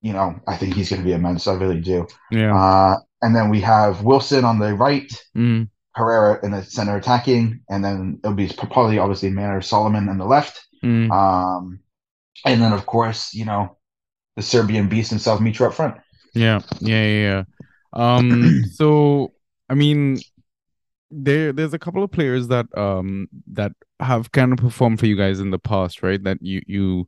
you 0.00 0.12
know, 0.12 0.38
I 0.46 0.56
think 0.56 0.74
he's 0.74 0.90
going 0.90 1.02
to 1.02 1.06
be 1.06 1.14
immense. 1.14 1.46
I 1.46 1.54
really 1.54 1.80
do. 1.80 2.06
yeah, 2.30 2.54
Uh, 2.54 2.96
and 3.22 3.34
then 3.34 3.48
we 3.48 3.62
have 3.62 4.02
Wilson 4.02 4.44
on 4.44 4.58
the 4.58 4.74
right, 4.74 5.10
mm. 5.34 5.68
Herrera 5.94 6.44
in 6.44 6.50
the 6.50 6.62
center 6.62 6.96
attacking, 6.96 7.60
and 7.70 7.82
then 7.84 8.20
it'll 8.22 8.36
be 8.36 8.48
probably 8.48 8.98
obviously 8.98 9.30
Manor 9.30 9.62
Solomon 9.62 10.08
on 10.08 10.18
the 10.18 10.26
left. 10.26 10.62
Mm. 10.82 11.10
Um, 11.10 11.80
and 12.44 12.60
then 12.60 12.72
of 12.72 12.84
course, 12.84 13.32
you 13.32 13.46
know, 13.46 13.78
the 14.36 14.42
Serbian 14.42 14.88
beast 14.88 15.10
himself, 15.10 15.40
Mitro 15.40 15.68
up 15.68 15.74
front. 15.74 15.96
Yeah, 16.34 16.60
yeah, 16.80 17.06
yeah, 17.06 17.22
yeah. 17.22 17.42
Um, 17.94 18.62
so 18.64 19.34
I 19.70 19.74
mean, 19.74 20.24
there 21.10 21.52
there's 21.52 21.74
a 21.74 21.78
couple 21.78 22.02
of 22.02 22.10
players 22.10 22.48
that 22.48 22.66
um 22.76 23.28
that 23.52 23.72
have 24.00 24.32
kind 24.32 24.52
of 24.52 24.58
performed 24.58 25.00
for 25.00 25.06
you 25.06 25.16
guys 25.16 25.40
in 25.40 25.50
the 25.50 25.58
past, 25.58 26.02
right? 26.02 26.22
That 26.24 26.38
you 26.42 26.62
you 26.66 27.06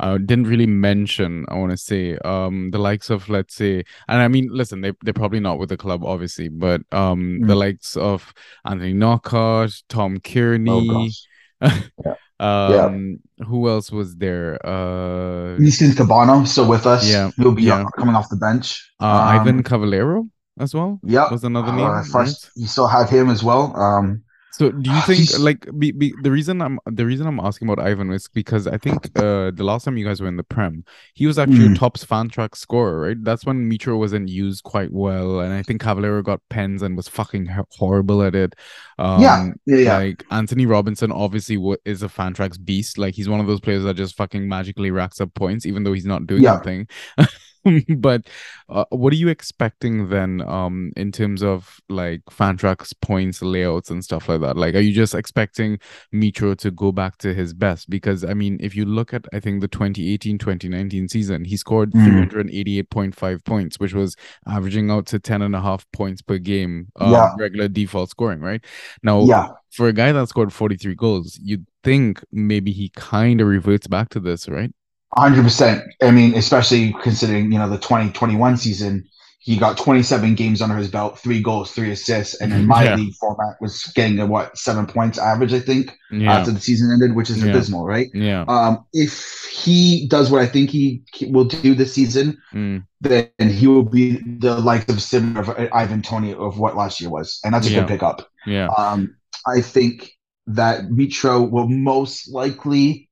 uh 0.00 0.18
didn't 0.18 0.46
really 0.48 0.66
mention, 0.66 1.46
I 1.48 1.54
want 1.56 1.72
to 1.72 1.76
say. 1.76 2.16
Um, 2.18 2.70
the 2.72 2.78
likes 2.78 3.10
of 3.10 3.28
let's 3.28 3.54
say, 3.54 3.84
and 4.08 4.22
I 4.22 4.28
mean, 4.28 4.48
listen, 4.52 4.80
they 4.80 4.92
they're 5.02 5.14
probably 5.14 5.40
not 5.40 5.58
with 5.58 5.68
the 5.70 5.76
club, 5.76 6.04
obviously, 6.04 6.48
but 6.48 6.82
um, 6.92 7.40
the 7.46 7.54
Mm. 7.54 7.58
likes 7.60 7.96
of 7.96 8.32
Anthony 8.64 8.94
Knockaert, 8.94 9.82
Tom 9.88 10.18
Cairney, 10.20 10.86
gosh. 10.88 11.28
um, 12.40 13.18
who 13.46 13.68
else 13.68 13.90
was 13.92 14.16
there? 14.16 14.58
Uh, 14.66 15.56
Easton 15.60 15.92
Kebano 15.92 16.46
still 16.46 16.68
with 16.68 16.86
us. 16.86 17.08
Yeah, 17.10 17.30
He'll 17.36 17.52
be 17.52 17.62
yeah. 17.64 17.84
coming 17.96 18.14
off 18.14 18.28
the 18.28 18.36
bench. 18.36 18.90
uh, 19.00 19.04
Um, 19.06 19.40
Ivan 19.40 19.62
Cavaleiro 19.62 20.28
as 20.58 20.74
well. 20.74 21.00
Yeah, 21.04 21.30
was 21.30 21.44
another 21.44 21.72
Uh, 21.72 21.76
name. 21.76 22.04
first, 22.04 22.14
right? 22.14 22.50
You 22.56 22.66
still 22.66 22.86
have 22.88 23.08
him 23.10 23.30
as 23.30 23.42
well. 23.42 23.74
Um, 23.76 24.22
So 24.56 24.70
do 24.70 24.88
you 24.88 24.96
Ah, 24.96 25.04
think 25.06 25.36
like 25.40 25.66
be, 25.78 25.90
be, 25.90 26.14
the 26.22 26.30
reason 26.30 26.62
I'm 26.62 26.78
the 26.86 27.04
reason 27.04 27.26
I'm 27.26 27.40
asking 27.40 27.68
about 27.68 27.84
Ivan 27.84 28.12
is 28.12 28.28
because 28.28 28.68
I 28.68 28.78
think 28.78 29.06
uh 29.18 29.50
the 29.50 29.64
last 29.64 29.84
time 29.84 29.96
you 29.96 30.04
guys 30.06 30.20
were 30.20 30.28
in 30.28 30.36
the 30.36 30.44
Prem, 30.44 30.84
he 31.14 31.26
was 31.26 31.40
actually 31.40 31.70
Mm. 31.70 31.74
a 31.74 31.78
top 31.78 31.98
fan 31.98 32.28
track 32.28 32.54
scorer, 32.54 33.00
right? 33.00 33.16
That's 33.24 33.44
when 33.44 33.68
Mitro 33.68 33.98
wasn't 33.98 34.28
used 34.28 34.62
quite 34.62 34.92
well, 34.92 35.40
and 35.40 35.52
I 35.52 35.62
think 35.62 35.80
Cavaleiro 35.80 36.22
got 36.22 36.40
pens 36.50 36.82
and 36.82 36.96
was 36.96 37.08
fucking 37.08 37.48
horrible 37.72 38.22
at 38.22 38.36
it. 38.36 38.54
Um, 38.98 39.20
yeah, 39.22 39.50
yeah, 39.66 39.76
yeah. 39.76 39.96
Like 39.98 40.24
Anthony 40.30 40.66
Robinson, 40.66 41.10
obviously, 41.10 41.56
wa- 41.56 41.76
is 41.84 42.04
a 42.04 42.08
Fantrax 42.08 42.64
beast. 42.64 42.96
Like 42.96 43.14
he's 43.14 43.28
one 43.28 43.40
of 43.40 43.48
those 43.48 43.60
players 43.60 43.82
that 43.82 43.96
just 43.96 44.14
fucking 44.16 44.48
magically 44.48 44.92
racks 44.92 45.20
up 45.20 45.34
points, 45.34 45.66
even 45.66 45.82
though 45.82 45.92
he's 45.94 46.06
not 46.06 46.26
doing 46.28 46.44
Yeah. 46.44 46.54
anything. 46.54 46.86
but 47.98 48.26
uh, 48.68 48.84
what 48.90 49.12
are 49.12 49.16
you 49.16 49.28
expecting 49.28 50.08
then, 50.08 50.40
um, 50.42 50.92
in 50.96 51.12
terms 51.12 51.42
of 51.42 51.80
like 51.88 52.22
Fantrax 52.30 52.92
points, 53.00 53.42
layouts, 53.42 53.90
and 53.90 54.02
stuff 54.04 54.28
like 54.28 54.40
that? 54.42 54.56
Like, 54.56 54.74
are 54.74 54.80
you 54.80 54.92
just 54.92 55.14
expecting 55.14 55.78
Mitro 56.14 56.56
to 56.58 56.70
go 56.70 56.92
back 56.92 57.18
to 57.18 57.34
his 57.34 57.54
best? 57.54 57.88
Because 57.90 58.24
I 58.24 58.34
mean, 58.34 58.58
if 58.60 58.74
you 58.76 58.84
look 58.84 59.14
at, 59.14 59.24
I 59.32 59.40
think 59.40 59.60
the 59.60 59.68
2018-2019 59.68 61.10
season, 61.10 61.44
he 61.44 61.56
scored 61.56 61.92
Mhm. 61.92 62.30
388.5 62.30 63.44
points, 63.44 63.78
which 63.78 63.94
was 63.94 64.16
averaging 64.46 64.90
out 64.90 65.06
to 65.06 65.18
10 65.18 65.42
and 65.42 65.54
a 65.56 65.60
half 65.60 65.86
points 65.92 66.22
per 66.22 66.38
game, 66.38 66.88
um, 67.00 67.12
Yeah. 67.12 67.34
regular 67.38 67.68
default 67.68 68.10
scoring, 68.10 68.40
right? 68.40 68.64
Now, 69.02 69.24
yeah. 69.24 69.48
for 69.70 69.88
a 69.88 69.92
guy 69.92 70.12
that 70.12 70.28
scored 70.28 70.52
43 70.52 70.94
goals, 70.94 71.38
you'd 71.42 71.66
think 71.82 72.22
maybe 72.32 72.72
he 72.72 72.90
kind 72.94 73.40
of 73.40 73.46
reverts 73.48 73.86
back 73.86 74.08
to 74.10 74.20
this, 74.20 74.48
right? 74.48 74.72
Hundred 75.16 75.42
percent. 75.44 75.82
I 76.02 76.10
mean, 76.10 76.34
especially 76.34 76.94
considering 77.02 77.52
you 77.52 77.58
know 77.58 77.68
the 77.70 77.78
twenty 77.78 78.10
twenty 78.12 78.36
one 78.36 78.56
season, 78.56 79.08
he 79.38 79.56
got 79.56 79.76
twenty 79.78 80.02
seven 80.02 80.34
games 80.34 80.60
under 80.60 80.76
his 80.76 80.88
belt, 80.90 81.18
three 81.18 81.40
goals, 81.40 81.70
three 81.70 81.90
assists, 81.92 82.40
and 82.40 82.52
in 82.52 82.66
my 82.66 82.84
Yeah. 82.84 82.96
league 82.96 83.14
format 83.14 83.56
was 83.60 83.84
getting 83.94 84.18
a 84.18 84.26
what 84.26 84.58
seven 84.58 84.86
points 84.86 85.18
average, 85.18 85.52
I 85.52 85.60
think, 85.60 85.96
Yeah. 86.10 86.32
after 86.32 86.50
the 86.50 86.60
season 86.60 86.90
ended, 86.92 87.14
which 87.14 87.30
is 87.30 87.42
Yeah. 87.42 87.50
abysmal, 87.50 87.84
right? 87.84 88.08
yeah. 88.14 88.44
Um, 88.48 88.84
if 88.92 89.22
he 89.52 90.08
does 90.08 90.30
what 90.30 90.42
I 90.42 90.46
think 90.46 90.70
he 90.70 91.02
will 91.28 91.44
do 91.44 91.74
this 91.74 91.94
season, 91.94 92.38
Mm, 92.52 92.84
then 93.00 93.28
he 93.38 93.66
will 93.68 93.84
be 93.84 94.18
the 94.38 94.58
likes 94.58 94.88
of 94.92 95.00
similar 95.00 95.42
of 95.42 95.68
Ivan 95.72 96.02
Toney 96.02 96.34
of 96.34 96.58
what 96.58 96.76
last 96.76 97.00
year 97.00 97.10
was, 97.10 97.38
and 97.44 97.54
that's 97.54 97.66
a 97.68 97.70
good 97.70 97.86
pickup. 97.88 98.28
yeah. 98.46 98.66
Um, 98.76 99.14
I 99.46 99.60
think 99.60 100.10
that 100.46 100.88
Mitro 100.90 101.48
will 101.50 101.68
most 101.68 102.28
likely 102.32 103.08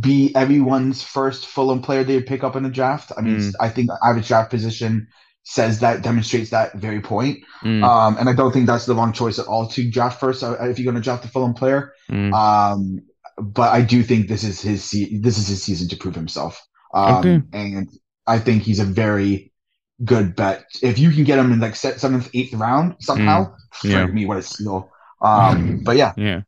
be 0.00 0.34
everyone's 0.36 1.02
first 1.02 1.46
Fulham 1.46 1.82
player 1.82 2.04
they 2.04 2.14
would 2.16 2.26
pick 2.26 2.44
up 2.44 2.56
in 2.56 2.64
a 2.64 2.70
draft. 2.70 3.12
I 3.16 3.20
mean, 3.20 3.38
Mm. 3.38 3.52
I 3.60 3.68
think 3.68 3.90
average 4.04 4.28
draft 4.28 4.50
position 4.50 5.08
says 5.44 5.80
that 5.80 6.02
demonstrates 6.02 6.50
that 6.50 6.74
very 6.74 7.00
point. 7.00 7.38
Mm, 7.64 7.82
Um, 7.84 8.16
and 8.18 8.28
I 8.28 8.32
don't 8.32 8.52
think 8.52 8.66
that's 8.66 8.86
the 8.86 8.94
wrong 8.94 9.12
choice 9.12 9.38
at 9.40 9.46
all 9.46 9.66
to 9.68 9.90
draft 9.90 10.20
first 10.20 10.42
uh, 10.44 10.56
if 10.60 10.78
you're 10.78 10.84
going 10.90 11.02
to 11.02 11.04
draft 11.04 11.24
a 11.24 11.28
Fulham 11.28 11.54
player. 11.54 11.92
mm. 12.10 12.32
Um, 12.32 13.00
but 13.38 13.72
I 13.72 13.82
do 13.82 14.02
think 14.04 14.28
this 14.28 14.44
is 14.44 14.60
his 14.60 14.84
se- 14.84 15.18
this 15.20 15.38
is 15.38 15.48
his 15.48 15.62
season 15.62 15.88
to 15.88 15.96
prove 15.96 16.14
himself. 16.14 16.60
Um, 16.94 17.14
Okay. 17.16 17.42
and 17.52 17.88
I 18.26 18.38
think 18.38 18.62
he's 18.62 18.78
a 18.78 18.84
very 18.84 19.52
good 20.04 20.36
bet. 20.36 20.64
If 20.82 20.98
you 20.98 21.10
can 21.10 21.24
get 21.24 21.38
him 21.38 21.50
in 21.52 21.58
like 21.60 21.74
seventh, 21.76 22.30
eighth 22.34 22.54
round 22.54 22.96
somehow, 23.00 23.54
Mm. 23.84 23.90
Yeah. 23.90 24.06
me, 24.06 24.26
what 24.26 24.38
a 24.38 24.42
steal. 24.42 24.90
Um, 25.22 25.80
but 25.84 25.96
yeah, 25.96 26.12
Yeah. 26.16 26.42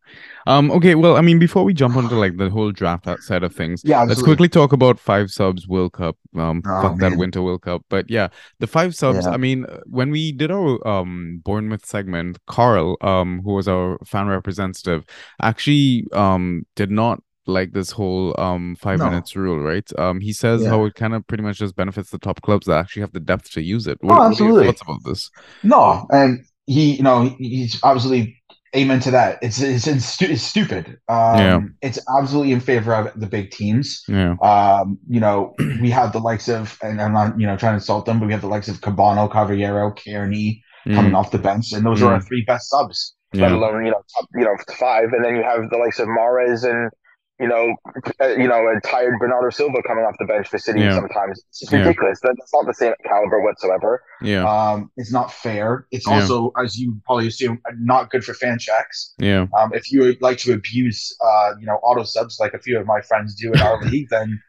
Um, 0.47 0.71
okay, 0.73 0.95
well, 0.95 1.17
I 1.17 1.23
mean, 1.23 1.39
before 1.39 1.65
we 1.65 1.73
jump 1.73 1.97
onto 1.97 2.17
like 2.17 2.37
the 2.37 2.51
whole 2.51 2.71
draft 2.71 3.05
that 3.07 3.23
side 3.23 3.43
of 3.43 3.55
things, 3.55 3.81
yeah. 3.83 4.03
let's 4.03 4.21
quickly 4.23 4.49
talk 4.49 4.73
about 4.75 5.01
five 5.01 5.31
subs 5.31 5.67
World 5.67 5.95
Cup. 5.95 6.17
Um, 6.37 6.61
Oh, 6.67 6.83
fuck 6.83 6.99
that. 6.99 7.17
Winter 7.17 7.41
World 7.43 7.63
Cup. 7.63 7.83
But 7.89 8.11
yeah, 8.11 8.29
the 8.59 8.67
five 8.67 8.95
subs. 8.95 9.25
Yeah. 9.25 9.33
I 9.33 9.39
mean, 9.39 9.65
when 9.87 10.11
we 10.11 10.33
did 10.33 10.51
our 10.51 10.87
um 10.87 11.41
Bournemouth 11.45 11.87
segment, 11.87 12.39
Carl, 12.47 12.97
um, 13.01 13.41
who 13.43 13.55
was 13.55 13.69
our 13.69 13.99
fan 14.05 14.27
representative, 14.27 15.05
actually 15.41 16.05
um 16.13 16.67
did 16.77 16.91
not 16.91 17.23
like 17.47 17.73
this 17.73 17.91
whole 17.91 18.39
um 18.39 18.77
five 18.77 18.99
No. 18.99 19.07
minutes 19.09 19.37
rule, 19.37 19.61
right? 19.61 19.89
Um, 19.99 20.21
he 20.21 20.33
says 20.35 20.63
Yeah. 20.63 20.71
how 20.71 20.85
it 20.85 20.95
kind 20.95 21.15
of 21.15 21.27
pretty 21.27 21.43
much 21.43 21.59
just 21.59 21.77
benefits 21.77 22.11
the 22.11 22.19
top 22.19 22.43
clubs 22.43 22.67
that 22.67 22.79
actually 22.81 23.01
have 23.03 23.13
the 23.13 23.21
depth 23.21 23.51
to 23.53 23.63
use 23.63 23.87
it. 23.87 23.99
Oh, 24.03 24.09
What, 24.09 24.17
what 24.29 24.39
your 24.39 24.53
absolutely. 24.53 24.67
thoughts 24.67 24.83
about 24.83 25.05
this? 25.05 25.31
No, 25.63 26.07
and 26.11 26.45
he, 26.67 26.97
you 26.97 27.03
know, 27.03 27.35
he's 27.39 27.79
obviously 27.83 28.43
Amen 28.77 28.99
to 29.01 29.11
that. 29.13 29.39
It's 29.41 29.61
it's, 29.61 29.87
it's, 29.87 30.21
it's 30.21 30.43
stupid. 30.43 30.99
Um, 31.09 31.37
Yeah. 31.39 31.61
It's 31.83 31.99
absolutely 32.19 32.53
in 32.53 32.61
favor 32.61 32.93
of 32.95 33.19
the 33.19 33.27
big 33.27 33.51
teams. 33.53 34.03
Yeah. 34.09 34.35
Um, 34.43 34.99
you 35.09 35.21
know, 35.21 35.55
we 35.81 35.91
have 35.91 36.13
the 36.13 36.19
likes 36.19 36.49
of, 36.49 36.77
and 36.83 37.01
I'm 37.01 37.13
not, 37.13 37.39
you 37.39 37.47
know, 37.47 37.57
trying 37.57 37.73
to 37.73 37.77
insult 37.77 38.07
them, 38.07 38.19
but 38.19 38.27
we 38.27 38.33
have 38.33 38.43
the 38.43 38.49
likes 38.49 38.69
of 38.69 38.81
Kebano, 38.81 39.31
Cavaleiro, 39.31 39.93
Cairney 39.93 40.61
coming 40.93 41.13
Mm, 41.13 41.17
off 41.17 41.31
the 41.31 41.39
bench, 41.39 41.73
and 41.73 41.87
those 41.87 42.03
are 42.03 42.13
our 42.13 42.21
Mm. 42.21 42.27
three 42.27 42.45
best 42.47 42.69
subs, 42.69 43.15
let 43.33 43.53
alone 43.53 43.85
you 43.87 43.91
know, 43.93 44.03
top, 44.15 44.29
you 44.35 44.45
know, 44.45 44.57
five, 44.79 45.05
and 45.13 45.25
then 45.25 45.37
you 45.37 45.43
have 45.43 45.71
the 45.71 45.79
likes 45.79 45.99
of 45.99 46.09
Mahrez 46.09 46.69
and 46.69 46.91
you 47.41 47.49
know, 47.49 47.75
uh, 48.21 48.29
you 48.29 48.47
know, 48.47 48.67
a 48.69 48.81
tired 48.87 49.19
Bernardo 49.19 49.51
Silva 49.51 49.83
coming 49.87 50.05
off 50.05 50.15
the 50.21 50.25
bench 50.25 50.49
for 50.49 50.57
City 50.59 50.81
Yeah. 50.81 50.95
sometimes. 50.95 51.43
It's 51.49 51.61
just 51.61 51.73
ridiculous. 51.73 52.21
That- 52.21 52.37
That's 52.39 52.53
not 52.55 52.67
the 52.67 52.75
same 52.75 52.93
caliber 53.05 53.41
whatsoever. 53.43 54.03
Yeah. 54.23 54.45
Um, 54.49 54.91
it's 54.97 55.13
not 55.13 55.33
fair. 55.33 55.87
It's 55.91 56.07
Yeah. 56.07 56.21
also, 56.21 56.53
as 56.63 56.79
you 56.79 57.01
probably 57.05 57.27
assume, 57.27 57.61
not 57.81 58.11
good 58.11 58.25
for 58.25 58.35
Fantrax. 58.35 59.15
Yeah. 59.19 59.47
Um, 59.59 59.73
if 59.75 59.91
you 59.91 60.01
would 60.03 60.23
like 60.23 60.39
to 60.39 60.53
abuse, 60.53 61.17
uh, 61.25 61.55
you 61.59 61.67
know, 61.67 61.75
auto 61.83 62.05
subs 62.05 62.39
like 62.39 62.55
a 62.55 62.59
few 62.61 62.79
of 62.79 62.87
my 62.87 63.01
friends 63.01 63.35
do 63.35 63.53
in 63.53 63.61
our 63.61 63.81
league, 63.85 64.09
then 64.11 64.41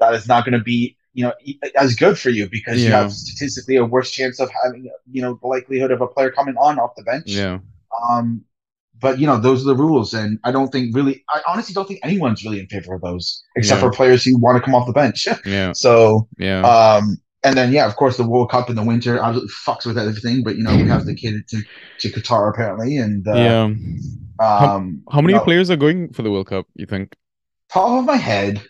that 0.00 0.12
is 0.14 0.28
not 0.28 0.44
going 0.44 0.52
to 0.58 0.62
be, 0.62 0.96
you 1.14 1.24
know, 1.24 1.32
e- 1.42 1.58
as 1.76 1.94
good 1.94 2.18
for 2.18 2.28
you 2.28 2.46
because 2.50 2.82
you 2.84 2.90
have 2.90 3.10
statistically 3.12 3.76
a 3.76 3.84
worse 3.86 4.10
chance 4.10 4.38
of 4.38 4.50
having, 4.62 4.90
you 5.10 5.22
know, 5.22 5.38
the 5.40 5.46
likelihood 5.46 5.90
of 5.92 6.02
a 6.02 6.06
player 6.06 6.30
coming 6.30 6.56
on 6.56 6.78
off 6.78 6.90
the 6.96 7.04
bench. 7.04 7.24
Yeah. 7.28 7.60
Um, 8.10 8.44
but 9.00 9.18
you 9.18 9.26
know, 9.26 9.38
those 9.38 9.62
are 9.62 9.66
the 9.74 9.76
rules, 9.76 10.14
and 10.14 10.38
I 10.44 10.52
don't 10.52 10.70
think 10.72 10.94
really, 10.94 11.24
I 11.28 11.40
honestly 11.48 11.74
don't 11.74 11.86
think 11.86 12.00
anyone's 12.02 12.44
really 12.44 12.60
in 12.60 12.66
favor 12.68 12.94
of 12.94 13.00
those, 13.02 13.42
except 13.56 13.82
Yeah. 13.82 13.88
for 13.88 13.94
players 13.94 14.24
who 14.24 14.38
want 14.38 14.56
to 14.56 14.62
come 14.62 14.74
off 14.74 14.86
the 14.86 14.92
bench. 14.92 15.26
Yeah. 15.46 15.72
so, 15.72 16.28
Yeah. 16.38 16.62
um, 16.62 17.16
and 17.42 17.56
then 17.58 17.72
yeah, 17.72 17.86
of 17.86 17.96
course, 17.96 18.16
the 18.16 18.26
World 18.26 18.50
Cup 18.50 18.70
in 18.70 18.76
the 18.76 18.82
winter 18.82 19.18
absolutely 19.18 19.50
fucks 19.66 19.84
with 19.84 19.98
everything. 19.98 20.42
But 20.42 20.56
you 20.56 20.62
know, 20.62 20.74
we 20.76 20.88
have 20.88 21.04
the 21.04 21.14
kid 21.14 21.46
to 21.48 21.62
to 22.00 22.08
Qatar 22.10 22.48
apparently, 22.50 22.96
and 22.96 23.26
uh, 23.28 23.34
yeah. 23.34 23.62
um, 24.40 25.02
How 25.10 25.20
many 25.20 25.34
you 25.34 25.38
know, 25.38 25.44
players 25.44 25.70
are 25.70 25.76
going 25.76 26.12
for 26.12 26.22
the 26.22 26.30
World 26.30 26.46
Cup, 26.46 26.66
you 26.74 26.86
think? 26.86 27.14
Top 27.70 27.98
of 27.98 28.04
my 28.04 28.16
head, 28.16 28.62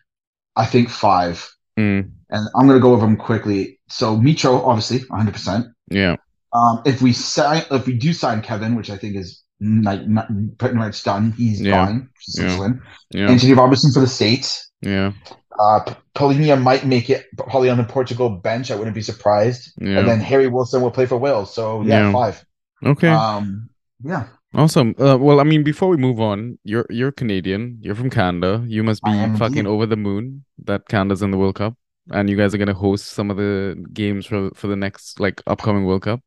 I 0.57 0.67
think 0.67 0.89
five, 0.91 1.49
Mm. 1.79 2.11
and 2.31 2.49
I'm 2.57 2.67
gonna 2.69 2.81
go 2.81 2.93
over 2.93 3.05
them 3.05 3.17
quickly. 3.17 3.79
So 3.89 4.17
Mitro, 4.17 4.65
obviously, 4.67 4.99
100. 5.09 5.33
percent 5.33 5.67
Yeah. 5.91 6.17
Um, 6.55 6.83
if 6.87 7.03
we 7.03 7.13
sign, 7.13 7.65
if 7.71 7.87
we 7.87 7.95
do 7.95 8.13
sign 8.13 8.41
Kevin, 8.41 8.77
which 8.77 8.89
I 8.91 8.97
think 8.97 9.17
is 9.17 9.43
like 9.61 10.07
not, 10.07 10.29
pretty 10.59 10.75
much 10.77 11.03
done, 11.05 11.33
he's 11.37 11.61
Yeah. 11.61 11.87
gone. 11.87 12.09
Yeah. 12.37 12.69
Yeah. 13.11 13.29
Anthony 13.31 13.55
Robertson 13.55 13.93
for 13.93 14.01
the 14.01 14.07
States. 14.07 14.71
Yeah. 14.81 15.13
Uh, 15.59 15.81
Palhinha 16.17 16.61
might 16.61 16.85
make 16.85 17.11
it 17.11 17.27
probably 17.37 17.71
on 17.71 17.79
the 17.79 17.85
Portugal 17.85 18.29
bench. 18.29 18.71
I 18.71 18.77
wouldn't 18.77 18.95
be 18.95 19.03
surprised. 19.03 19.73
Yeah. 19.81 19.99
And 20.01 20.09
then 20.09 20.21
Harry 20.21 20.49
Wilson 20.49 20.83
will 20.83 20.91
play 20.91 21.07
for 21.07 21.17
Wales. 21.17 21.55
So 21.55 21.83
yeah, 21.83 22.07
Yeah. 22.07 22.13
five. 22.13 22.45
Okay. 22.85 23.09
Um, 23.09 23.69
yeah, 24.03 24.27
Awesome. 24.55 24.95
Uh, 25.01 25.17
well, 25.19 25.41
I 25.41 25.45
mean, 25.45 25.65
before 25.65 25.89
we 25.89 25.97
move 25.97 26.21
on, 26.21 26.59
you're 26.63 26.87
you're 26.91 27.11
Canadian. 27.11 27.79
You're 27.81 27.97
from 27.97 28.11
Canada. 28.11 28.65
You 28.69 28.85
must 28.85 29.03
be 29.03 29.11
fucking 29.37 29.67
over 29.67 29.87
the 29.87 29.97
moon 29.97 30.45
that 30.65 30.87
Canada's 30.89 31.23
in 31.23 31.33
the 31.33 31.39
World 31.39 31.57
Cup, 31.57 31.75
and 32.13 32.31
you 32.31 32.37
guys 32.37 32.55
are 32.55 32.59
gonna 32.59 32.75
host 32.75 33.07
some 33.07 33.31
of 33.33 33.37
the 33.37 33.75
games 33.93 34.27
for 34.27 34.51
for 34.55 34.69
the 34.69 34.77
next 34.77 35.19
like 35.19 35.43
upcoming 35.49 35.85
World 35.87 36.03
Cup. 36.03 36.21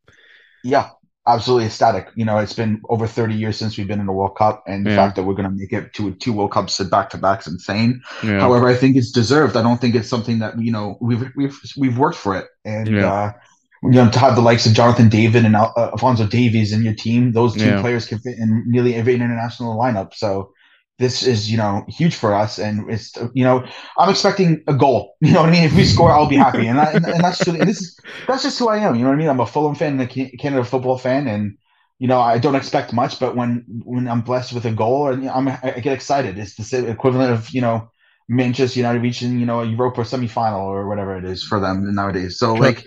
Yeah, 0.67 0.89
absolutely 1.25 1.65
ecstatic. 1.65 2.07
You 2.15 2.25
know, 2.25 2.37
it's 2.37 2.53
been 2.53 2.81
over 2.89 3.07
30 3.07 3.35
years 3.35 3.57
since 3.57 3.77
we've 3.77 3.87
been 3.87 3.99
in 3.99 4.07
a 4.07 4.13
World 4.13 4.35
Cup, 4.37 4.63
and 4.67 4.85
the 4.85 4.91
fact 4.95 5.15
that 5.15 5.23
we're 5.23 5.33
going 5.39 5.49
to 5.49 5.55
make 5.55 5.73
it 5.73 5.93
to 5.95 6.13
two 6.15 6.33
World 6.33 6.51
Cups 6.51 6.79
back 6.95 7.09
to 7.11 7.17
back 7.17 7.41
is 7.41 7.47
insane. 7.47 8.01
Yeah. 8.23 8.39
However, 8.39 8.67
I 8.67 8.75
think 8.75 8.95
it's 8.97 9.11
deserved. 9.11 9.55
I 9.55 9.63
don't 9.63 9.79
think 9.81 9.95
it's 9.95 10.09
something 10.09 10.39
that 10.39 10.53
you 10.61 10.71
know 10.71 10.97
we've 11.01 11.23
we've 11.35 11.57
we've 11.77 11.97
worked 11.97 12.17
for 12.17 12.35
it, 12.39 12.45
and 12.65 12.87
Yeah. 12.87 13.13
uh, 13.13 13.31
you 13.83 13.91
know 13.91 14.09
to 14.09 14.19
have 14.19 14.35
the 14.35 14.41
likes 14.41 14.65
of 14.65 14.73
Jonathan 14.73 15.09
David 15.09 15.45
and 15.45 15.55
Al- 15.55 15.73
uh, 15.77 15.89
Alfonso 15.93 16.25
Davies 16.27 16.73
in 16.73 16.83
your 16.83 16.95
team, 16.95 17.31
those 17.31 17.53
two 17.53 17.65
Yeah. 17.71 17.81
players 17.81 18.05
can 18.05 18.19
fit 18.19 18.37
in 18.37 18.63
nearly 18.67 18.95
every 18.95 19.13
international 19.15 19.77
lineup. 19.77 20.13
So 20.13 20.51
this 20.99 21.23
is 21.23 21.51
you 21.51 21.57
know 21.57 21.85
huge 21.87 22.15
for 22.15 22.33
us, 22.33 22.57
and 22.59 22.89
it's 22.89 23.13
you 23.33 23.43
know 23.43 23.65
I'm 23.97 24.09
expecting 24.09 24.63
a 24.67 24.73
goal. 24.73 25.15
You 25.21 25.33
know 25.33 25.41
what 25.41 25.49
I 25.49 25.51
mean? 25.51 25.63
If 25.63 25.75
we 25.75 25.85
score, 25.85 26.11
I'll 26.11 26.27
be 26.27 26.37
happy, 26.37 26.67
and 26.67 26.79
I, 26.79 26.93
and, 26.93 27.05
and 27.07 27.23
that's 27.23 27.45
and 27.47 27.67
this 27.67 27.81
is 27.81 27.99
that's 28.27 28.43
just 28.43 28.59
who 28.59 28.69
I 28.69 28.77
am. 28.77 28.95
You 28.95 29.01
know 29.03 29.09
what 29.09 29.15
I 29.15 29.17
mean? 29.19 29.29
I'm 29.29 29.39
a 29.39 29.45
Fulham 29.45 29.75
fan 29.75 29.99
and 29.99 30.01
a 30.01 30.37
Canada 30.37 30.63
football 30.63 30.97
fan, 30.97 31.27
and 31.27 31.57
you 31.99 32.07
know 32.07 32.19
I 32.19 32.37
don't 32.39 32.55
expect 32.55 32.93
much, 32.93 33.19
but 33.19 33.35
when 33.35 33.65
when 33.83 34.07
I'm 34.07 34.21
blessed 34.21 34.53
with 34.53 34.65
a 34.65 34.71
goal, 34.71 35.09
and 35.09 35.27
I'm 35.29 35.47
I 35.47 35.79
get 35.81 35.93
excited. 35.93 36.37
It's 36.37 36.55
the 36.55 36.87
equivalent 36.89 37.31
of 37.33 37.49
you 37.51 37.61
know 37.61 37.89
Manchester 38.29 38.79
United 38.79 39.01
reaching 39.01 39.39
you 39.39 39.45
know 39.45 39.61
a 39.61 39.65
Europa 39.65 40.01
semifinal 40.01 40.59
or 40.65 40.87
whatever 40.87 41.17
it 41.17 41.25
is 41.25 41.43
for 41.43 41.59
them 41.59 41.93
nowadays. 41.93 42.37
So 42.37 42.55
Sure. 42.55 42.57
like 42.57 42.83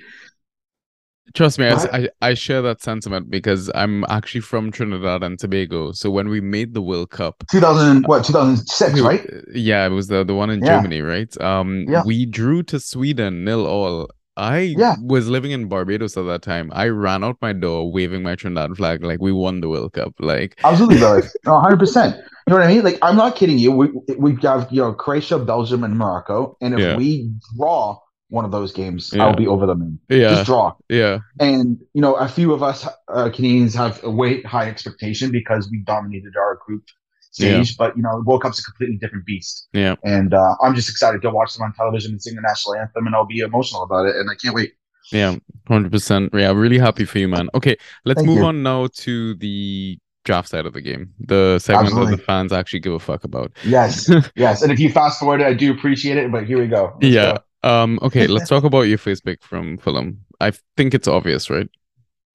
Trust 1.35 1.59
me, 1.59 1.67
I? 1.69 2.09
I 2.23 2.35
share 2.35 2.61
that 2.63 2.83
sentiment 2.83 3.31
because 3.31 3.71
I'm 3.75 4.05
actually 4.09 4.41
from 4.41 4.73
Trinidad 4.73 5.23
and 5.23 5.39
Tobago. 5.39 5.93
So 5.93 6.11
when 6.11 6.29
we 6.29 6.41
made 6.41 6.75
the 6.75 6.83
World 6.83 7.11
Cup, 7.11 7.45
2000 7.51 8.05
what 8.07 8.25
2006 8.25 9.01
right? 9.01 9.25
Yeah, 9.55 9.87
it 9.87 9.91
was 9.91 10.09
the 10.09 10.25
the 10.25 10.35
one 10.35 10.51
in 10.51 10.61
Yeah. 10.61 10.77
Germany, 10.77 11.03
right? 11.03 11.41
Um, 11.41 11.85
Yeah. 11.89 12.03
we 12.05 12.27
drew 12.27 12.63
to 12.65 12.81
Sweden 12.81 13.45
nil 13.45 13.67
all. 13.67 14.11
I 14.37 14.75
Yeah. 14.77 14.97
was 15.03 15.29
living 15.29 15.51
in 15.53 15.69
Barbados 15.69 16.17
at 16.17 16.25
that 16.27 16.43
time. 16.43 16.71
I 16.75 16.89
ran 16.89 17.23
out 17.23 17.37
my 17.43 17.53
door 17.53 17.93
waving 17.93 18.23
my 18.23 18.35
Trinidad 18.35 18.77
flag 18.77 19.05
like 19.05 19.21
we 19.21 19.33
won 19.33 19.61
the 19.61 19.69
World 19.69 19.93
Cup. 19.93 20.15
Like, 20.19 20.59
Absolutely. 20.65 20.99
No, 21.01 21.55
100. 21.55 21.79
percent 21.79 22.17
You 22.17 22.55
know 22.55 22.57
what 22.57 22.67
I 22.67 22.73
mean? 22.75 22.83
Like 22.83 22.99
I'm 23.03 23.17
not 23.17 23.37
kidding 23.37 23.59
you. 23.59 23.71
We 23.71 23.89
we 24.19 24.37
have 24.43 24.67
you 24.73 24.83
know 24.83 24.93
Croatia, 24.95 25.39
Belgium, 25.39 25.85
and 25.85 25.97
Morocco, 25.97 26.57
and 26.61 26.75
if 26.75 26.81
Yeah. 26.81 26.97
we 26.97 27.31
draw 27.57 27.99
one 28.31 28.45
of 28.45 28.51
those 28.51 28.73
games, 28.73 29.13
Yeah. 29.15 29.25
I'll 29.25 29.37
be 29.37 29.47
over 29.47 29.67
the 29.67 29.75
moon. 29.75 29.99
yeah, 30.09 30.31
Just 30.31 30.47
draw. 30.47 30.73
yeah, 30.89 31.19
And 31.39 31.79
you 31.95 32.01
know, 32.01 32.15
a 32.15 32.29
few 32.29 32.53
of 32.53 32.63
us 32.63 32.89
uh, 33.09 33.29
Canadians 33.31 33.75
have 33.75 34.03
a 34.03 34.11
way 34.11 34.41
high 34.43 34.69
expectation 34.69 35.31
because 35.31 35.69
we 35.71 35.79
dominated 35.85 36.35
our 36.37 36.59
group 36.65 36.85
stage. 37.33 37.77
But 37.77 37.97
you 37.97 38.03
know, 38.03 38.19
the 38.19 38.25
World 38.25 38.43
Cup's 38.43 38.61
a 38.61 38.63
completely 38.63 38.97
different 38.97 39.27
beast, 39.27 39.69
yeah. 39.73 39.97
and 40.05 40.33
uh, 40.35 40.55
I'm 40.63 40.75
just 40.75 40.89
excited 40.89 41.23
to 41.23 41.31
watch 41.31 41.55
them 41.55 41.63
on 41.65 41.73
television 41.75 42.13
and 42.13 42.23
sing 42.23 42.35
the 42.37 42.43
national 42.43 42.77
anthem, 42.77 43.07
and 43.07 43.15
I'll 43.15 43.27
be 43.27 43.41
emotional 43.41 43.83
about 43.83 44.07
it, 44.07 44.17
and 44.17 44.31
I 44.31 44.35
can't 44.35 44.55
wait. 44.55 44.73
Yeah, 45.13 45.37
hundred 45.67 45.93
percent. 45.93 46.31
Yeah, 46.33 46.53
really 46.53 46.79
happy 46.79 47.05
for 47.05 47.19
you, 47.19 47.29
man. 47.29 47.49
Okay, 47.55 47.77
let's 48.05 48.19
Thank 48.19 48.29
move 48.29 48.39
you. 48.39 48.45
on 48.45 48.63
now 48.63 48.89
to 48.95 49.35
the 49.35 49.99
draft 50.25 50.49
side 50.49 50.67
of 50.67 50.73
the 50.75 50.81
game, 50.81 51.13
the 51.19 51.59
segment 51.59 51.95
that 51.95 52.17
the 52.17 52.23
fans 52.23 52.53
actually 52.53 52.81
give 52.81 52.93
a 52.93 52.99
fuck 53.01 53.25
about. 53.25 53.53
Yes, 53.65 54.11
yes. 54.37 54.63
And 54.63 54.71
if 54.71 54.79
you 54.79 54.91
fast 54.91 55.19
forward 55.19 55.41
it, 55.41 55.47
I 55.47 55.55
do 55.55 55.73
appreciate 55.73 56.17
it. 56.19 56.31
But 56.31 56.45
here 56.45 56.59
we 56.59 56.69
go. 56.69 56.97
Let's 57.01 57.15
yeah. 57.15 57.33
go. 57.33 57.39
Um. 57.63 57.99
Okay, 58.03 58.27
let's 58.27 58.49
talk 58.55 58.65
about 58.65 58.83
your 58.83 58.99
first 58.99 59.25
pick 59.25 59.43
from 59.43 59.79
Fulham. 59.79 60.25
I 60.41 60.53
think 60.77 60.95
it's 60.95 61.09
obvious, 61.09 61.51
right? 61.51 61.69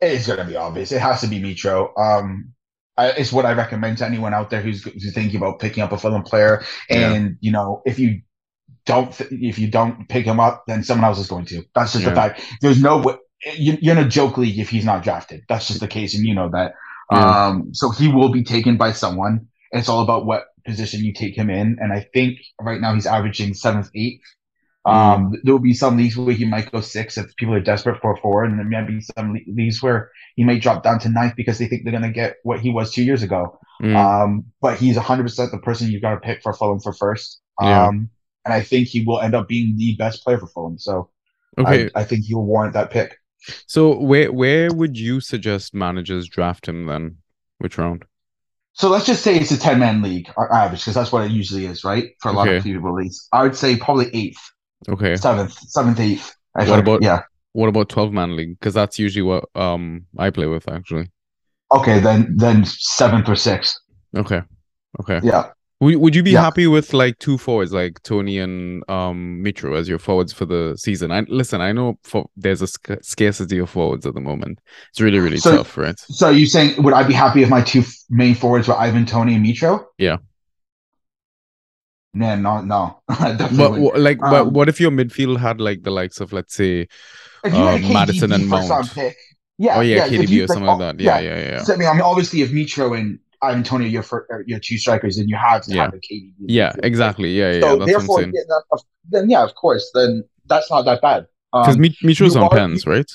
It's 0.01 0.27
going 0.27 0.39
to 0.39 0.45
be 0.45 0.55
obvious. 0.55 0.91
It 0.91 1.01
has 1.01 1.21
to 1.21 1.27
be 1.27 1.41
Mitro. 1.41 1.97
Um, 1.97 2.53
I, 2.97 3.09
it's 3.11 3.31
what 3.33 3.45
I 3.45 3.53
recommend 3.53 3.97
to 3.99 4.05
anyone 4.05 4.33
out 4.33 4.49
there 4.49 4.61
who's, 4.61 4.83
who's 4.83 5.13
thinking 5.13 5.37
about 5.37 5.59
picking 5.59 5.83
up 5.83 5.91
a 5.91 5.97
Fulham 5.97 6.23
player. 6.23 6.63
Yeah. 6.89 7.13
And 7.13 7.37
you 7.39 7.51
know, 7.51 7.81
if 7.85 7.97
you 7.99 8.21
don't, 8.85 9.11
th- 9.11 9.31
if 9.31 9.57
you 9.57 9.69
don't 9.69 10.07
pick 10.07 10.25
him 10.25 10.39
up, 10.39 10.63
then 10.67 10.83
someone 10.83 11.05
else 11.05 11.19
is 11.19 11.27
going 11.27 11.45
to. 11.45 11.63
That's 11.73 11.93
just 11.93 12.03
Yeah. 12.03 12.09
the 12.11 12.15
fact. 12.15 12.41
There's 12.61 12.81
no 12.81 12.97
way 12.97 13.15
you- 13.57 13.77
you're 13.81 13.97
in 13.97 14.05
a 14.05 14.07
joke 14.09 14.37
league 14.37 14.59
if 14.59 14.69
he's 14.69 14.85
not 14.85 15.03
drafted. 15.03 15.41
That's 15.49 15.67
just 15.67 15.79
the 15.79 15.87
case, 15.87 16.13
and 16.15 16.25
you 16.25 16.35
know 16.35 16.49
that. 16.51 16.73
Yeah. 17.11 17.47
Um, 17.47 17.73
so 17.73 17.89
he 17.89 18.07
will 18.07 18.29
be 18.29 18.43
taken 18.43 18.77
by 18.77 18.91
someone. 18.91 19.47
It's 19.71 19.89
all 19.89 20.01
about 20.03 20.25
what 20.25 20.45
position 20.65 21.03
you 21.03 21.13
take 21.13 21.37
him 21.37 21.49
in, 21.49 21.77
and 21.79 21.93
I 21.93 22.07
think 22.13 22.39
right 22.59 22.81
now 22.81 22.93
he's 22.93 23.05
averaging 23.05 23.53
seventh, 23.53 23.89
eighth. 23.95 24.21
Um, 24.85 25.33
there 25.43 25.53
will 25.53 25.59
be 25.61 25.73
some 25.73 25.97
leagues 25.97 26.15
where 26.15 26.35
he 26.35 26.45
might 26.45 26.71
go 26.71 26.81
six 26.81 27.17
if 27.17 27.35
people 27.37 27.55
are 27.55 27.59
desperate 27.59 28.01
for 28.01 28.13
a 28.13 28.17
forward, 28.17 28.45
and 28.51 28.59
there 28.59 28.65
might 28.65 28.87
be 28.87 29.01
some 29.01 29.33
leagues 29.47 29.81
where 29.81 30.11
he 30.35 30.43
might 30.43 30.61
drop 30.61 30.83
down 30.83 30.99
to 30.99 31.09
ninth 31.09 31.35
because 31.35 31.57
they 31.57 31.67
think 31.67 31.83
they're 31.83 31.91
going 31.91 32.03
to 32.03 32.09
get 32.11 32.37
what 32.43 32.59
he 32.59 32.69
was 32.69 32.91
two 32.93 33.03
years 33.03 33.23
ago. 33.23 33.59
Mm, 33.81 33.95
Um, 33.97 34.45
but 34.61 34.77
he's 34.77 34.95
100% 34.97 35.51
the 35.51 35.57
person 35.57 35.89
you've 35.89 36.01
got 36.01 36.13
to 36.15 36.19
pick 36.19 36.41
for 36.43 36.53
Fulham 36.53 36.79
for 36.79 36.93
first. 36.93 37.41
Um, 37.61 37.67
Yeah. 37.69 37.89
and 38.45 38.53
I 38.53 38.61
think 38.61 38.87
he 38.89 39.03
will 39.03 39.19
end 39.21 39.33
up 39.33 39.47
being 39.47 39.75
the 39.77 39.95
best 39.97 40.23
player 40.23 40.37
for 40.37 40.47
Fulham. 40.47 40.77
So 40.77 41.09
okay. 41.57 41.89
I, 41.95 42.01
I 42.01 42.03
think 42.03 42.25
he'll 42.25 42.43
warrant 42.43 42.73
that 42.73 42.91
pick. 42.91 43.17
So 43.67 43.95
where 43.99 44.31
where 44.31 44.73
would 44.73 44.97
you 44.97 45.19
suggest 45.19 45.73
managers 45.73 46.27
draft 46.27 46.67
him 46.67 46.85
then? 46.87 47.17
Which 47.59 47.77
round? 47.77 48.05
So 48.73 48.89
let's 48.89 49.05
just 49.05 49.23
say 49.23 49.35
it's 49.37 49.51
a 49.51 49.57
10 49.57 49.79
man 49.79 50.01
league 50.01 50.29
our 50.37 50.51
average 50.53 50.81
because 50.81 50.95
that's 50.95 51.11
what 51.11 51.25
it 51.25 51.31
usually 51.31 51.65
is, 51.65 51.83
right? 51.83 52.09
For 52.19 52.29
a 52.29 52.33
lot 52.33 52.49
Okay. 52.49 52.57
of 52.57 52.63
people 52.63 52.93
leagues. 52.93 53.27
I 53.31 53.43
would 53.43 53.55
say 53.55 53.77
probably 53.77 54.09
eighth, 54.13 54.39
Okay. 54.89 55.15
seventh, 55.15 55.53
seventh, 55.53 55.99
eighth. 55.99 56.35
I 56.55 56.59
What 56.59 56.67
think. 56.67 56.79
about- 56.81 57.03
yeah. 57.03 57.21
What 57.53 57.69
about 57.69 57.87
12 57.89 58.11
man 58.11 58.35
league? 58.35 58.59
Because 58.59 58.73
that's 58.73 58.99
usually 58.99 59.23
what 59.23 59.45
um 59.55 60.05
I 60.17 60.29
play 60.29 60.45
with 60.47 60.67
actually. 60.69 61.09
Okay, 61.71 61.99
then 61.99 62.33
then 62.37 62.65
seventh 62.65 63.29
or 63.29 63.35
sixth. 63.35 63.77
Okay. 64.15 64.41
Okay. 64.99 65.19
Yeah. 65.23 65.47
Would, 65.81 65.95
would 65.97 66.15
you 66.15 66.23
be 66.23 66.31
Yeah. 66.31 66.41
happy 66.41 66.67
with 66.67 66.93
like 66.93 67.17
two 67.19 67.37
forwards 67.37 67.71
like 67.73 68.01
Toney 68.03 68.39
and 68.39 68.83
um 68.89 69.41
Mitro 69.43 69.77
as 69.77 69.87
your 69.89 69.99
forwards 69.99 70.33
for 70.33 70.45
the 70.45 70.75
season? 70.77 71.11
I 71.11 71.21
listen, 71.29 71.61
I 71.61 71.71
know 71.71 71.97
for 72.03 72.29
there's 72.35 72.61
a 72.61 72.67
sc- 72.67 73.01
scarcity 73.01 73.57
of 73.59 73.69
forwards 73.69 74.05
at 74.05 74.13
the 74.13 74.21
moment. 74.21 74.59
It's 74.91 74.99
really 75.01 75.19
really 75.19 75.37
So- 75.37 75.57
tough, 75.57 75.77
right? 75.77 75.97
So 75.99 76.29
you 76.29 76.45
saying 76.45 76.81
would 76.83 76.93
I 76.93 77.03
be 77.03 77.13
happy 77.13 77.41
if 77.43 77.49
my 77.49 77.61
two 77.61 77.79
f- 77.79 77.93
main 78.09 78.35
forwards 78.35 78.67
were 78.67 78.77
Ivan 78.77 79.05
Toney 79.05 79.35
and 79.35 79.45
Mitro? 79.45 79.85
Yeah. 79.97 80.17
Nah, 82.15 82.35
no, 82.35 82.61
no. 82.61 83.01
But 83.09 83.99
like 83.99 84.19
but 84.19 84.33
Um, 84.47 84.53
what 84.53 84.69
if 84.69 84.79
your 84.79 84.89
midfield 84.91 85.37
had 85.37 85.59
like 85.59 85.83
the 85.83 85.91
likes 85.91 86.21
of 86.21 86.31
let's 86.31 86.55
say 86.55 86.87
If 87.43 87.53
you 87.53 87.59
had 87.59 87.81
a 87.81 87.85
uh, 87.85 87.93
Maddison 87.93 88.31
and 88.31 88.47
Mount. 88.47 88.91
pick, 88.93 89.17
yeah, 89.57 89.77
oh 89.77 89.81
yeah, 89.81 90.05
if 90.05 90.11
KDB 90.11 90.43
or 90.43 90.47
something 90.47 90.65
like 90.65 90.77
oh, 90.77 90.79
that. 90.79 90.99
Yeah, 90.99 91.19
yeah, 91.19 91.39
yeah. 91.39 91.63
So, 91.63 91.73
I 91.73 91.77
mean, 91.77 91.87
I 91.87 91.93
mean, 91.93 92.01
obviously, 92.01 92.41
if 92.41 92.51
Mitro 92.51 92.97
and 92.97 93.19
Antonio, 93.43 93.87
your 93.87 94.03
uh, 94.03 94.39
your 94.47 94.59
two 94.59 94.77
strikers, 94.77 95.17
then 95.17 95.27
you 95.27 95.35
have 95.35 95.63
to 95.63 95.75
Yeah. 95.75 95.83
have 95.83 95.93
a 95.93 95.97
KDB. 95.97 96.33
Yeah, 96.47 96.71
exactly. 96.83 97.31
Yeah, 97.37 97.51
yeah. 97.51 97.59
So 97.61 97.79
yeah. 97.79 97.85
Therefore, 97.85 98.21
yeah, 98.21 98.29
that- 98.47 98.83
then 99.09 99.29
yeah, 99.29 99.43
of 99.43 99.53
course, 99.55 99.91
then 99.93 100.23
that's 100.47 100.71
not 100.71 100.83
that 100.83 101.01
bad. 101.01 101.27
Because 101.53 101.75
Um, 101.75 101.81
Mitro's 101.83 102.35
on 102.35 102.43
are- 102.43 102.49
pens, 102.49 102.87
right? 102.87 103.11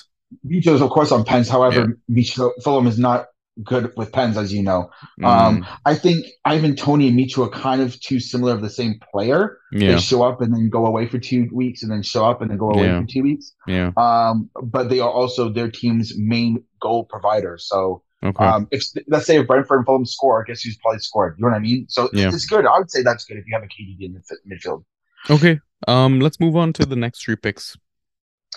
Mitro's 0.47 0.81
of 0.81 0.91
course 0.91 1.11
on 1.11 1.25
pens. 1.25 1.49
However, 1.49 1.99
Mitro, 2.11 2.53
Fulham 2.63 2.87
is 2.87 2.99
not 2.99 3.27
good 3.65 3.93
with 3.97 4.13
pens, 4.13 4.37
as 4.37 4.53
you 4.53 4.63
know. 4.63 4.91
Mm, 5.21 5.27
Um, 5.27 5.67
I 5.85 5.95
think 5.95 6.27
Ivan 6.45 6.77
Toney 6.77 7.09
and 7.09 7.19
Mitro 7.19 7.47
are 7.47 7.51
kind 7.51 7.81
of 7.81 7.99
too 8.01 8.21
similar 8.21 8.53
of 8.53 8.63
the 8.63 8.71
same 8.71 9.01
player. 9.13 9.59
yeah, 9.73 9.93
They 9.93 9.99
show 10.01 10.23
up 10.23 10.41
and 10.41 10.53
then 10.55 10.69
go 10.69 10.87
away 10.87 11.07
for 11.07 11.19
two 11.19 11.49
weeks, 11.53 11.83
and 11.83 11.91
then 11.93 12.03
show 12.03 12.25
up 12.25 12.41
and 12.43 12.51
then 12.51 12.59
go 12.59 12.71
away 12.71 12.87
Yeah. 12.87 13.01
for 13.01 13.07
two 13.07 13.23
weeks. 13.23 13.53
yeah. 13.67 13.93
Um, 13.97 14.51
but 14.63 14.89
they 14.89 15.01
are 15.01 15.11
also 15.11 15.49
their 15.49 15.71
team's 15.71 16.13
main 16.19 16.63
goal 16.81 17.05
provider. 17.05 17.59
So, 17.59 18.03
Okay. 18.23 18.45
um, 18.45 18.69
if 18.71 18.83
let's 19.09 19.27
say 19.27 19.39
if 19.39 19.47
Brentford 19.47 19.79
and 19.79 19.87
Fulham 19.87 20.05
score, 20.07 20.43
I 20.43 20.45
guess 20.47 20.61
who's 20.63 20.77
probably 20.77 20.99
scored? 21.01 21.37
You 21.39 21.43
know 21.45 21.51
what 21.51 21.57
I 21.57 21.61
mean? 21.61 21.87
So 21.89 22.09
Yeah. 22.13 22.29
it's 22.29 22.47
good. 22.47 22.67
I 22.67 22.79
would 22.79 22.91
say 22.91 23.03
that's 23.03 23.25
good 23.25 23.39
if 23.39 23.47
you 23.47 23.55
have 23.55 23.63
a 23.63 23.67
KDB 23.69 24.05
in 24.07 24.13
the 24.15 24.21
fi- 24.21 24.37
midfield. 24.49 24.85
okay. 25.31 25.61
Um, 25.89 26.21
let's 26.21 26.39
move 26.41 26.57
on 26.57 26.73
to 26.75 26.85
the 26.85 26.97
next 26.97 27.23
three 27.25 27.37
picks. 27.37 27.77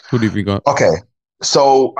Who 0.09 0.19
do 0.19 0.29
we 0.31 0.43
got? 0.43 0.61
Okay, 0.67 0.95
so 1.41 1.93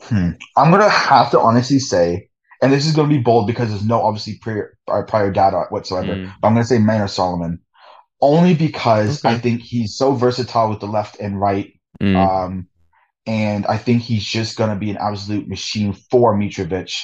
hmm, 0.00 0.30
I'm 0.56 0.70
gonna 0.70 0.88
have 0.88 1.30
to 1.32 1.40
honestly 1.40 1.78
say, 1.78 2.28
and 2.62 2.72
this 2.72 2.86
is 2.86 2.94
gonna 2.94 3.08
be 3.08 3.18
bold 3.18 3.46
because 3.46 3.70
there's 3.70 3.84
no 3.84 4.02
obviously 4.02 4.38
prior 4.40 4.78
uh, 4.88 5.02
prior 5.02 5.30
data 5.30 5.64
whatsoever. 5.70 6.16
Mm, 6.16 6.32
But 6.40 6.48
I'm 6.48 6.54
gonna 6.54 6.64
say 6.64 6.78
Manor 6.78 7.08
Solomon, 7.08 7.60
only 8.22 8.54
because 8.54 9.24
Okay. 9.24 9.34
I 9.34 9.38
think 9.38 9.62
he's 9.62 9.96
so 9.96 10.12
versatile 10.14 10.70
with 10.70 10.80
the 10.80 10.86
left 10.88 11.18
and 11.20 11.40
right. 11.40 11.72
mm, 12.00 12.14
Um, 12.16 12.68
and 13.26 13.66
I 13.66 13.78
think 13.78 14.02
he's 14.02 14.24
just 14.24 14.56
gonna 14.56 14.76
be 14.76 14.90
an 14.90 14.98
absolute 14.98 15.48
machine 15.48 15.94
for 16.10 16.36
Mitrovic. 16.36 16.94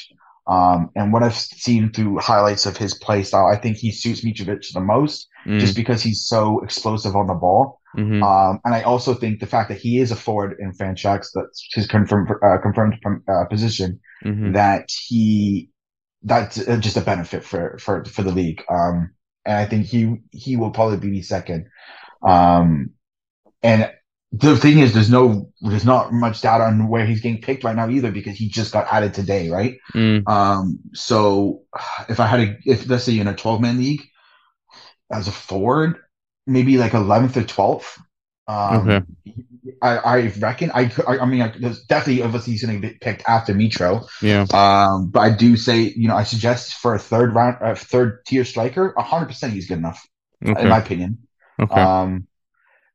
Um, 0.47 0.91
and 0.97 1.13
what 1.13 1.23
I've 1.23 1.37
seen 1.37 1.93
through 1.93 2.19
highlights 2.21 2.67
of 2.67 2.77
his 2.77 2.95
play 2.95 3.23
style, 3.23 3.47
I 3.47 3.57
think 3.57 3.77
he 3.77 3.93
suits 3.93 4.25
Mitrovic 4.25 4.73
the 4.73 4.81
most, 4.81 5.29
mm, 5.47 5.59
just 5.59 5.77
because 5.77 6.03
he's 6.03 6.27
so 6.27 6.61
explosive 6.61 7.17
on 7.17 7.29
the 7.29 7.35
ball. 7.35 7.81
Mhm, 7.97 8.23
Um, 8.23 8.61
and 8.65 8.75
I 8.75 8.83
also 8.83 9.15
think 9.15 9.41
the 9.41 9.47
fact 9.47 9.69
that 9.69 9.79
he 9.79 9.99
is 9.99 10.11
a 10.11 10.17
forward 10.17 10.57
in 10.59 10.73
Fantrax, 10.73 11.29
that's 11.35 11.69
his 11.75 11.87
confirmed 11.87 12.31
uh, 12.43 12.59
confirmed 12.63 12.97
uh, 13.29 13.45
position, 13.51 14.01
mhm. 14.25 14.55
that 14.55 14.91
he 15.09 15.71
that's 16.23 16.59
uh, 16.69 16.77
just 16.79 16.97
a 16.97 17.01
benefit 17.01 17.45
for 17.45 17.79
for 17.79 18.05
for 18.05 18.23
the 18.23 18.33
league. 18.33 18.63
Um, 18.71 19.13
and 19.45 19.57
I 19.59 19.67
think 19.67 19.87
he 19.87 20.17
he 20.31 20.57
will 20.57 20.71
probably 20.71 20.99
be 20.99 21.23
second. 21.23 21.67
Um, 22.27 22.91
and 23.63 23.91
the 24.33 24.57
thing 24.57 24.79
is, 24.79 24.95
there's 24.95 25.11
no 25.11 25.51
there's 25.61 25.85
not 25.85 26.13
much 26.13 26.41
data 26.41 26.65
on 26.65 26.89
where 26.89 27.05
he's 27.07 27.21
getting 27.21 27.41
picked 27.43 27.65
right 27.65 27.77
now 27.77 27.89
either 27.91 28.11
because 28.11 28.37
he 28.37 28.49
just 28.49 28.73
got 28.73 28.87
added 28.93 29.15
today, 29.15 29.51
right? 29.51 29.77
Mm, 29.95 30.27
Um, 30.27 30.81
so 30.95 31.63
if 32.09 32.21
I 32.21 32.27
had 32.27 32.41
a, 32.41 32.57
if 32.65 32.89
let's 32.89 33.05
say 33.05 33.13
you're 33.13 33.23
in 33.23 33.29
a 33.29 33.37
12 33.37 33.61
man 33.61 33.79
league 33.79 34.03
as 35.13 35.29
a 35.29 35.33
forward, 35.33 35.99
maybe 36.47 36.79
like 36.79 36.93
11th 36.93 37.37
or 37.37 37.43
12th. 37.43 37.99
Um, 38.49 38.89
Okay. 38.89 39.07
I, 39.81 39.97
I 39.99 40.33
reckon 40.39 40.71
I, 40.73 40.91
I, 41.07 41.19
I 41.19 41.25
mean, 41.25 41.43
I, 41.43 41.53
there's 41.57 41.85
definitely 41.85 42.23
obviously 42.23 42.53
he's 42.53 42.65
going 42.65 42.81
to 42.81 42.89
get 42.89 43.01
picked 43.01 43.23
after 43.29 43.55
Mitro. 43.55 44.07
yeah. 44.21 44.47
Um, 44.53 45.11
but 45.11 45.21
I 45.21 45.31
do 45.31 45.57
say, 45.57 45.93
you 45.97 46.09
know, 46.09 46.17
I 46.17 46.25
suggest 46.25 46.75
for 46.75 46.95
a 46.95 46.99
third 46.99 47.35
round, 47.35 47.57
uh, 47.63 47.75
third 47.75 48.25
tier 48.27 48.45
striker, 48.45 48.93
100% 48.99 49.51
he's 49.51 49.69
good 49.69 49.79
enough, 49.79 50.05
in 50.41 50.69
my 50.69 50.79
opinion. 50.79 51.19
Okay. 51.61 51.81
Um, 51.81 52.27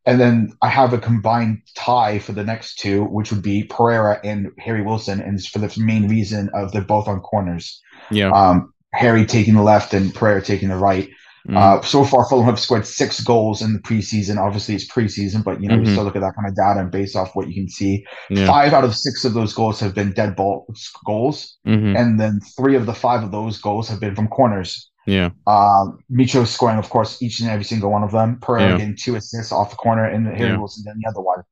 and 0.06 0.20
then 0.20 0.54
I 0.62 0.70
have 0.70 0.94
a 0.94 0.98
combined 0.98 1.62
tie 1.76 2.20
for 2.20 2.32
the 2.32 2.44
next 2.44 2.80
two, 2.80 3.04
which 3.04 3.32
would 3.32 3.42
be 3.42 3.64
Pereira 3.64 4.20
and 4.24 4.52
Harry 4.58 4.82
Wilson, 4.82 5.22
and 5.22 5.38
it's 5.38 5.48
for 5.48 5.60
the 5.60 5.74
main 5.78 6.08
reason 6.08 6.50
of 6.54 6.72
they're 6.72 6.82
both 6.82 7.08
on 7.10 7.20
corners. 7.20 7.82
Yeah. 8.10 8.32
Um, 8.32 8.74
Harry 8.94 9.26
taking 9.26 9.56
the 9.56 9.62
left 9.64 9.94
and 9.94 10.14
Pereira 10.14 10.42
taking 10.42 10.70
the 10.70 10.78
right. 10.78 11.10
Mm, 11.48 11.56
Uh, 11.58 11.82
so 11.82 12.04
far, 12.04 12.28
Fulham 12.28 12.46
have 12.46 12.60
scored 12.60 12.86
six 12.86 13.22
goals 13.22 13.62
in 13.62 13.72
the 13.74 13.80
preseason. 13.80 14.38
Obviously, 14.38 14.76
it's 14.76 14.86
preseason, 14.88 15.44
but 15.44 15.62
you 15.62 15.70
know 15.70 15.78
we 15.78 15.86
Mhm. 15.86 15.92
still 15.94 16.04
look 16.04 16.16
at 16.18 16.22
that 16.22 16.36
kind 16.36 16.48
of 16.48 16.56
data 16.56 16.82
and 16.82 16.92
based 16.92 17.16
off 17.16 17.36
what 17.36 17.48
you 17.48 17.54
can 17.54 17.70
see. 17.70 18.06
yeah. 18.30 18.46
Five 18.46 18.74
out 18.74 18.84
of 18.84 18.94
six 18.96 19.24
of 19.24 19.34
those 19.34 19.54
goals 19.54 19.80
have 19.80 19.96
been 19.96 20.12
dead 20.12 20.36
ball 20.36 20.68
goals, 21.06 21.58
mhm, 21.66 21.98
and 21.98 22.20
then 22.20 22.42
three 22.58 22.76
of 22.76 22.86
the 22.86 22.94
five 22.94 23.24
of 23.24 23.32
those 23.32 23.60
goals 23.60 23.88
have 23.88 24.00
been 24.02 24.14
from 24.16 24.28
corners. 24.28 24.90
Yeah. 25.06 25.30
Um, 25.48 26.00
Micho 26.12 26.46
scoring, 26.46 26.78
of 26.78 26.90
course, 26.90 27.22
each 27.22 27.40
and 27.40 27.50
every 27.50 27.64
single 27.64 27.92
one 27.92 28.04
of 28.04 28.12
them. 28.12 28.40
Pereira 28.42 28.72
Yeah. 28.72 28.78
getting 28.80 28.98
two 28.98 29.16
assists 29.16 29.54
off 29.54 29.70
the 29.70 29.78
corner, 29.78 30.04
and 30.04 30.28
Harry 30.28 30.50
Yeah. 30.50 30.58
Wilson 30.58 30.84
the 30.86 31.10
other 31.10 31.22
one. 31.22 31.44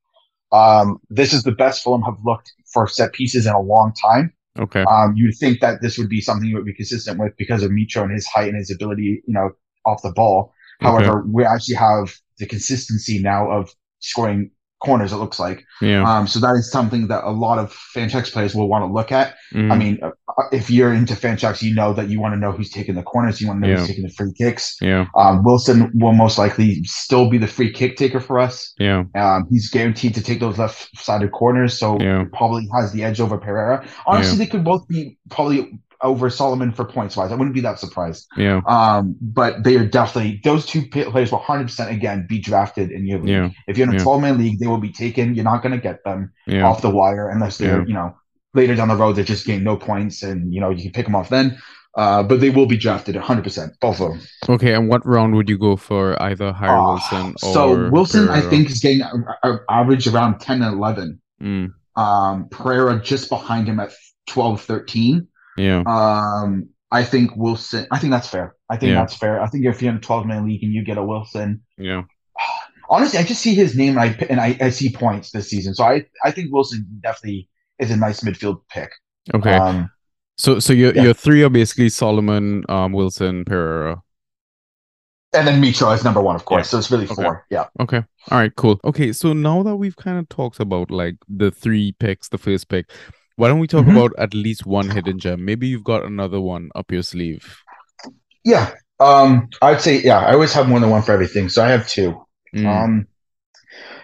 Um, 0.52 0.98
this 1.08 1.32
is 1.32 1.42
the 1.42 1.52
best 1.52 1.82
Fulham 1.82 2.02
have 2.02 2.18
looked 2.22 2.52
for 2.72 2.86
set 2.86 3.12
pieces 3.14 3.46
in 3.46 3.54
a 3.54 3.60
long 3.60 3.92
time. 3.94 4.32
Okay. 4.58 4.84
Um, 4.84 5.14
you'd 5.16 5.36
think 5.38 5.60
that 5.60 5.80
this 5.82 5.96
would 5.98 6.08
be 6.08 6.20
something 6.20 6.48
you 6.48 6.56
would 6.56 6.64
be 6.66 6.74
consistent 6.74 7.18
with 7.18 7.32
because 7.36 7.62
of 7.62 7.70
Micho 7.70 8.02
and 8.02 8.12
his 8.12 8.26
height 8.26 8.48
and 8.48 8.56
his 8.56 8.70
ability, 8.70 9.22
you 9.26 9.34
know, 9.34 9.50
off 9.86 10.02
the 10.02 10.12
ball. 10.12 10.52
Okay. 10.82 10.90
However, 10.90 11.24
we 11.26 11.44
actually 11.44 11.76
have 11.76 12.14
the 12.38 12.46
consistency 12.46 13.18
now 13.20 13.50
of 13.50 13.70
scoring 14.00 14.50
corners. 14.84 15.10
It 15.10 15.16
looks 15.16 15.38
like, 15.40 15.64
Yeah. 15.80 16.04
um, 16.04 16.26
so 16.26 16.38
that 16.40 16.54
is 16.54 16.70
something 16.70 17.08
that 17.08 17.24
a 17.24 17.30
lot 17.30 17.58
of 17.58 17.72
Fantrax 17.94 18.30
players 18.30 18.54
will 18.54 18.68
want 18.68 18.82
to 18.86 18.92
look 18.92 19.10
at. 19.10 19.34
mhm, 19.54 19.72
I 19.72 19.78
mean, 19.78 19.98
uh, 20.02 20.10
if 20.52 20.70
you're 20.70 20.92
into 20.92 21.14
Fantrax, 21.14 21.62
you 21.62 21.74
know 21.74 21.94
that 21.94 22.10
you 22.10 22.20
want 22.20 22.34
to 22.34 22.38
know 22.38 22.52
who's 22.52 22.68
taking 22.70 22.94
the 22.94 23.02
corners, 23.02 23.40
you 23.40 23.48
want 23.48 23.62
to 23.62 23.66
know 23.66 23.72
Yeah. 23.72 23.78
who's 23.78 23.88
taking 23.88 24.04
the 24.04 24.10
free 24.10 24.32
kicks. 24.36 24.76
Yeah. 24.82 25.06
Um, 25.16 25.42
Wilson 25.44 25.90
will 25.94 26.12
most 26.12 26.36
likely 26.36 26.84
still 26.84 27.30
be 27.30 27.38
the 27.38 27.46
free 27.46 27.72
kick 27.72 27.96
taker 27.96 28.20
for 28.20 28.38
us. 28.38 28.74
Yeah. 28.78 29.04
Um, 29.14 29.46
he's 29.50 29.70
guaranteed 29.70 30.14
to 30.14 30.22
take 30.22 30.40
those 30.40 30.58
left-sided 30.58 31.32
corners, 31.32 31.78
so 31.78 31.98
Yeah. 31.98 32.24
probably 32.34 32.68
has 32.74 32.92
the 32.92 33.02
edge 33.02 33.18
over 33.18 33.38
Pereira. 33.38 33.82
Honestly, 34.06 34.36
they 34.36 34.46
could 34.46 34.62
both 34.62 34.86
be 34.88 35.16
probably 35.30 35.80
over 36.02 36.28
Solomon 36.30 36.72
for 36.72 36.84
points 36.84 37.16
wise. 37.16 37.30
I 37.32 37.34
wouldn't 37.34 37.54
be 37.54 37.60
that 37.62 37.78
surprised. 37.78 38.26
Yeah. 38.36 38.60
Um, 38.66 39.16
but 39.20 39.64
they 39.64 39.76
are 39.76 39.86
definitely 39.86 40.40
those 40.44 40.66
two 40.66 40.86
players 40.86 41.32
will 41.32 41.40
100% 41.40 41.90
again 41.90 42.26
be 42.28 42.38
drafted 42.38 42.90
in 42.90 43.06
your 43.06 43.18
league. 43.20 43.28
Yeah. 43.28 43.50
If 43.66 43.78
you're 43.78 43.86
in 43.88 43.94
a 43.94 43.98
Yeah. 43.98 44.02
12 44.04 44.20
man 44.22 44.38
league, 44.38 44.58
they 44.58 44.66
will 44.66 44.78
be 44.78 44.92
taken. 44.92 45.34
You're 45.34 45.44
not 45.44 45.62
going 45.62 45.72
to 45.72 45.80
get 45.80 46.04
them 46.04 46.32
Yeah. 46.46 46.66
off 46.66 46.82
the 46.82 46.90
wire 46.90 47.28
unless 47.28 47.58
they're 47.58 47.86
you 47.86 47.94
know 47.94 48.14
later 48.54 48.74
down 48.74 48.88
the 48.88 48.96
road 48.96 49.16
they're 49.16 49.24
just 49.24 49.46
getting 49.46 49.64
no 49.64 49.76
points 49.76 50.22
and 50.22 50.52
you 50.54 50.60
know 50.60 50.70
you 50.70 50.82
can 50.82 50.92
pick 50.92 51.06
them 51.06 51.14
off 51.14 51.28
then. 51.28 51.58
Uh, 51.96 52.22
but 52.22 52.40
they 52.40 52.50
will 52.50 52.66
be 52.66 52.76
drafted 52.76 53.14
100%, 53.14 53.70
both 53.80 54.02
of 54.02 54.10
them. 54.10 54.20
Okay. 54.50 54.74
And 54.74 54.86
what 54.86 55.06
round 55.06 55.34
would 55.34 55.48
you 55.48 55.56
go 55.56 55.76
for 55.76 56.20
either 56.22 56.52
Harry 56.52 56.70
Ah, 56.70 56.90
Wilson 56.92 57.34
or 57.42 57.52
so 57.54 57.90
Wilson, 57.90 58.28
I 58.28 58.42
think, 58.42 58.68
is 58.68 58.80
getting 58.80 59.00
a, 59.00 59.12
a- 59.42 59.60
average 59.70 60.06
around 60.06 60.38
10 60.38 60.60
and 60.60 60.74
11. 60.76 61.18
Mm, 61.42 61.72
Um, 61.96 62.48
Pereira 62.50 63.00
just 63.02 63.30
behind 63.30 63.66
him 63.66 63.80
at 63.80 63.92
12, 64.26 64.60
13. 64.60 65.26
Yeah. 65.56 65.82
Um, 65.86 66.68
I 66.90 67.02
think 67.04 67.36
Wilson. 67.36 67.86
I 67.90 67.98
think 67.98 68.10
that's 68.12 68.28
fair. 68.28 68.54
I 68.70 68.76
think 68.76 68.90
Yeah. 68.90 69.00
that's 69.00 69.16
fair. 69.16 69.40
I 69.40 69.48
think 69.48 69.64
if 69.66 69.82
you're 69.82 69.90
in 69.90 69.96
a 69.98 70.00
12 70.00 70.26
man 70.26 70.46
league 70.46 70.62
and 70.62 70.72
you 70.72 70.84
get 70.84 70.98
a 70.98 71.04
Wilson, 71.04 71.62
Yeah. 71.78 72.02
honestly, 72.90 73.18
I 73.18 73.24
just 73.24 73.42
see 73.42 73.54
his 73.54 73.76
name 73.76 73.98
and 73.98 74.00
I 74.00 74.26
and 74.30 74.40
I, 74.40 74.56
I 74.60 74.70
see 74.70 74.90
points 74.90 75.30
this 75.30 75.50
season. 75.50 75.74
So 75.74 75.84
I 75.84 76.04
I 76.24 76.30
think 76.30 76.52
Wilson 76.52 76.86
definitely 77.02 77.48
is 77.78 77.90
a 77.90 77.96
nice 77.96 78.20
midfield 78.20 78.60
pick. 78.70 78.90
Okay. 79.34 79.54
Um, 79.54 79.90
so 80.38 80.58
so 80.60 80.72
your 80.72 80.94
yeah. 80.94 81.02
your 81.02 81.14
three 81.14 81.42
are 81.42 81.50
basically 81.50 81.88
Solomon, 81.88 82.64
um, 82.68 82.92
Wilson, 82.92 83.44
Pereira. 83.44 84.02
and 85.32 85.46
then 85.46 85.60
Mitro 85.60 85.94
is 85.94 86.04
number 86.04 86.20
one, 86.22 86.36
of 86.36 86.44
course. 86.44 86.66
Yeah. 86.66 86.70
So 86.70 86.78
it's 86.78 86.90
really 86.90 87.04
Okay. 87.06 87.14
four. 87.14 87.44
Yeah. 87.50 87.64
Okay. 87.80 88.02
All 88.30 88.38
right, 88.38 88.54
cool. 88.56 88.80
Okay, 88.84 89.12
so 89.12 89.32
now 89.32 89.62
that 89.62 89.76
we've 89.76 89.96
kind 89.96 90.18
of 90.18 90.28
talked 90.28 90.60
about 90.60 90.90
like 90.90 91.16
the 91.28 91.50
three 91.50 91.92
picks, 91.98 92.28
the 92.28 92.38
first 92.38 92.68
pick, 92.68 92.90
why 93.36 93.48
don't 93.48 93.58
we 93.60 93.66
talk 93.66 93.86
Mhm. 93.86 93.92
about 93.92 94.12
at 94.18 94.34
least 94.34 94.66
one 94.66 94.90
hidden 94.90 95.18
gem? 95.18 95.44
Maybe 95.44 95.68
you've 95.68 95.84
got 95.84 96.04
another 96.04 96.40
one 96.40 96.70
up 96.74 96.90
your 96.90 97.02
sleeve. 97.02 97.58
Yeah. 98.44 98.72
Um, 98.98 99.48
I'd 99.60 99.80
say 99.80 100.00
yeah. 100.02 100.20
I 100.20 100.32
always 100.32 100.52
have 100.54 100.68
more 100.68 100.80
than 100.80 100.90
one 100.90 101.02
for 101.02 101.12
everything. 101.12 101.48
So 101.48 101.62
I 101.64 101.68
have 101.68 101.86
two. 101.88 102.24
Mm, 102.54 102.66
Um, 102.66 103.06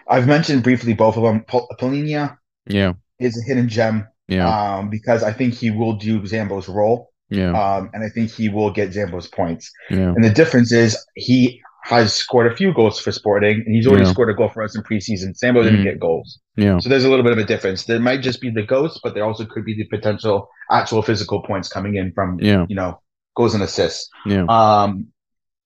I've 0.09 0.27
mentioned 0.27 0.63
briefly 0.63 0.95
both 0.95 1.17
of 1.17 1.23
them. 1.23 1.45
Pol- 1.45 1.69
Palhinha 1.81 2.37
yeah, 2.67 2.93
is 3.19 3.39
a 3.39 3.43
hidden 3.47 3.69
gem. 3.69 4.07
yeah, 4.29 4.49
Um, 4.77 4.91
because 4.91 5.23
I 5.23 5.33
think 5.33 5.55
he 5.55 5.71
will 5.71 5.95
do 5.95 6.21
Zambo's 6.27 6.69
role. 6.69 7.11
yeah, 7.31 7.53
Um, 7.53 7.91
and 7.95 8.05
I 8.05 8.09
think 8.11 8.31
he 8.31 8.49
will 8.51 8.71
get 8.71 8.93
Zambo's 8.93 9.29
points. 9.29 9.71
yeah, 9.91 10.13
And 10.15 10.23
the 10.23 10.31
difference 10.31 10.73
is 10.73 10.97
he 11.15 11.63
has 11.85 12.13
scored 12.15 12.51
a 12.51 12.55
few 12.57 12.73
goals 12.73 13.01
for 13.01 13.13
Sporting, 13.13 13.63
and 13.67 13.75
he's 13.75 13.87
already 13.87 14.05
Yeah. 14.05 14.11
scored 14.13 14.31
a 14.31 14.35
goal 14.35 14.49
for 14.49 14.63
us 14.63 14.77
in 14.77 14.83
preseason. 14.83 15.35
Zambo 15.39 15.63
didn't 15.65 15.81
Mhm. 15.81 15.85
get 15.85 16.01
goals, 16.01 16.39
yeah, 16.57 16.79
so 16.79 16.89
there's 16.89 17.05
a 17.05 17.11
little 17.11 17.25
bit 17.25 17.33
of 17.33 17.39
a 17.39 17.45
difference. 17.45 17.85
There 17.85 17.99
might 18.01 18.23
just 18.23 18.41
be 18.41 18.51
the 18.51 18.63
ghost, 18.63 19.01
but 19.03 19.15
there 19.15 19.25
also 19.25 19.45
could 19.45 19.65
be 19.65 19.75
the 19.75 19.85
potential 19.85 20.49
actual 20.71 21.03
physical 21.03 21.43
points 21.43 21.69
coming 21.69 21.97
in 21.97 22.13
from 22.13 22.39
yeah, 22.41 22.67
you 22.69 22.77
know 22.77 23.01
goals 23.37 23.55
and 23.55 23.63
assists. 23.63 24.09
yeah, 24.27 24.45
Um, 24.49 25.07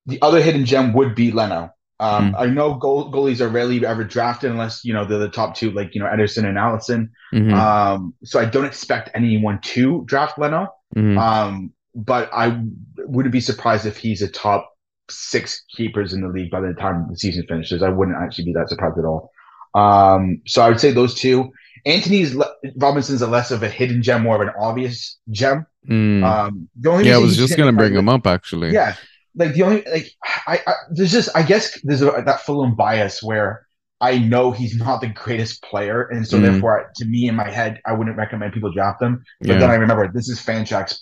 the 0.06 0.20
other 0.22 0.40
hidden 0.40 0.64
gem 0.64 0.92
would 0.94 1.14
be 1.14 1.32
Leno. 1.32 1.70
Um, 1.98 2.32
Mm. 2.32 2.34
I 2.38 2.46
know 2.46 2.74
goal, 2.74 3.10
goalies 3.10 3.40
are 3.40 3.48
rarely 3.48 3.84
ever 3.84 4.04
drafted 4.04 4.50
unless 4.50 4.84
you 4.84 4.92
know 4.92 5.04
they're 5.04 5.18
the 5.18 5.28
top 5.30 5.54
two, 5.56 5.70
like 5.70 5.94
you 5.94 6.00
know 6.00 6.06
Ederson 6.06 6.44
and 6.44 6.58
Alisson. 6.58 7.08
mhm, 7.34 7.52
Um, 7.52 8.14
so 8.24 8.38
I 8.38 8.44
don't 8.44 8.66
expect 8.66 9.10
anyone 9.14 9.60
to 9.62 10.04
draft 10.06 10.38
Leno. 10.38 10.68
mhm, 10.94 11.18
Um, 11.18 11.72
but 11.94 12.28
I 12.32 12.60
wouldn't 12.98 13.32
be 13.32 13.40
surprised 13.40 13.86
if 13.86 13.96
he's 13.96 14.20
a 14.22 14.28
top 14.28 14.70
six 15.10 15.64
keepers 15.76 16.12
in 16.12 16.20
the 16.20 16.28
league 16.28 16.50
by 16.50 16.60
the 16.60 16.74
time 16.74 17.06
the 17.10 17.16
season 17.16 17.44
finishes. 17.48 17.82
I 17.82 17.88
wouldn't 17.90 18.16
actually 18.16 18.46
be 18.46 18.52
that 18.54 18.68
surprised 18.68 18.98
at 18.98 19.04
all. 19.04 19.30
Um, 19.74 20.40
so 20.46 20.62
I 20.62 20.68
would 20.68 20.80
say 20.80 20.92
those 20.92 21.14
two. 21.14 21.50
Anthony's 21.84 22.34
Robinson's 22.76 23.22
a 23.22 23.26
less 23.28 23.50
of 23.50 23.62
a 23.62 23.68
hidden 23.68 24.02
gem, 24.02 24.22
more 24.22 24.34
of 24.36 24.40
an 24.40 24.52
obvious 24.58 25.18
gem. 25.30 25.66
Mm. 25.88 26.24
Um, 26.24 26.68
the 26.80 26.90
only 26.90 27.06
yeah, 27.06 27.14
I 27.14 27.18
was 27.18 27.36
just 27.36 27.56
gonna 27.56 27.72
bring 27.72 27.94
him 27.94 28.08
up 28.08 28.26
actually. 28.26 28.72
Yeah, 28.72 28.96
like 29.36 29.54
the 29.54 29.62
only 29.62 29.84
like 29.92 30.10
I, 30.48 30.60
I 30.66 30.72
there's 30.90 31.12
just 31.12 31.28
I 31.36 31.42
guess 31.42 31.78
there's 31.84 32.02
a, 32.02 32.22
that 32.26 32.40
Fulham 32.40 32.74
bias 32.74 33.22
where 33.22 33.66
I 34.00 34.18
know 34.18 34.50
he's 34.50 34.76
not 34.76 35.00
the 35.00 35.08
greatest 35.08 35.62
player, 35.62 36.02
and 36.08 36.26
so 36.26 36.38
Mm. 36.38 36.42
therefore, 36.42 36.90
to 36.96 37.04
me 37.04 37.28
in 37.28 37.34
my 37.36 37.48
head, 37.50 37.80
I 37.86 37.92
wouldn't 37.92 38.16
recommend 38.16 38.52
people 38.52 38.72
draft 38.72 39.00
him. 39.00 39.22
But 39.40 39.48
Yeah. 39.50 39.58
then 39.60 39.70
I 39.70 39.74
remember 39.76 40.10
this 40.12 40.28
is 40.28 40.40
Fantrax. 40.40 40.98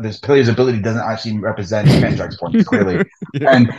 This 0.00 0.18
player's 0.18 0.48
ability 0.48 0.80
doesn't 0.80 1.02
actually 1.02 1.38
represent 1.38 1.88
Fantrax 1.88 2.38
points 2.38 2.64
clearly, 2.64 3.04
Yeah. 3.34 3.54
and 3.56 3.72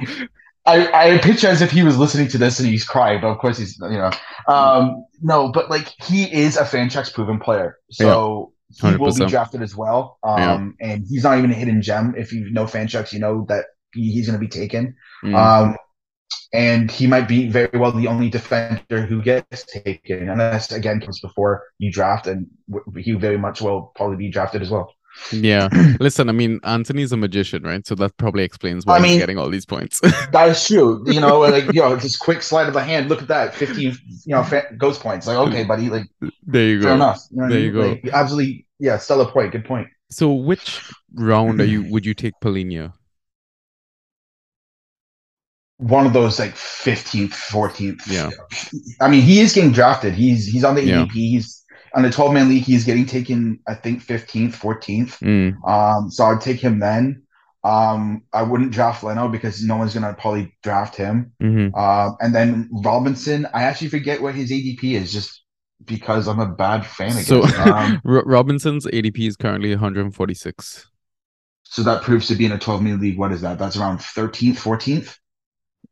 I, 0.65 1.13
I 1.13 1.17
picture 1.19 1.47
as 1.47 1.61
if 1.61 1.71
he 1.71 1.83
was 1.83 1.97
listening 1.97 2.27
to 2.29 2.37
this 2.37 2.59
and 2.59 2.67
he's 2.67 2.83
crying, 2.85 3.21
but 3.21 3.27
of 3.29 3.39
course 3.39 3.57
he's 3.57 3.77
you 3.79 3.97
know 3.97 4.11
um 4.47 5.05
no, 5.21 5.51
but 5.51 5.69
like 5.69 5.93
he 6.03 6.23
is 6.31 6.57
a 6.57 6.63
Fantrax 6.63 7.13
proven 7.13 7.39
player, 7.39 7.77
so 7.89 8.53
he 8.81 8.95
will 8.97 9.13
be 9.13 9.25
drafted 9.25 9.61
as 9.61 9.75
well. 9.75 10.19
Um, 10.23 10.75
and 10.81 11.05
he's 11.09 11.23
not 11.23 11.37
even 11.37 11.51
a 11.51 11.55
hidden 11.55 11.81
gem. 11.81 12.13
If 12.17 12.31
you 12.33 12.51
know 12.51 12.65
Fantrax, 12.65 13.13
you 13.13 13.19
know 13.19 13.45
that 13.47 13.65
he, 13.93 14.11
he's 14.11 14.27
going 14.27 14.39
to 14.39 14.45
be 14.45 14.49
taken. 14.49 14.95
Mm. 15.23 15.35
Um, 15.35 15.77
and 16.53 16.89
he 16.91 17.07
might 17.07 17.27
be 17.27 17.49
very 17.49 17.77
well 17.77 17.91
the 17.91 18.07
only 18.07 18.29
defender 18.29 19.01
who 19.01 19.21
gets 19.21 19.63
taken, 19.65 20.29
unless 20.29 20.71
again 20.71 20.99
comes 21.01 21.19
before 21.19 21.63
you 21.77 21.91
draft, 21.91 22.27
and 22.27 22.47
w- 22.69 23.01
he 23.03 23.13
very 23.13 23.37
much 23.37 23.61
will 23.61 23.91
probably 23.95 24.17
be 24.17 24.29
drafted 24.29 24.61
as 24.61 24.69
well. 24.69 24.93
Yeah. 25.31 25.67
Listen, 25.99 26.29
I 26.29 26.31
mean, 26.31 26.59
Anthony's 26.63 27.11
a 27.11 27.17
magician, 27.17 27.63
right? 27.63 27.85
So 27.85 27.95
that 27.95 28.15
probably 28.17 28.43
explains 28.43 28.85
why 28.85 28.97
I 28.97 29.07
he's 29.07 29.17
getting 29.17 29.37
all 29.37 29.49
these 29.49 29.65
points. 29.65 29.99
That 30.31 30.49
is 30.49 30.65
true. 30.67 31.03
You 31.05 31.19
know, 31.19 31.39
like 31.39 31.65
you 31.73 31.81
know, 31.81 31.95
just 31.97 32.19
quick 32.19 32.41
slide 32.41 32.67
of 32.67 32.73
the 32.73 32.83
hand. 32.83 33.09
Look 33.09 33.21
at 33.21 33.27
that, 33.27 33.53
fifteen, 33.55 33.95
you 34.25 34.35
know, 34.35 34.43
fa- 34.43 34.67
ghost 34.77 35.01
points. 35.01 35.27
Like, 35.27 35.37
okay, 35.37 35.63
buddy, 35.63 35.89
like 35.89 36.03
there 36.45 36.67
you 36.67 36.79
go. 36.79 36.85
fair 36.87 36.95
enough. 36.95 37.21
You 37.31 37.37
know 37.37 37.45
I 37.45 37.49
There 37.49 37.59
you 37.59 37.71
mean? 37.71 37.81
go. 37.81 37.87
Like, 37.89 38.09
absolutely, 38.13 38.65
yeah, 38.79 38.97
stellar 38.97 39.25
point. 39.25 39.51
Good 39.51 39.65
point. 39.65 39.87
So 40.09 40.33
which 40.33 40.81
round 41.13 41.59
are 41.61 41.65
you 41.65 41.83
would 41.91 42.05
you 42.05 42.13
take 42.13 42.33
Palhinha? 42.41 42.93
One 45.79 46.07
of 46.07 46.13
those 46.13 46.39
like 46.39 46.55
fifteenth, 46.55 47.35
fourteenth. 47.35 48.01
Yeah. 48.07 48.31
I 48.99 49.09
mean, 49.09 49.21
he 49.21 49.41
is 49.41 49.53
getting 49.53 49.71
drafted. 49.71 50.13
He's 50.13 50.47
he's 50.47 50.63
on 50.63 50.73
the 50.75 50.83
Yeah. 50.83 51.05
ADP. 51.05 51.11
He's 51.11 51.56
on 51.97 52.03
the 52.03 52.11
twelve 52.11 52.33
man 52.33 52.49
league. 52.49 52.63
He's 52.63 52.85
getting 52.85 53.05
taken. 53.07 53.59
I 53.67 53.75
think 53.75 54.01
fifteenth, 54.03 54.55
fourteenth. 54.55 55.19
Mm. 55.21 55.57
Um, 55.69 56.11
so 56.11 56.25
I'd 56.25 56.41
take 56.41 56.61
him 56.61 56.79
then. 56.79 57.23
Um, 57.65 58.23
I 58.33 58.43
wouldn't 58.43 58.71
draft 58.71 59.03
Leno 59.03 59.27
because 59.27 59.63
no 59.63 59.77
one's 59.77 59.93
gonna 59.95 60.13
probably 60.13 60.55
draft 60.63 60.95
him. 60.95 61.33
hmm 61.41 61.69
Um, 61.75 62.17
and 62.21 62.33
then 62.35 62.69
Robinson, 62.71 63.47
I 63.53 63.63
actually 63.63 63.89
forget 63.89 64.21
what 64.21 64.35
his 64.35 64.51
ADP 64.51 64.83
is 64.95 65.11
just 65.11 65.43
because 65.85 66.27
I'm 66.27 66.39
a 66.39 66.47
bad 66.47 66.85
fan 66.85 67.17
of 67.17 67.25
So. 67.25 67.43
Um, 67.57 68.01
Robinson's 68.05 68.85
ADP 68.87 69.27
is 69.27 69.35
currently 69.37 69.71
146. 69.71 70.87
so 71.63 71.83
that 71.83 72.03
proves 72.03 72.27
to 72.27 72.35
be 72.35 72.45
in 72.45 72.51
a 72.53 72.59
12 72.59 72.81
man 72.81 72.99
league. 73.01 73.17
What 73.17 73.31
is 73.33 73.41
that? 73.41 73.59
That's 73.59 73.77
around 73.77 73.99
13th, 73.99 74.55
14th. 74.57 75.17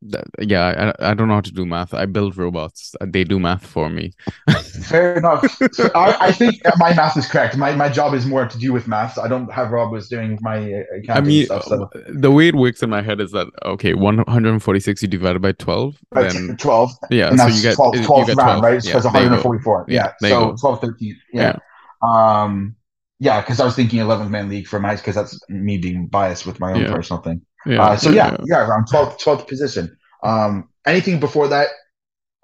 That, 0.10 0.26
yeah, 0.40 0.94
I, 1.00 1.12
I 1.12 1.14
don't 1.14 1.28
know 1.28 1.36
how 1.36 1.42
to 1.42 1.52
do 1.52 1.66
math. 1.66 1.94
I 1.94 2.06
build 2.06 2.38
robots. 2.38 2.94
They 3.02 3.24
do 3.24 3.40
math 3.40 3.66
for 3.66 3.90
me. 3.90 4.12
Fair 4.84 5.16
enough. 5.18 5.46
So 5.72 5.90
I, 5.96 6.28
I 6.28 6.32
think 6.32 6.62
my 6.78 6.94
math 6.94 7.18
is 7.18 7.28
correct. 7.28 7.58
My 7.58 7.76
my 7.76 7.90
job 7.90 8.14
is 8.14 8.26
more 8.26 8.48
to 8.48 8.58
do 8.58 8.72
with 8.72 8.88
math. 8.88 9.18
I 9.18 9.28
don't 9.28 9.52
have 9.52 9.72
Rob 9.72 9.92
was 9.92 10.08
doing 10.08 10.38
my 10.42 10.58
uh, 10.58 10.84
accounting 10.98 11.10
I 11.10 11.22
mean, 11.22 11.46
stuff. 11.46 11.64
So 11.66 11.90
the 12.10 12.32
way 12.32 12.50
it 12.50 12.56
works 12.56 12.84
in 12.84 12.90
my 12.90 13.02
head 13.02 13.20
is 13.20 13.32
that 13.32 13.48
okay, 13.66 13.94
146 13.94 15.02
you 15.02 15.08
divide 15.08 15.42
by 15.42 15.54
12, 15.54 15.98
That's 16.12 16.34
then 16.34 16.58
12. 16.58 16.92
yeah, 17.10 17.30
and 17.30 17.40
so 17.40 17.48
you 17.48 17.62
get 17.62 17.76
12, 17.76 17.96
you 17.96 18.02
12th 18.02 18.28
get 18.28 18.38
round, 18.38 18.62
12. 18.62 18.64
right? 18.64 18.84
Yeah, 18.84 18.92
Because 18.92 19.04
there 19.04 19.12
144. 19.14 19.86
Yeah, 19.88 20.12
Yeah. 20.22 20.30
so 20.30 20.52
go. 20.52 20.56
12, 20.60 20.82
13. 20.82 21.16
Yeah. 21.34 21.58
Um, 22.02 22.76
yeah, 23.20 23.42
because 23.42 23.60
I 23.60 23.66
was 23.66 23.76
thinking 23.76 24.00
11th 24.00 24.30
man 24.30 24.50
league 24.50 24.68
for 24.68 24.80
my, 24.80 24.96
because 24.96 25.16
that's 25.16 25.40
me 25.50 25.78
being 25.78 26.08
biased 26.08 26.46
with 26.46 26.60
my 26.60 26.74
own 26.74 26.82
Yeah. 26.82 26.94
personal 26.94 27.22
thing. 27.22 27.42
Yeah, 27.66 27.82
Uh, 27.84 27.98
so 27.98 28.10
yeah, 28.12 28.36
yeah, 28.46 28.66
around 28.68 28.86
12th, 28.92 29.20
12th 29.22 29.48
position. 29.48 29.96
Um, 30.24 30.70
anything 30.86 31.20
before 31.20 31.48
that, 31.50 31.68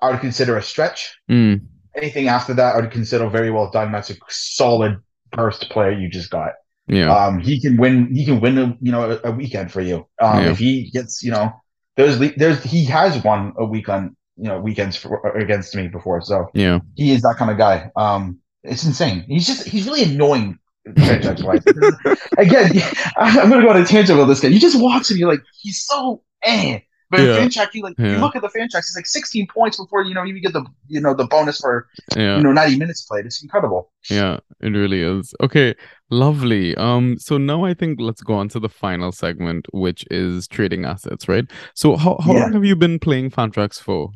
I 0.02 0.12
would 0.12 0.20
consider 0.22 0.58
a 0.58 0.64
stretch. 0.64 1.16
Mm, 1.30 1.62
Anything 1.96 2.28
after 2.30 2.54
that, 2.54 2.76
I 2.76 2.80
would 2.80 2.92
consider 2.92 3.28
very 3.30 3.52
well 3.52 3.70
done. 3.70 3.92
That's 3.92 4.10
a 4.10 4.16
solid 4.30 4.98
burst 5.34 5.70
player 5.70 5.92
you 5.92 6.10
just 6.10 6.30
got. 6.30 6.54
yeah. 6.88 7.14
Um, 7.14 7.40
he 7.40 7.60
can 7.60 7.76
win. 7.78 8.14
He 8.16 8.26
can 8.26 8.40
win 8.40 8.58
a 8.58 8.78
you 8.82 8.92
know 8.94 9.12
a, 9.12 9.30
a 9.30 9.32
weekend 9.32 9.72
for 9.72 9.82
you. 9.82 10.08
Um, 10.22 10.44
Yeah. 10.44 10.52
if 10.52 10.58
he 10.58 10.90
gets 10.92 11.22
you 11.22 11.32
know 11.32 11.52
there's 11.98 12.18
there's 12.38 12.64
he 12.64 12.86
has 12.86 13.22
won 13.24 13.54
a 13.58 13.66
weekend 13.66 14.16
you 14.38 14.48
know 14.48 14.60
weekends 14.60 14.96
for, 14.96 15.20
against 15.38 15.76
me 15.76 15.88
before. 15.90 16.22
So 16.22 16.48
yeah. 16.54 16.80
he 16.96 17.12
is 17.12 17.22
that 17.24 17.36
kind 17.38 17.52
of 17.52 17.58
guy. 17.58 17.92
Um, 17.98 18.40
it's 18.64 18.86
insane. 18.86 19.26
He's 19.28 19.46
just 19.46 19.68
he's 19.68 19.86
really 19.86 20.04
annoying. 20.04 20.58
Franchise 20.98 21.44
wise. 21.44 21.64
Again, 22.38 22.72
I'm 23.18 23.50
gonna 23.50 23.62
go 23.64 23.70
on 23.70 23.82
a 23.82 23.86
tangent 23.86 24.18
about 24.18 24.28
this 24.28 24.40
guy. 24.40 24.50
You 24.50 24.60
just 24.60 24.82
watch 24.82 25.12
him, 25.12 25.18
you're 25.18 25.30
like, 25.30 25.42
he's 25.62 25.84
so 25.86 26.22
eh. 26.44 26.80
But 27.10 27.20
Yeah. 27.20 27.40
Fantrax, 27.40 27.74
you 27.74 27.84
like 27.84 28.00
you 28.00 28.18
look 28.20 28.38
at 28.38 28.42
the 28.42 28.48
Fantrax, 28.48 28.78
it's 28.78 28.96
like 28.96 29.06
16 29.06 29.46
points 29.48 29.76
before 29.78 30.02
you 30.04 30.14
know 30.14 30.24
you 30.24 30.40
get 30.40 30.54
the 30.54 30.66
you 30.88 31.02
know 31.02 31.14
the 31.14 31.26
bonus 31.26 31.60
for 31.60 31.88
Yeah. 32.16 32.38
you 32.38 32.44
know 32.44 32.54
90 32.54 32.78
minutes 32.80 33.02
played. 33.02 33.26
It's 33.26 33.44
incredible. 33.44 33.92
Yeah, 34.10 34.38
it 34.62 34.70
really 34.70 35.02
is. 35.02 35.34
Okay, 35.42 35.76
lovely. 36.10 36.74
Um, 36.78 37.18
so 37.20 37.38
now 37.38 37.66
I 37.66 37.74
think 37.74 38.00
let's 38.00 38.22
go 38.22 38.34
on 38.36 38.48
to 38.50 38.60
the 38.62 38.70
final 38.70 39.12
segment, 39.12 39.68
which 39.74 40.06
is 40.10 40.48
trading 40.48 40.86
assets, 40.86 41.28
right? 41.28 41.46
So 41.76 41.98
how 41.98 42.18
how 42.24 42.34
Yeah. 42.34 42.44
long 42.44 42.54
have 42.54 42.64
you 42.66 42.78
been 42.78 42.98
playing 42.98 43.30
Fantrax 43.32 43.80
for? 43.82 44.12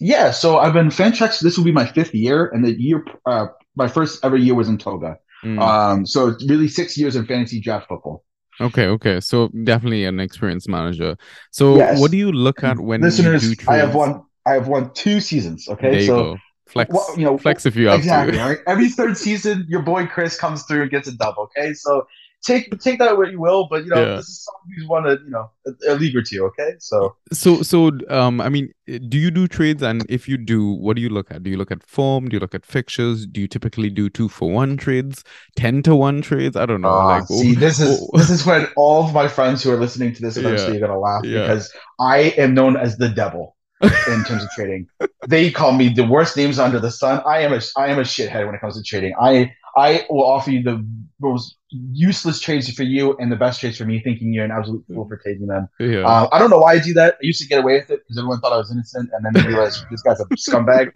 Yeah, 0.00 0.30
so 0.32 0.58
I've 0.58 0.72
been 0.72 0.88
Fantrax. 0.88 1.40
This 1.40 1.56
will 1.58 1.64
be 1.64 1.72
my 1.72 1.86
fifth 1.86 2.14
year, 2.14 2.46
and 2.48 2.64
the 2.64 2.72
year 2.80 3.04
uh 3.26 3.46
my 3.76 3.86
first 3.86 4.24
ever 4.24 4.36
year 4.36 4.54
was 4.54 4.68
in 4.68 4.78
Toga. 4.78 5.18
Mm, 5.44 5.60
Um, 5.60 6.06
so 6.06 6.28
it's 6.28 6.44
really 6.48 6.68
six 6.68 6.96
years 6.96 7.16
in 7.16 7.26
fantasy 7.26 7.60
draft 7.60 7.88
football. 7.88 8.24
okay, 8.60 8.86
okay. 8.86 9.20
So 9.20 9.48
definitely 9.64 10.04
an 10.04 10.20
experienced 10.20 10.68
manager. 10.68 11.16
So 11.50 11.76
Yes. 11.76 12.00
what 12.00 12.10
do 12.10 12.16
you 12.16 12.32
look 12.32 12.62
at 12.64 12.78
when 12.78 13.00
you 13.00 13.06
Listeners, 13.06 13.42
do 13.42 13.64
I 13.68 13.76
have 13.76 13.94
won. 13.94 14.22
I 14.46 14.52
have 14.54 14.68
won 14.68 14.92
two 14.94 15.20
seasons. 15.20 15.66
Okay, 15.68 15.90
There 15.90 16.00
you 16.00 16.06
so 16.06 16.16
go. 16.16 16.36
Flex, 16.66 16.90
Well, 16.92 17.06
you 17.16 17.24
know, 17.24 17.38
flex 17.38 17.66
if 17.66 17.76
you 17.76 17.88
have 17.88 17.98
exactly. 17.98 18.36
to. 18.38 18.44
Right? 18.44 18.58
Every 18.66 18.88
third 18.88 19.16
season, 19.16 19.64
your 19.68 19.82
boy 19.82 20.06
Chris 20.06 20.36
comes 20.38 20.62
through 20.64 20.82
and 20.82 20.90
gets 20.90 21.08
a 21.08 21.12
dub. 21.16 21.34
Okay, 21.38 21.72
so 21.74 22.06
take 22.44 22.78
take 22.80 22.98
that 22.98 23.16
what 23.16 23.30
you 23.32 23.40
will, 23.40 23.66
but 23.70 23.84
you 23.84 23.90
know 23.90 24.00
Yeah. 24.02 24.16
this 24.16 24.28
is 24.28 24.44
someone 24.44 24.76
who's 24.76 24.86
won 24.88 25.06
a 25.06 25.12
you 25.24 25.30
know 25.30 25.50
a, 25.66 25.92
a 25.92 25.94
league 25.94 26.16
or 26.16 26.22
two. 26.22 26.44
Okay, 26.46 26.72
so 26.78 27.16
So, 27.32 27.62
so, 27.62 27.90
um, 28.10 28.40
I 28.40 28.48
mean, 28.48 28.72
do 29.08 29.18
you 29.18 29.30
do 29.30 29.48
trades? 29.48 29.82
And 29.82 30.04
if 30.08 30.28
you 30.28 30.36
do, 30.36 30.72
what 30.74 30.96
do 30.96 31.02
you 31.02 31.08
look 31.08 31.30
at? 31.30 31.42
Do 31.42 31.50
you 31.50 31.56
look 31.56 31.70
at 31.70 31.82
form? 31.82 32.28
Do 32.28 32.36
you 32.36 32.40
look 32.40 32.54
at 32.54 32.64
fixtures? 32.66 33.26
Do 33.26 33.40
you 33.40 33.48
typically 33.48 33.90
do 33.90 34.08
two 34.10 34.28
for 34.28 34.50
one 34.50 34.76
trades, 34.76 35.24
ten 35.56 35.82
to 35.82 35.96
one 35.96 36.22
trades? 36.22 36.56
I 36.56 36.66
don't 36.66 36.80
know. 36.82 36.90
uh, 36.90 37.06
like, 37.06 37.26
see, 37.26 37.54
this 37.54 37.80
is 37.80 38.00
oh, 38.00 38.18
this 38.18 38.30
is 38.30 38.44
when 38.46 38.66
all 38.76 39.04
of 39.06 39.14
my 39.14 39.26
friends 39.28 39.62
who 39.62 39.70
are 39.72 39.80
listening 39.80 40.12
to 40.14 40.22
this 40.22 40.36
eventually 40.36 40.76
are 40.76 40.86
gonna 40.86 40.98
laugh 40.98 41.24
Yeah. 41.24 41.40
because 41.42 41.72
I 42.00 42.34
am 42.44 42.54
known 42.54 42.76
as 42.76 42.96
the 42.98 43.08
devil 43.08 43.56
in 43.82 44.24
terms 44.24 44.42
of 44.44 44.48
trading. 44.56 44.86
They 45.26 45.50
call 45.50 45.72
me 45.72 45.88
the 45.88 46.06
worst 46.06 46.36
names 46.36 46.58
under 46.58 46.78
the 46.80 46.90
sun. 46.90 47.22
I 47.26 47.40
am 47.40 47.52
a 47.52 47.60
I 47.76 47.88
am 47.88 47.98
a 47.98 48.02
shithead 48.02 48.46
when 48.46 48.54
it 48.54 48.60
comes 48.60 48.76
to 48.76 48.82
trading. 48.82 49.14
I 49.20 49.52
I 49.76 50.06
will 50.10 50.24
offer 50.24 50.50
you 50.50 50.62
the 50.62 50.86
most 51.20 51.56
useless 51.70 52.40
trades 52.40 52.70
for 52.72 52.82
you 52.82 53.16
and 53.18 53.30
the 53.32 53.36
best 53.36 53.60
trades 53.60 53.78
for 53.78 53.84
me, 53.84 54.00
thinking 54.00 54.32
you're 54.32 54.44
an 54.44 54.50
absolute 54.50 54.84
fool 54.86 55.06
for 55.08 55.16
taking 55.18 55.46
them. 55.46 55.68
yeah, 55.80 56.06
Uh, 56.06 56.28
I 56.32 56.38
don't 56.38 56.50
know 56.50 56.58
why 56.58 56.72
I 56.74 56.78
do 56.78 56.92
that. 56.94 57.14
I 57.14 57.18
used 57.22 57.40
to 57.42 57.48
get 57.48 57.60
away 57.60 57.74
with 57.74 57.90
it 57.90 58.00
because 58.04 58.18
everyone 58.18 58.40
thought 58.40 58.52
I 58.52 58.56
was 58.58 58.70
innocent, 58.70 59.10
and 59.12 59.24
then 59.24 59.32
they 59.32 59.42
realized 59.48 59.84
this 59.90 60.02
guy's 60.02 60.20
a 60.20 60.26
scumbag. 60.36 60.92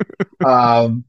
Um, 0.47 1.05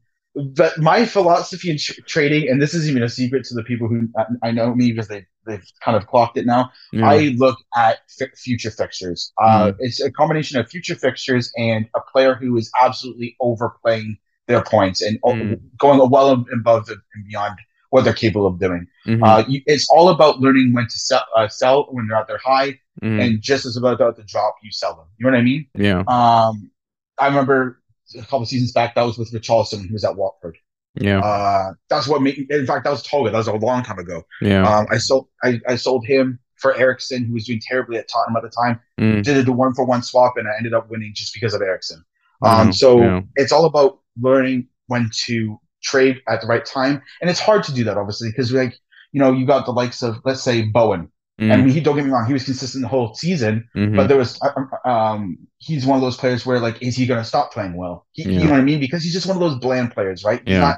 but 0.54 0.78
my 0.78 1.04
philosophy 1.04 1.70
in 1.70 1.78
tr- 1.78 2.00
trading, 2.06 2.48
and 2.48 2.62
this 2.62 2.72
isn't 2.74 2.88
even 2.90 3.02
a 3.02 3.08
secret 3.08 3.44
to 3.46 3.54
the 3.54 3.64
people 3.64 3.88
who 3.88 4.08
I, 4.16 4.48
I 4.48 4.50
know 4.52 4.74
me 4.74 4.92
because 4.92 5.08
they 5.08 5.26
they've 5.46 5.64
kind 5.84 5.96
of 5.96 6.06
clocked 6.06 6.36
it 6.36 6.46
now. 6.46 6.70
yeah. 6.92 7.08
I 7.08 7.34
look 7.36 7.58
at 7.76 7.98
fi- 8.18 8.26
future 8.36 8.70
fixtures. 8.70 9.32
Uh, 9.42 9.72
It's 9.80 10.00
a 10.00 10.10
combination 10.12 10.58
of 10.60 10.68
future 10.68 10.94
fixtures 10.94 11.52
and 11.56 11.86
a 11.96 12.00
player 12.12 12.34
who 12.34 12.56
is 12.56 12.70
absolutely 12.80 13.36
overplaying 13.40 14.18
their 14.50 14.62
points 14.74 15.00
and 15.06 15.14
Mm. 15.22 15.58
going 15.78 15.98
well 16.10 16.30
above 16.30 16.88
and 16.90 17.24
beyond 17.30 17.56
what 17.90 18.04
they're 18.04 18.12
capable 18.24 18.46
of 18.46 18.58
doing. 18.66 18.86
Mhm, 19.06 19.20
Uh, 19.26 19.42
you, 19.48 19.60
it's 19.66 19.88
all 19.90 20.08
about 20.10 20.40
learning 20.40 20.72
when 20.74 20.84
to 20.86 20.98
sell, 21.08 21.24
uh, 21.36 21.48
sell 21.48 21.86
when 21.90 22.06
they're 22.06 22.18
at 22.18 22.28
their 22.28 22.38
high, 22.38 22.70
mhm. 23.02 23.20
and 23.22 23.40
just 23.40 23.64
as 23.66 23.76
about 23.76 23.98
to 24.16 24.22
drop, 24.24 24.54
you 24.62 24.70
sell 24.70 24.94
them. 24.98 25.06
You 25.16 25.24
know 25.26 25.32
what 25.32 25.38
I 25.40 25.42
mean? 25.42 25.66
yeah, 25.74 26.00
Um, 26.06 26.70
I 27.18 27.26
remember 27.26 27.80
a 28.16 28.22
couple 28.22 28.44
seasons 28.46 28.72
back 28.72 28.94
that 28.94 29.02
was 29.02 29.18
with 29.18 29.32
Richarlison, 29.32 29.86
who 29.86 29.92
was 29.92 30.04
at 30.04 30.16
Watford. 30.16 30.56
yeah, 30.94 31.20
Uh, 31.20 31.72
that's 31.88 32.06
what 32.08 32.20
made. 32.22 32.46
In 32.50 32.66
fact, 32.66 32.82
that 32.84 32.90
was 32.90 33.02
Toga. 33.04 33.30
That 33.30 33.38
was 33.38 33.46
a 33.48 33.52
long 33.54 33.82
time 33.84 33.98
ago. 34.00 34.24
yeah. 34.42 34.62
Um, 34.68 34.86
I 34.90 34.98
sold. 34.98 35.28
I, 35.44 35.60
I 35.68 35.76
sold 35.76 36.04
him 36.06 36.38
for 36.56 36.74
Eriksen, 36.76 37.24
who 37.24 37.32
was 37.34 37.46
doing 37.46 37.60
terribly 37.70 37.96
at 37.96 38.08
Tottenham 38.08 38.36
at 38.36 38.42
the 38.42 38.50
time. 38.50 38.80
Mm, 39.00 39.22
Did 39.22 39.48
a 39.48 39.52
one 39.52 39.72
for 39.72 39.84
one 39.84 40.02
swap, 40.02 40.34
and 40.36 40.46
I 40.48 40.52
ended 40.58 40.74
up 40.74 40.90
winning 40.90 41.12
just 41.14 41.32
because 41.32 41.54
of 41.54 41.62
Eriksen. 41.62 42.04
Um, 42.42 42.66
yeah, 42.68 42.70
so 42.72 43.00
yeah. 43.00 43.20
it's 43.36 43.52
all 43.52 43.64
about 43.66 43.99
learning 44.20 44.68
when 44.86 45.10
to 45.26 45.58
trade 45.82 46.20
at 46.28 46.40
the 46.40 46.46
right 46.46 46.64
time, 46.64 47.02
and 47.20 47.30
it's 47.30 47.40
hard 47.40 47.64
to 47.64 47.72
do 47.74 47.84
that 47.84 47.96
obviously 47.96 48.30
because 48.30 48.52
like 48.52 48.74
you 49.12 49.20
know 49.20 49.32
you 49.32 49.46
got 49.46 49.66
the 49.66 49.72
likes 49.72 50.02
of 50.02 50.16
let's 50.24 50.42
say 50.42 50.62
Bowen. 50.62 51.10
Mm, 51.40 51.56
mean, 51.64 51.68
he 51.70 51.80
don't 51.80 51.96
get 51.96 52.04
me 52.04 52.10
wrong, 52.10 52.26
he 52.26 52.34
was 52.34 52.44
consistent 52.44 52.82
the 52.82 52.88
whole 52.88 53.14
season, 53.14 53.66
mhm. 53.74 53.96
but 53.96 54.08
there 54.08 54.18
was 54.18 54.38
uh, 54.42 54.88
um 54.88 55.38
he's 55.58 55.86
one 55.86 55.96
of 55.96 56.02
those 56.02 56.16
players 56.16 56.44
where 56.44 56.60
like 56.60 56.82
is 56.82 56.96
he 56.96 57.06
going 57.06 57.20
to 57.20 57.24
stop 57.24 57.52
playing 57.52 57.76
well? 57.76 58.06
He, 58.12 58.24
Yeah. 58.24 58.40
You 58.40 58.44
know 58.46 58.52
what 58.52 58.60
I 58.60 58.64
mean? 58.64 58.80
Because 58.80 59.02
he's 59.02 59.14
just 59.14 59.26
one 59.26 59.36
of 59.36 59.40
those 59.40 59.58
bland 59.58 59.92
players, 59.92 60.22
right? 60.24 60.42
Yeah. 60.46 60.60
not 60.60 60.76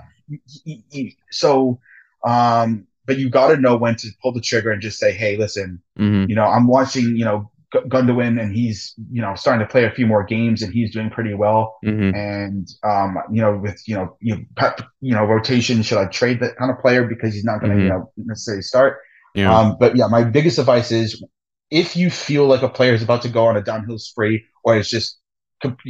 y- 0.66 0.82
y- 0.92 1.12
so, 1.30 1.80
um, 2.26 2.86
but 3.06 3.18
you 3.18 3.30
got 3.30 3.48
to 3.48 3.56
know 3.56 3.76
when 3.76 3.96
to 3.96 4.08
pull 4.22 4.32
the 4.32 4.40
trigger 4.40 4.70
and 4.70 4.80
just 4.80 4.98
say, 4.98 5.12
hey, 5.12 5.36
listen, 5.36 5.82
hmm 5.96 6.24
you 6.28 6.36
know, 6.36 6.44
I'm 6.44 6.66
watching, 6.66 7.16
you 7.16 7.24
know, 7.24 7.50
G- 7.72 7.80
Gundogan 7.88 8.40
and 8.40 8.54
he's, 8.54 8.94
you 9.10 9.22
know, 9.22 9.34
starting 9.34 9.66
to 9.66 9.70
play 9.70 9.84
a 9.84 9.90
few 9.90 10.06
more 10.06 10.24
games 10.24 10.62
and 10.62 10.72
he's 10.72 10.92
doing 10.92 11.10
pretty 11.10 11.34
well. 11.34 11.78
hmm 11.82 12.14
And, 12.14 12.68
um, 12.82 13.16
you 13.30 13.40
know, 13.40 13.56
with, 13.56 13.82
you 13.86 13.94
know, 13.94 14.16
you, 14.20 14.44
pep, 14.56 14.80
you 15.00 15.14
know, 15.14 15.24
rotation, 15.24 15.82
should 15.82 15.98
I 15.98 16.06
trade 16.06 16.40
that 16.40 16.56
kind 16.56 16.70
of 16.70 16.78
player 16.80 17.04
because 17.04 17.34
he's 17.34 17.44
not 17.44 17.60
going 17.60 17.72
to, 17.72 17.78
Mhm. 17.78 17.82
you 17.84 17.88
know, 17.88 18.12
necessarily 18.16 18.62
start? 18.62 18.98
Yeah. 19.34 19.56
Um, 19.58 19.76
but 19.80 19.96
yeah, 19.96 20.06
my 20.08 20.24
biggest 20.24 20.58
advice 20.58 20.92
is 20.92 21.22
if 21.70 21.96
you 21.96 22.10
feel 22.10 22.46
like 22.46 22.62
a 22.62 22.68
player 22.68 22.92
is 22.92 23.02
about 23.02 23.22
to 23.22 23.28
go 23.30 23.46
on 23.46 23.56
a 23.56 23.62
downhill 23.62 23.98
spree 23.98 24.44
or 24.64 24.76
it's 24.76 24.90
just 24.90 25.18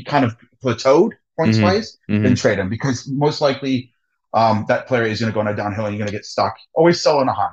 kind 0.07 0.25
of 0.25 0.37
plateaued 0.63 1.11
points 1.39 1.59
Mhm. 1.59 1.63
wise, 1.63 1.99
then 2.09 2.35
trade 2.37 2.59
him 2.59 2.69
because 2.69 3.09
most 3.09 3.41
likely 3.41 3.93
um, 4.35 4.65
that 4.69 4.87
player 4.87 5.03
is 5.05 5.21
going 5.21 5.31
to 5.31 5.35
go 5.35 5.41
on 5.41 5.49
a 5.49 5.55
downhill 5.57 5.87
and 5.87 5.95
you're 5.95 5.99
going 6.05 6.13
to 6.13 6.17
get 6.17 6.25
stuck. 6.25 6.55
Always 6.75 7.01
sell 7.03 7.19
on 7.19 7.29
a 7.29 7.35
high. 7.35 7.53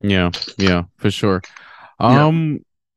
Yeah, 0.00 0.30
yeah, 0.58 0.84
for 0.96 1.10
sure. 1.10 1.42
Yeah. 2.00 2.28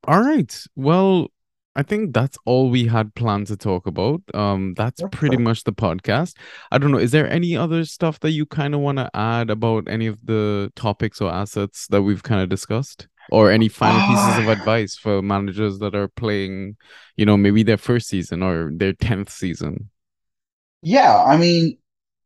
All 0.06 0.22
right. 0.22 0.64
Well, 0.76 1.28
I 1.76 1.84
think 1.84 2.14
that's 2.14 2.38
all 2.46 2.70
we 2.70 2.88
had 2.88 3.14
planned 3.16 3.48
to 3.48 3.58
talk 3.58 3.86
about. 3.88 4.22
Um, 4.34 4.74
that's 4.76 5.04
pretty 5.12 5.38
much 5.38 5.64
the 5.64 5.74
podcast. 5.74 6.36
I 6.72 6.78
don't 6.78 6.92
know, 6.92 6.98
is 6.98 7.12
there 7.12 7.30
any 7.30 7.56
other 7.56 7.86
stuff 7.86 8.20
that 8.22 8.32
you 8.32 8.46
kind 8.46 8.74
of 8.74 8.82
want 8.82 8.98
to 8.98 9.10
add 9.14 9.50
about 9.50 9.88
any 9.88 10.08
of 10.08 10.26
the 10.26 10.72
topics 10.76 11.22
or 11.22 11.32
assets 11.32 11.88
that 11.88 12.02
we've 12.02 12.24
kind 12.24 12.42
of 12.42 12.50
discussed? 12.50 13.08
Or 13.32 13.52
any 13.52 13.70
final 13.70 14.02
pieces 14.02 14.38
of 14.38 14.48
advice 14.50 14.96
for 14.96 15.22
managers 15.22 15.78
that 15.80 15.94
are 15.94 16.08
playing, 16.08 16.78
you 17.16 17.26
know, 17.26 17.38
maybe 17.38 17.62
their 17.62 17.78
first 17.78 18.08
season 18.08 18.42
or 18.42 18.72
their 18.74 18.94
10th 18.94 19.30
season? 19.30 19.90
Yeah, 20.82 21.24
I 21.24 21.38
mean, 21.38 21.78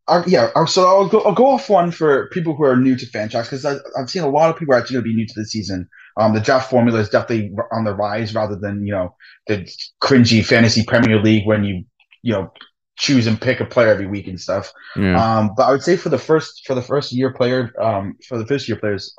uh, 0.07 0.23
yeah. 0.27 0.51
uh, 0.55 0.65
So 0.65 0.87
I'll 0.87 1.09
go. 1.09 1.21
I'll 1.21 1.35
go 1.35 1.47
off 1.47 1.69
one 1.69 1.91
for 1.91 2.29
people 2.29 2.55
who 2.55 2.63
are 2.65 2.77
new 2.77 2.95
to 2.97 3.05
Fantrax 3.07 3.45
because 3.45 3.65
I've 3.65 4.09
seen 4.09 4.23
a 4.23 4.29
lot 4.29 4.49
of 4.49 4.57
people 4.57 4.75
are 4.75 4.79
actually 4.79 4.95
going 4.95 5.05
to 5.05 5.09
be 5.11 5.15
new 5.15 5.27
to 5.27 5.33
the 5.35 5.45
season. 5.45 5.89
Um, 6.17 6.33
the 6.33 6.39
draft 6.41 6.69
formula 6.69 6.99
is 6.99 7.09
definitely 7.09 7.51
on 7.71 7.83
the 7.83 7.93
rise 7.93 8.33
rather 8.35 8.55
than 8.55 8.85
you 8.85 8.93
know 8.93 9.15
the 9.47 9.67
cringy 10.01 10.45
fantasy 10.45 10.83
Premier 10.85 11.21
League 11.21 11.45
when 11.47 11.63
you 11.63 11.83
you 12.21 12.33
know 12.33 12.51
choose 12.95 13.25
and 13.25 13.41
pick 13.41 13.59
a 13.59 13.65
player 13.65 13.87
every 13.89 14.05
week 14.07 14.27
and 14.27 14.39
stuff. 14.39 14.71
Yeah. 14.95 15.17
Um, 15.39 15.51
but 15.57 15.63
I 15.63 15.71
would 15.71 15.81
say 15.83 15.97
for 15.97 16.09
the 16.09 16.17
first 16.19 16.63
for 16.67 16.75
the 16.75 16.81
first 16.81 17.11
year 17.11 17.33
player, 17.33 17.71
um, 17.81 18.15
for 18.27 18.37
the 18.37 18.45
first 18.45 18.67
year 18.67 18.77
players, 18.77 19.15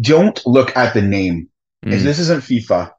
don't 0.00 0.40
look 0.46 0.76
at 0.76 0.94
the 0.94 1.02
name. 1.02 1.48
If 1.82 2.00
Mm. 2.00 2.04
this 2.04 2.18
isn't 2.18 2.40
FIFA, 2.42 2.92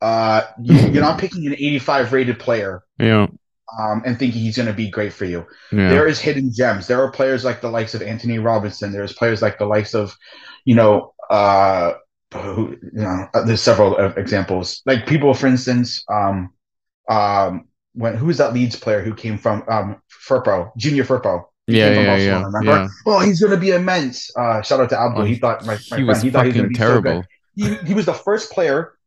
uh, 0.00 0.42
you, 0.62 0.76
you're 0.90 1.02
not 1.02 1.18
picking 1.18 1.44
an 1.48 1.54
85 1.54 2.12
rated 2.12 2.38
player 2.38 2.84
Yeah. 3.00 3.26
um, 3.80 4.02
and 4.06 4.16
thinking 4.16 4.40
he's 4.42 4.56
going 4.56 4.68
to 4.68 4.72
be 4.72 4.88
great 4.90 5.12
for 5.12 5.24
you. 5.24 5.44
Yeah. 5.72 5.88
There 5.88 6.06
is 6.06 6.20
hidden 6.20 6.52
gems. 6.54 6.86
There 6.86 7.02
are 7.02 7.10
players 7.10 7.44
like 7.44 7.60
the 7.60 7.70
likes 7.70 7.94
of 7.96 8.02
Anthony 8.02 8.38
Robinson. 8.38 8.92
There's 8.92 9.12
players 9.12 9.42
like 9.42 9.58
the 9.58 9.66
likes 9.66 9.92
of, 9.92 10.16
you 10.64 10.76
know, 10.76 11.14
uh, 11.30 11.94
who, 12.34 12.76
you 12.82 13.02
know, 13.02 13.26
uh, 13.34 13.44
there's 13.44 13.62
several 13.62 13.96
uh, 13.96 14.12
examples. 14.16 14.82
Like 14.86 15.06
people, 15.06 15.32
for 15.34 15.46
instance, 15.46 16.04
um, 16.10 16.50
um, 17.10 17.68
when 17.94 18.16
who's 18.16 18.38
that 18.38 18.52
Leeds 18.52 18.76
player 18.76 19.02
who 19.02 19.14
came 19.14 19.38
from 19.38 19.64
um, 19.68 20.02
Firpo, 20.28 20.70
Junior 20.76 21.04
Firpo? 21.04 21.44
He 21.66 21.78
Yeah, 21.78 21.90
yeah, 21.92 22.16
yeah, 22.16 22.42
remember? 22.44 22.64
yeah. 22.64 22.88
Oh, 23.06 23.20
he's 23.20 23.40
going 23.40 23.52
to 23.52 23.58
be 23.58 23.70
immense. 23.70 24.30
Uh, 24.36 24.62
shout 24.62 24.80
out 24.80 24.90
to 24.90 25.00
Abdul. 25.00 25.22
Oh, 25.22 25.24
he 25.24 25.36
thought 25.36 25.64
my, 25.64 25.78
my 25.90 25.98
he 25.98 26.04
friend. 26.04 26.06
was 26.06 26.22
He 26.22 26.30
thought 26.30 26.46
he 26.46 26.52
was 26.52 26.56
fucking 26.56 26.62
to 26.62 26.68
be 26.68 26.78
so 26.78 27.00
terrible. 27.00 27.24
he, 27.54 27.74
he 27.76 27.94
was 27.94 28.06
the 28.06 28.14
first 28.14 28.52
player 28.52 28.97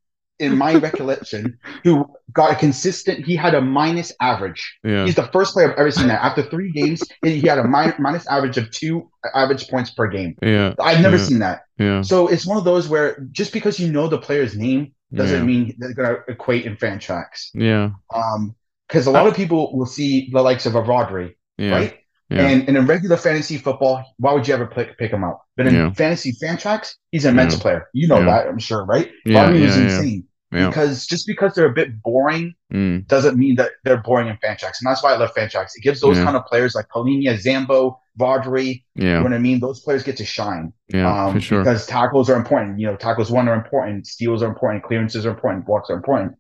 in 0.41 0.57
my 0.57 0.73
recollection 0.75 1.57
who 1.83 2.05
got 2.33 2.51
a 2.51 2.55
consistent 2.55 3.25
he 3.25 3.35
had 3.35 3.53
a 3.53 3.61
minus 3.61 4.11
average 4.19 4.77
Yeah. 4.83 5.05
he's 5.05 5.15
the 5.15 5.27
first 5.35 5.53
player 5.53 5.71
i've 5.71 5.77
ever 5.77 5.91
seen 5.91 6.07
that 6.07 6.21
after 6.23 6.41
three 6.43 6.71
games 6.71 7.03
he 7.23 7.41
had 7.41 7.59
a 7.59 7.63
min- 7.67 7.93
minus 7.99 8.25
average 8.27 8.57
of 8.57 8.71
two 8.71 9.09
average 9.35 9.67
points 9.69 9.91
per 9.91 10.07
game 10.07 10.35
Yeah. 10.41 10.73
i've 10.79 11.01
never 11.01 11.17
Yeah. 11.17 11.23
seen 11.23 11.39
that 11.39 11.61
Yeah. 11.77 12.01
so 12.01 12.27
it's 12.27 12.45
one 12.45 12.57
of 12.57 12.63
those 12.63 12.87
where 12.89 13.19
just 13.31 13.53
because 13.53 13.79
you 13.79 13.91
know 13.91 14.07
the 14.07 14.17
player's 14.17 14.57
name 14.57 14.93
doesn't 15.13 15.39
Yeah. 15.39 15.51
mean 15.51 15.75
they're 15.77 15.93
going 15.93 16.09
to 16.15 16.19
equate 16.33 16.65
in 16.65 16.75
Fantrax 16.77 17.49
Yeah. 17.53 17.91
um 18.13 18.55
because 18.87 19.07
a 19.07 19.11
lot 19.11 19.27
of 19.27 19.35
people 19.35 19.75
will 19.77 19.85
see 19.97 20.29
the 20.33 20.41
likes 20.41 20.65
of 20.65 20.75
a 20.75 20.81
rodri 20.81 21.35
Yeah. 21.57 21.71
right 21.77 21.93
Yeah. 22.29 22.47
and, 22.47 22.59
and 22.67 22.77
in 22.77 22.85
regular 22.85 23.17
fantasy 23.17 23.57
football, 23.57 23.95
why 24.17 24.31
would 24.33 24.47
you 24.47 24.53
ever 24.53 24.65
pick, 24.65 24.97
pick 24.97 25.11
him 25.11 25.23
up? 25.29 25.37
But 25.57 25.67
in 25.67 25.73
Yeah. 25.75 25.91
fantasy 25.91 26.31
Fantrax, 26.41 26.93
he's 27.11 27.25
an 27.25 27.31
immense 27.35 27.55
player. 27.63 27.81
You 27.93 28.07
know 28.07 28.23
that, 28.23 28.47
I'm 28.47 28.57
sure, 28.69 28.85
right? 28.85 29.11
Yeah, 29.25 29.49
Rodri 29.49 29.63
was 29.67 29.75
insane. 29.77 30.23
Yeah. 30.51 30.67
Because 30.67 31.05
just 31.07 31.25
because 31.27 31.53
they're 31.55 31.65
a 31.65 31.73
bit 31.73 32.01
boring 32.01 32.55
Mm. 32.73 33.05
doesn't 33.07 33.37
mean 33.37 33.55
that 33.55 33.71
they're 33.83 33.97
boring 34.01 34.27
in 34.29 34.37
Fantrax. 34.37 34.79
And 34.79 34.85
that's 34.85 35.03
why 35.03 35.13
I 35.13 35.17
love 35.17 35.33
Fantrax. 35.35 35.71
It 35.75 35.81
gives 35.83 35.99
those 35.99 36.17
Yeah. 36.17 36.23
kind 36.25 36.37
of 36.37 36.45
players 36.45 36.73
like 36.75 36.87
Palhinha, 36.87 37.37
Zambo, 37.41 37.97
you 38.19 38.81
Yeah. 38.95 39.17
know 39.17 39.23
what 39.23 39.33
I 39.33 39.37
mean? 39.37 39.59
Those 39.59 39.79
players 39.81 40.03
get 40.03 40.17
to 40.17 40.25
shine. 40.25 40.73
Yeah. 40.89 41.25
um, 41.25 41.33
For 41.33 41.41
sure. 41.41 41.59
Because 41.63 41.85
tackles 41.85 42.29
are 42.29 42.35
important. 42.35 42.79
You 42.79 42.87
know, 42.87 42.95
tackles 42.95 43.31
one 43.31 43.47
are 43.47 43.53
important, 43.53 44.07
steals 44.07 44.41
are 44.43 44.47
important, 44.47 44.83
clearances 44.83 45.25
are 45.25 45.31
important, 45.31 45.65
blocks 45.65 45.89
are 45.89 45.95
important. 45.95 46.35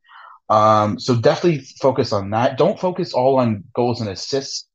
Um, 0.49 0.99
so 0.99 1.15
definitely 1.15 1.65
focus 1.81 2.11
on 2.11 2.29
that. 2.31 2.57
Don't 2.57 2.77
focus 2.79 3.13
all 3.13 3.39
on 3.39 3.63
goals 3.73 4.01
and 4.01 4.09
assists. 4.09 4.67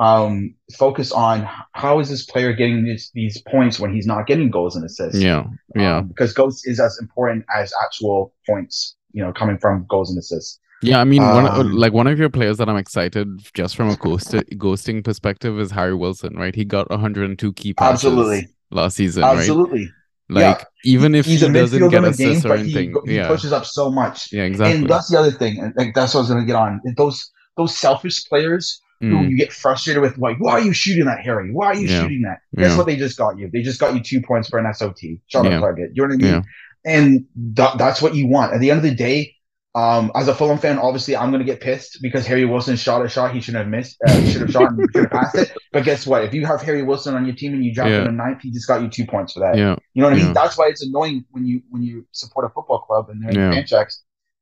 Um, 0.00 0.54
focus 0.78 1.12
on 1.12 1.46
how 1.72 2.00
is 2.00 2.08
this 2.08 2.24
player 2.24 2.54
getting 2.54 2.84
these, 2.84 3.10
these 3.14 3.40
points 3.42 3.78
when 3.78 3.94
he's 3.94 4.06
not 4.06 4.26
getting 4.26 4.50
goals 4.50 4.74
and 4.74 4.84
assists. 4.84 5.20
Yeah. 5.20 5.44
Yeah. 5.76 5.98
Um, 5.98 6.08
because 6.08 6.32
goals 6.32 6.64
is 6.64 6.80
as 6.80 6.98
important 7.00 7.44
as 7.54 7.70
actual 7.84 8.32
points, 8.48 8.96
you 9.12 9.22
know, 9.22 9.30
coming 9.32 9.58
from 9.58 9.84
goals 9.90 10.08
and 10.08 10.18
assists. 10.18 10.58
Yeah, 10.82 11.00
I 11.00 11.04
mean, 11.04 11.20
one 11.22 11.44
of- 11.46 11.58
Um, 11.58 11.72
like 11.72 11.92
one 11.92 12.06
of 12.06 12.18
your 12.18 12.30
players 12.30 12.56
that 12.56 12.68
I'm 12.70 12.78
excited 12.78 13.28
just 13.52 13.76
from 13.76 13.90
a 13.90 13.96
ghost 13.96 14.30
ghosting 14.32 15.04
perspective 15.04 15.60
is 15.60 15.70
Harry 15.72 15.94
Wilson, 15.94 16.34
right? 16.34 16.54
He 16.54 16.64
got 16.64 16.88
102 16.88 17.52
key 17.52 17.74
passes 17.74 18.06
Absolutely. 18.06 18.48
last 18.70 18.96
season, 18.96 19.22
right? 19.22 19.36
Absolutely. 19.36 19.90
Like 20.30 20.64
even 20.84 21.14
if 21.14 21.26
He's 21.26 21.40
he 21.40 21.46
a 21.46 21.52
doesn't 21.52 21.90
get 21.90 22.04
assists 22.04 22.42
game, 22.44 22.50
or 22.52 22.56
but 22.56 22.64
he, 22.64 22.72
anything, 22.78 22.94
he 23.04 23.16
yeah, 23.16 23.26
pushes 23.28 23.52
up 23.52 23.66
so 23.66 23.90
much. 23.90 24.32
yeah, 24.32 24.44
exactly. 24.44 24.78
And 24.82 24.88
that's 24.88 25.10
the 25.10 25.18
other 25.18 25.32
thing. 25.32 25.58
And 25.58 25.74
like 25.76 25.92
that's 25.94 26.14
what 26.14 26.20
I 26.20 26.22
was 26.22 26.30
gonna 26.30 26.46
get 26.46 26.56
on. 26.56 26.80
Those 26.96 27.30
those 27.58 27.76
selfish 27.76 28.26
players 28.28 28.80
who 29.08 29.24
Mm, 29.24 29.30
you 29.30 29.36
get 29.36 29.52
frustrated 29.52 30.02
with, 30.02 30.18
like, 30.18 30.38
why 30.38 30.52
are 30.52 30.60
you 30.60 30.72
shooting 30.72 31.06
that, 31.06 31.20
Harry? 31.20 31.50
Why 31.52 31.66
are 31.66 31.74
you 31.74 31.88
Yeah. 31.88 32.02
shooting 32.02 32.22
that? 32.22 32.40
Guess 32.58 32.70
Yeah. 32.70 32.76
what 32.76 32.86
they 32.86 32.96
just 32.96 33.16
got 33.18 33.38
you? 33.38 33.50
They 33.52 33.62
just 33.62 33.80
got 33.80 33.94
you 33.94 34.00
two 34.00 34.20
points 34.20 34.48
for 34.48 34.58
an 34.58 34.66
SOT. 34.66 35.20
Shot 35.26 35.46
Yeah. 35.46 35.54
on 35.54 35.60
target. 35.60 35.90
You 35.94 36.02
know 36.02 36.08
what 36.08 36.14
I 36.14 36.18
mean? 36.18 36.26
Yeah. 36.32 36.42
And 36.84 37.26
that, 37.54 37.78
that's 37.78 38.00
what 38.02 38.14
you 38.14 38.28
want. 38.28 38.52
At 38.54 38.60
the 38.60 38.70
end 38.70 38.78
of 38.78 38.84
the 38.84 38.94
day, 38.94 39.34
um, 39.74 40.10
as 40.14 40.26
a 40.28 40.34
Fulham 40.34 40.58
fan, 40.58 40.78
obviously 40.78 41.16
I'm 41.16 41.30
gonna 41.30 41.44
get 41.44 41.60
pissed 41.60 41.98
because 42.02 42.26
Harry 42.26 42.44
Wilson 42.44 42.76
shot 42.76 43.04
a 43.04 43.08
shot 43.08 43.32
he 43.34 43.40
shouldn't 43.40 43.62
have 43.62 43.70
missed, 43.70 43.98
uh, 44.02 44.24
should 44.24 44.40
have 44.42 44.50
shot 44.50 44.70
and 44.72 44.84
should 44.92 45.04
have 45.04 45.12
passed 45.12 45.36
it. 45.36 45.52
But 45.72 45.84
guess 45.84 46.06
what? 46.06 46.24
If 46.24 46.34
you 46.34 46.44
have 46.46 46.60
Harry 46.62 46.82
Wilson 46.82 47.14
on 47.14 47.24
your 47.24 47.36
team 47.36 47.54
and 47.54 47.64
you 47.64 47.72
draft 47.72 47.90
Yeah. 47.90 48.00
him 48.00 48.08
in 48.08 48.16
ninth, 48.16 48.42
he 48.42 48.50
just 48.50 48.66
got 48.66 48.82
you 48.82 48.88
two 48.88 49.06
points 49.06 49.32
for 49.34 49.40
that. 49.40 49.56
yeah, 49.56 49.76
You 49.94 50.02
know 50.02 50.08
what 50.08 50.14
I 50.14 50.22
mean? 50.22 50.32
That's 50.32 50.58
why 50.58 50.68
it's 50.68 50.82
annoying 50.84 51.24
when 51.30 51.46
you 51.46 51.62
when 51.70 51.82
you 51.82 52.06
support 52.12 52.46
a 52.46 52.48
football 52.48 52.80
club 52.80 53.10
and 53.10 53.22
they're 53.22 53.30
in 53.32 53.36
Yeah. 53.36 53.50
Fantrax 53.52 53.98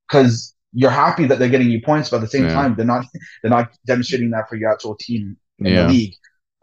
because 0.09 0.55
you're 0.81 0.91
happy 0.91 1.25
that 1.27 1.39
they're 1.39 1.49
getting 1.57 1.71
you 1.71 1.81
points, 1.83 2.11
but 2.11 2.17
at 2.19 2.23
the 2.23 2.29
same 2.39 2.49
Yeah. 2.49 2.59
time 2.59 2.75
they're 2.77 2.87
not 2.87 3.05
they're 3.43 3.51
not 3.59 3.69
demonstrating 3.87 4.31
that 4.31 4.49
for 4.49 4.57
your 4.57 4.73
actual 4.73 4.97
team 5.01 5.37
in 5.65 5.75
yeah, 5.75 5.81
the 5.81 5.85
league. 5.85 6.15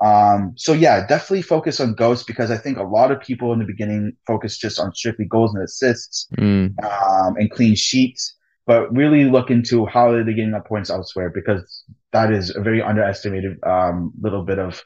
Um, 0.04 0.54
so 0.58 0.74
yeah, 0.74 1.08
definitely 1.08 1.42
focus 1.44 1.80
on 1.80 1.96
ghosts 1.96 2.26
because 2.26 2.52
I 2.52 2.58
think 2.58 2.78
a 2.78 2.84
lot 2.84 3.12
of 3.12 3.22
people 3.22 3.54
in 3.54 3.60
the 3.60 3.66
beginning 3.66 4.14
focus 4.28 4.58
just 4.58 4.80
on 4.80 4.94
strictly 4.94 5.26
goals 5.26 5.56
and 5.56 5.64
assists 5.64 6.30
mm, 6.38 6.76
um, 6.84 7.36
and 7.38 7.50
clean 7.52 7.76
sheets, 7.76 8.36
but 8.68 8.92
really 8.94 9.26
look 9.26 9.52
into 9.52 9.86
how 9.86 10.12
are 10.12 10.24
they 10.24 10.34
getting 10.34 10.54
up 10.54 10.68
points 10.68 10.90
elsewhere 10.90 11.32
because 11.34 11.84
that 12.14 12.32
is 12.32 12.56
a 12.56 12.62
very 12.62 12.82
underestimated 12.82 13.58
um, 13.66 14.14
little 14.22 14.44
bit 14.44 14.60
of 14.60 14.82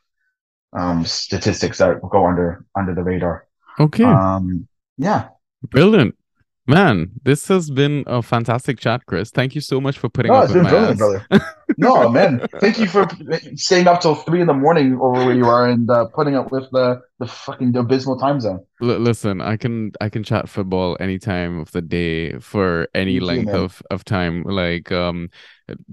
um, 0.78 1.06
statistics 1.06 1.80
that 1.80 2.02
go 2.12 2.28
under 2.28 2.66
under 2.78 2.96
the 2.96 3.04
radar. 3.04 3.48
okay, 3.80 4.22
Um, 4.26 4.68
yeah. 4.98 5.30
brilliant, 5.64 6.16
man. 6.70 7.11
This 7.24 7.47
has 7.47 7.70
been 7.70 8.03
a 8.07 8.22
fantastic 8.22 8.80
chat, 8.80 9.05
Chris. 9.05 9.32
Thank 9.32 9.55
you 9.55 9.61
so 9.61 9.82
much 9.82 9.97
for 9.97 10.09
putting 10.09 10.34
No, 10.34 10.39
up 10.39 10.43
it's 10.43 10.49
with 10.49 10.55
been 10.55 10.63
my 10.63 10.70
brilliant, 10.70 10.97
brother. 10.99 11.28
No, 11.78 12.09
man. 12.09 12.41
Thank 12.59 12.78
you 12.80 12.88
for 12.88 13.07
staying 13.55 13.88
up 13.88 14.01
till 14.01 14.15
three 14.15 14.41
in 14.41 14.47
the 14.47 14.53
morning 14.53 14.99
over 15.01 15.24
where 15.26 15.34
you 15.34 15.45
are 15.45 15.67
and 15.67 15.89
uh, 15.89 16.05
putting 16.07 16.36
up 16.36 16.51
with 16.51 16.70
the 16.72 17.01
the 17.20 17.28
fucking 17.28 17.76
abysmal 17.76 18.17
time 18.20 18.39
zone. 18.39 18.65
L- 18.82 18.99
listen, 18.99 19.39
I 19.41 19.55
can 19.55 19.91
I 20.01 20.09
can 20.09 20.24
chat 20.24 20.49
football 20.49 20.97
any 20.99 21.20
time 21.20 21.59
of 21.59 21.72
the 21.72 21.82
day 21.82 22.38
for 22.39 22.88
any 22.93 23.20
length 23.20 23.45
man. 23.47 23.55
of 23.55 23.82
of 23.91 24.03
time. 24.03 24.43
Like 24.43 24.91
um, 24.91 25.30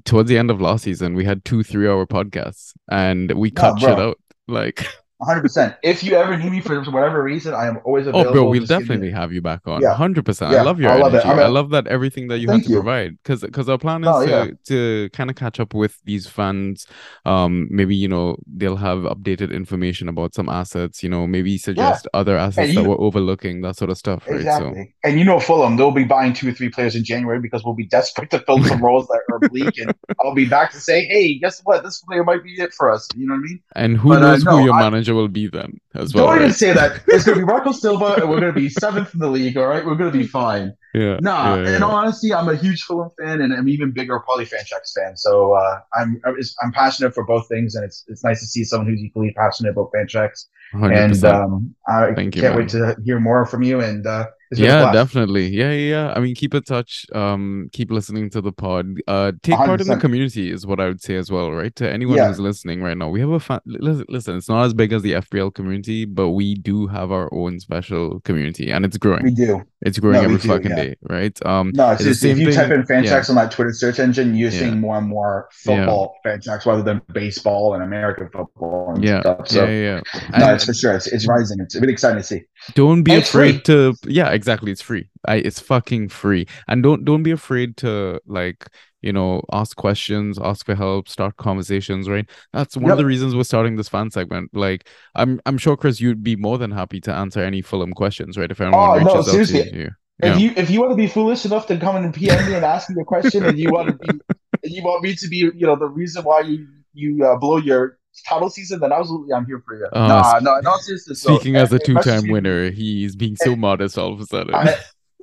towards 0.04 0.28
the 0.28 0.38
end 0.38 0.50
of 0.50 0.60
last 0.60 0.84
season, 0.84 1.14
we 1.14 1.24
had 1.24 1.44
two 1.44 1.62
three 1.62 1.88
hour 1.88 2.06
podcasts, 2.06 2.72
and 2.90 3.32
we 3.32 3.50
No, 3.52 3.60
cut 3.60 3.80
shit 3.80 3.98
out. 3.98 4.18
Like, 4.48 4.86
100%. 5.22 5.76
If 5.82 6.04
you 6.04 6.14
ever 6.14 6.36
need 6.36 6.52
me 6.52 6.60
for 6.60 6.78
whatever 6.90 7.22
reason, 7.22 7.54
I 7.54 7.66
am 7.66 7.78
always 7.84 8.06
available. 8.06 8.18
oh, 8.18 8.20
available. 8.30 8.42
bro, 8.42 8.50
we'll 8.50 8.60
Just 8.60 8.68
give 8.70 8.78
me- 8.80 8.84
definitely 8.84 9.10
have 9.12 9.32
you 9.32 9.40
back 9.40 9.60
on. 9.66 9.80
Yeah. 9.80 9.94
hundred 9.94 10.26
percent. 10.26 10.52
Yeah, 10.52 10.58
I 10.58 10.62
love 10.62 10.78
your 10.78 10.90
I 10.90 10.96
love 10.98 11.14
energy. 11.14 11.28
I 11.28 11.42
I 11.42 11.46
love 11.48 11.70
that 11.70 11.86
everything 11.86 12.28
that 12.28 12.38
you 12.38 12.50
had 12.50 12.64
to 12.64 12.68
you. 12.68 12.76
provide. 12.76 13.16
Because 13.22 13.40
because 13.40 13.68
our 13.68 13.78
plan 13.78 14.04
is 14.04 14.24
to 14.26 14.30
yeah. 14.30 14.46
to 14.68 15.08
kind 15.14 15.30
of 15.30 15.36
catch 15.36 15.58
up 15.58 15.72
with 15.72 15.98
these 16.04 16.26
fans. 16.26 16.86
Um, 17.24 17.66
maybe 17.70 17.96
you 17.96 18.08
know 18.08 18.36
they'll 18.46 18.76
have 18.76 18.98
updated 19.00 19.52
information 19.54 20.08
about 20.08 20.34
some 20.34 20.48
assets. 20.50 21.02
You 21.02 21.08
know, 21.08 21.26
maybe 21.26 21.56
suggest 21.56 22.06
other 22.12 22.36
assets 22.36 22.74
you- 22.74 22.82
that 22.82 22.88
we're 22.88 23.00
overlooking. 23.00 23.62
That 23.62 23.76
sort 23.76 23.90
of 23.90 23.96
stuff, 23.96 24.26
right? 24.26 24.34
So. 24.42 24.46
Exactly. 24.46 24.94
And 25.04 25.18
you 25.18 25.24
know 25.24 25.40
Fulham, 25.40 25.76
they'll 25.76 25.90
be 25.92 26.04
buying 26.04 26.34
two 26.34 26.48
or 26.50 26.52
three 26.52 26.68
players 26.68 26.94
in 26.94 27.04
January 27.04 27.40
because 27.40 27.64
we'll 27.64 27.74
be 27.74 27.86
desperate 27.86 28.30
to 28.32 28.40
fill 28.40 28.62
some 28.64 28.82
roles 28.84 29.06
that 29.08 29.20
are 29.32 29.38
bleak. 29.48 29.78
And 29.78 29.94
I'll 30.20 30.34
be 30.34 30.44
back 30.46 30.72
to 30.72 30.80
say, 30.80 31.06
hey, 31.06 31.38
guess 31.38 31.60
what? 31.64 31.84
This 31.84 32.00
player 32.02 32.22
might 32.22 32.44
be 32.44 32.52
it 32.60 32.74
for 32.74 32.90
us. 32.90 33.08
You 33.16 33.26
know 33.26 33.34
what 33.34 33.38
I 33.40 33.42
mean? 33.42 33.62
And 33.76 33.96
who 33.96 34.08
But, 34.10 34.22
uh, 34.22 34.30
knows 34.32 34.44
no, 34.44 34.58
who 34.58 34.64
your 34.64 34.74
manager 34.74 35.05
manager 35.07 35.14
will 35.14 35.28
be 35.28 35.48
then 35.48 35.80
as 35.94 36.14
well. 36.14 36.26
Don't 36.26 36.36
even 36.36 36.48
right? 36.48 36.54
say 36.54 36.72
that. 36.72 37.02
It's 37.09 37.24
going 37.24 37.38
to 37.38 37.46
be 37.46 37.50
Marco 37.50 37.72
Silva, 37.72 38.16
and 38.20 38.28
we're 38.28 38.40
going 38.40 38.52
to 38.54 38.61
be 38.61 38.68
seventh 38.68 39.14
in 39.14 39.20
the 39.20 39.28
league. 39.28 39.57
All 39.57 39.66
right, 39.66 39.84
we're 39.84 39.94
going 39.94 40.12
to 40.12 40.18
be 40.18 40.26
fine. 40.26 40.74
Yeah. 40.94 41.18
Nah, 41.20 41.57
yeah, 41.57 41.76
in 41.76 41.82
all 41.82 41.94
honesty, 41.94 42.32
I'm 42.32 42.48
a 42.48 42.57
huge 42.57 42.82
Fulham 42.82 43.11
fan, 43.18 43.40
and 43.40 43.52
I'm 43.52 43.68
even 43.68 43.92
bigger 43.92 44.18
Paulie 44.20 44.48
Fantrax 44.48 44.92
fan. 44.94 45.16
So 45.16 45.54
uh, 45.54 45.80
I'm 45.94 46.20
I'm 46.62 46.72
passionate 46.72 47.14
for 47.14 47.24
both 47.24 47.48
things, 47.48 47.74
and 47.74 47.84
it's 47.84 48.04
it's 48.09 48.24
nice 48.24 48.40
to 48.40 48.46
see 48.46 48.64
someone 48.64 48.88
who's 48.88 49.02
equally 49.02 49.32
passionate 49.32 49.70
about 49.70 49.90
Fantrax. 49.92 50.46
And 50.72 51.12
100%. 51.12 51.24
um, 51.32 51.74
I 51.88 52.12
Thank 52.14 52.34
you, 52.34 52.42
can't 52.42 52.57
wait 52.57 52.68
to 52.70 52.96
hear 53.04 53.20
more 53.20 53.46
from 53.46 53.62
you. 53.62 53.80
And 53.80 54.07
uh, 54.07 54.26
it's 54.26 54.26
been 54.26 54.26
a 54.26 54.36
yeah 54.53 54.92
definitely 54.92 55.49
yeah 55.49 55.70
yeah 55.72 55.88
yeah 55.90 56.12
i 56.16 56.20
mean 56.20 56.34
keep 56.34 56.55
in 56.55 56.62
touch 56.62 57.05
um 57.14 57.68
keep 57.72 57.90
listening 57.90 58.30
to 58.30 58.40
the 58.40 58.53
pod 58.53 58.86
uh 59.09 59.32
take 59.42 59.57
part 59.57 59.80
in 59.80 59.88
the 59.88 59.97
community 59.97 60.51
is 60.51 60.66
what 60.66 60.78
i 60.80 60.86
would 60.86 61.01
say 61.03 61.16
as 61.16 61.30
well 61.30 61.51
right 61.53 61.74
to 61.74 61.90
anyone 61.90 62.16
Yeah. 62.16 62.28
who's 62.28 62.38
listening 62.40 62.82
right 62.82 62.97
now 62.97 63.09
we 63.09 63.20
have 63.20 63.30
a 63.30 63.40
fan 63.40 63.61
listen, 63.66 64.05
listen 64.09 64.36
it's 64.36 64.49
not 64.49 64.64
as 64.64 64.74
big 64.74 64.92
as 64.92 65.03
the 65.03 65.12
fpl 65.14 65.53
community 65.53 66.05
but 66.05 66.30
we 66.30 66.55
do 66.55 66.86
have 66.86 67.11
our 67.11 67.28
own 67.34 67.59
special 67.61 68.20
community 68.20 68.70
and 68.70 68.84
it's 68.84 68.97
growing 68.97 69.24
We 69.24 69.32
do. 69.32 69.62
it's 69.82 69.99
growing 69.99 70.18
No, 70.18 70.22
every 70.22 70.38
do, 70.38 70.49
fucking 70.49 70.70
yeah. 70.70 70.76
day 70.76 70.97
right 71.03 71.47
um 71.47 71.72
No, 71.74 71.90
it's 71.90 72.03
it's 72.03 72.20
just, 72.20 72.24
if 72.24 72.38
you 72.38 72.53
type 72.53 72.68
thing- 72.68 72.80
in 72.80 72.86
Fantrax 72.86 73.05
yeah. 73.28 73.30
on 73.30 73.34
that 73.36 73.51
Twitter 73.51 73.72
search 73.72 73.99
engine, 73.99 74.34
you're 74.36 74.51
seeing 74.53 74.80
more 74.80 74.97
and 74.99 75.09
more 75.09 75.49
football 75.53 76.14
Fantrax 76.24 76.66
rather 76.66 76.82
than 76.82 77.01
baseball 77.12 77.74
and 77.74 77.82
American 77.82 78.28
football 78.28 78.92
and 78.94 79.03
yeah 79.05 79.20
stuff. 79.20 79.49
So 79.49 79.64
yeah 79.64 79.70
yeah, 79.70 80.01
yeah. 80.14 80.38
no, 80.38 80.47
And- 80.47 80.55
it's 80.57 80.64
for 80.64 80.74
sure. 80.74 80.94
It's, 80.94 81.09
it's 81.09 81.26
rising. 81.26 81.59
It's 81.61 81.74
really 81.74 81.92
exciting 81.92 82.18
to 82.18 82.22
see. 82.24 82.42
don't 82.74 83.03
be 83.03 83.14
And 83.14 83.22
afraid 83.22 83.64
to 83.66 83.94
yeah 84.07 84.30
exactly 84.37 84.70
it's 84.72 84.82
free. 84.82 85.11
I, 85.26 85.37
it's 85.37 85.61
fucking 85.61 86.11
free. 86.11 86.47
And 86.68 86.82
don't 86.82 87.05
don't 87.05 87.24
be 87.24 87.32
afraid 87.32 87.76
to 87.78 88.20
like 88.26 88.68
you 89.03 89.12
know 89.12 89.43
ask 89.53 89.76
questions 89.76 90.39
ask 90.43 90.66
for 90.66 90.74
help 90.76 91.09
start 91.09 91.37
conversations 91.37 92.09
right? 92.09 92.28
That's 92.53 92.76
one 92.76 92.93
of 92.93 92.99
the 92.99 93.07
reasons 93.07 93.34
we're 93.34 93.45
starting 93.45 93.76
this 93.76 93.89
fan 93.89 94.11
segment. 94.11 94.51
Like 94.55 94.89
i'm 95.16 95.41
i'm 95.47 95.59
sure 95.59 95.76
chris 95.76 96.01
you'd 96.01 96.22
be 96.22 96.37
more 96.37 96.59
than 96.59 96.70
happy 96.70 97.01
to 97.03 97.12
answer 97.12 97.41
any 97.41 97.62
fulham 97.62 97.93
questions 97.93 98.37
right 98.39 98.51
if 98.51 98.61
anyone 98.61 98.91
Oh, 98.91 98.99
no, 99.03 99.14
reaches 99.14 99.28
out 99.28 99.39
to 99.43 99.47
seriously. 99.47 99.70
you. 99.72 99.91
If 100.22 100.34
yeah. 100.34 100.37
you 100.37 100.53
if 100.57 100.70
you 100.70 100.80
want 100.80 100.93
to 100.93 100.97
be 100.97 101.07
foolish 101.09 101.45
enough 101.45 101.66
to 101.68 101.78
come 101.78 101.97
in 101.97 102.05
and 102.05 102.14
PM 102.14 102.47
me 102.47 102.55
and 102.55 102.64
ask 102.64 102.89
me 102.91 103.01
a 103.03 103.05
question, 103.05 103.45
and 103.45 103.59
you 103.59 103.70
want 103.70 103.89
to 103.89 103.95
be, 103.95 104.09
and 104.62 104.72
you 104.72 104.82
want 104.82 105.03
me 105.03 105.14
to 105.14 105.28
be, 105.28 105.37
you 105.37 105.66
know, 105.66 105.76
the 105.76 105.89
reason 105.89 106.24
why 106.24 106.41
you 106.41 106.66
you 106.95 107.22
uh, 107.24 107.37
blow 107.37 107.59
your 107.59 107.99
title 108.24 108.50
season, 108.50 108.80
then 108.80 108.92
absolutely, 108.92 109.32
I'm 109.32 109.46
here 109.46 109.62
for 109.64 109.76
you. 109.76 109.86
Uh, 109.92 110.08
nah, 110.08 110.38
no, 110.40 110.60
no, 110.60 110.76
seriously. 110.78 111.14
so, 111.14 111.34
speaking 111.34 111.56
as 111.56 111.72
a 111.72 111.76
uh, 111.76 111.78
two-time 111.78 112.28
winner 112.28 112.70
he's 112.70 113.16
being 113.16 113.36
so 113.36 113.56
modest 113.56 113.98
all 113.98 114.12
of 114.12 114.20
a 114.20 114.26
sudden 114.26 114.54
I, 114.54 114.76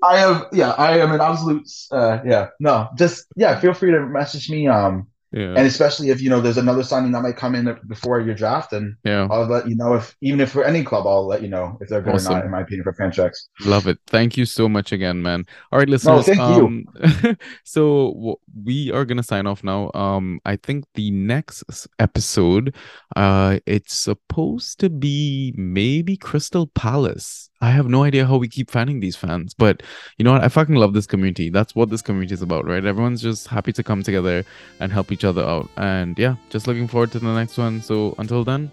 I 0.03 0.17
am, 0.17 0.45
yeah, 0.51 0.71
I 0.71 0.97
am 0.99 1.11
an 1.13 1.21
absolute, 1.21 1.67
uh, 1.91 2.19
yeah, 2.25 2.49
no, 2.59 2.89
just 2.97 3.25
yeah, 3.35 3.59
feel 3.59 3.73
free 3.73 3.91
to 3.91 4.01
message 4.01 4.49
me, 4.49 4.67
um, 4.67 5.07
yeah 5.33 5.55
and 5.55 5.65
especially 5.65 6.09
if 6.09 6.21
you 6.21 6.29
know 6.29 6.39
there's 6.39 6.57
another 6.57 6.83
signing 6.83 7.11
that 7.11 7.23
might 7.23 7.35
come 7.35 7.55
in 7.55 7.75
before 7.87 8.21
your 8.21 8.35
draft, 8.35 8.71
and 8.71 8.95
yeah 9.03 9.27
I'll 9.31 9.47
let 9.47 9.67
you 9.67 9.75
know 9.75 9.95
if 9.95 10.15
even 10.21 10.39
if 10.39 10.51
for 10.51 10.63
any 10.63 10.83
club, 10.83 11.07
I'll 11.07 11.25
let 11.25 11.41
you 11.41 11.47
know 11.47 11.77
if 11.81 11.89
they're 11.89 12.01
good 12.01 12.15
or 12.15 12.21
not. 12.21 12.45
In 12.45 12.51
my 12.51 12.61
opinion, 12.61 12.83
for 12.83 12.93
Fantrax. 12.93 13.31
Love 13.65 13.87
it. 13.87 13.97
Thank 14.05 14.37
you 14.37 14.45
so 14.45 14.69
much 14.69 14.91
again, 14.91 15.23
man. 15.23 15.45
All 15.71 15.79
right, 15.79 15.89
listeners. 15.89 16.25
thank 16.25 16.37
you. 16.37 16.65
um, 16.65 16.85
so 17.63 18.13
w- 18.13 18.35
we 18.63 18.91
are 18.91 19.05
gonna 19.05 19.23
sign 19.23 19.47
off 19.47 19.63
now. 19.63 19.91
Um, 19.93 20.39
I 20.45 20.55
think 20.55 20.85
the 20.93 21.11
next 21.11 21.63
episode, 21.99 22.75
uh, 23.15 23.59
it's 23.65 23.93
supposed 23.93 24.79
to 24.79 24.89
be 24.89 25.53
maybe 25.57 26.17
Crystal 26.17 26.67
Palace. 26.67 27.49
I 27.61 27.71
have 27.71 27.87
no 27.87 28.03
idea 28.03 28.25
how 28.25 28.37
we 28.37 28.47
keep 28.47 28.69
finding 28.69 28.99
these 28.99 29.15
fans, 29.15 29.53
but 29.53 29.83
you 30.17 30.25
know 30.25 30.33
what? 30.33 30.43
I 30.43 30.49
fucking 30.49 30.75
love 30.75 30.93
this 30.93 31.07
community. 31.07 31.49
That's 31.49 31.75
what 31.75 31.89
this 31.89 32.01
community 32.01 32.33
is 32.33 32.41
about, 32.41 32.65
right? 32.65 32.83
Everyone's 32.83 33.21
just 33.21 33.47
happy 33.47 33.71
to 33.73 33.83
come 33.83 34.03
together 34.03 34.43
and 34.79 34.91
help 34.91 35.11
each 35.11 35.23
other 35.23 35.43
out. 35.43 35.69
And 35.77 36.17
yeah, 36.19 36.35
just 36.49 36.67
looking 36.67 36.87
forward 36.87 37.11
to 37.13 37.19
the 37.19 37.33
next 37.33 37.57
one. 37.57 37.81
So 37.81 38.15
until 38.17 38.43
then, 38.43 38.71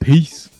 peace. 0.00 0.55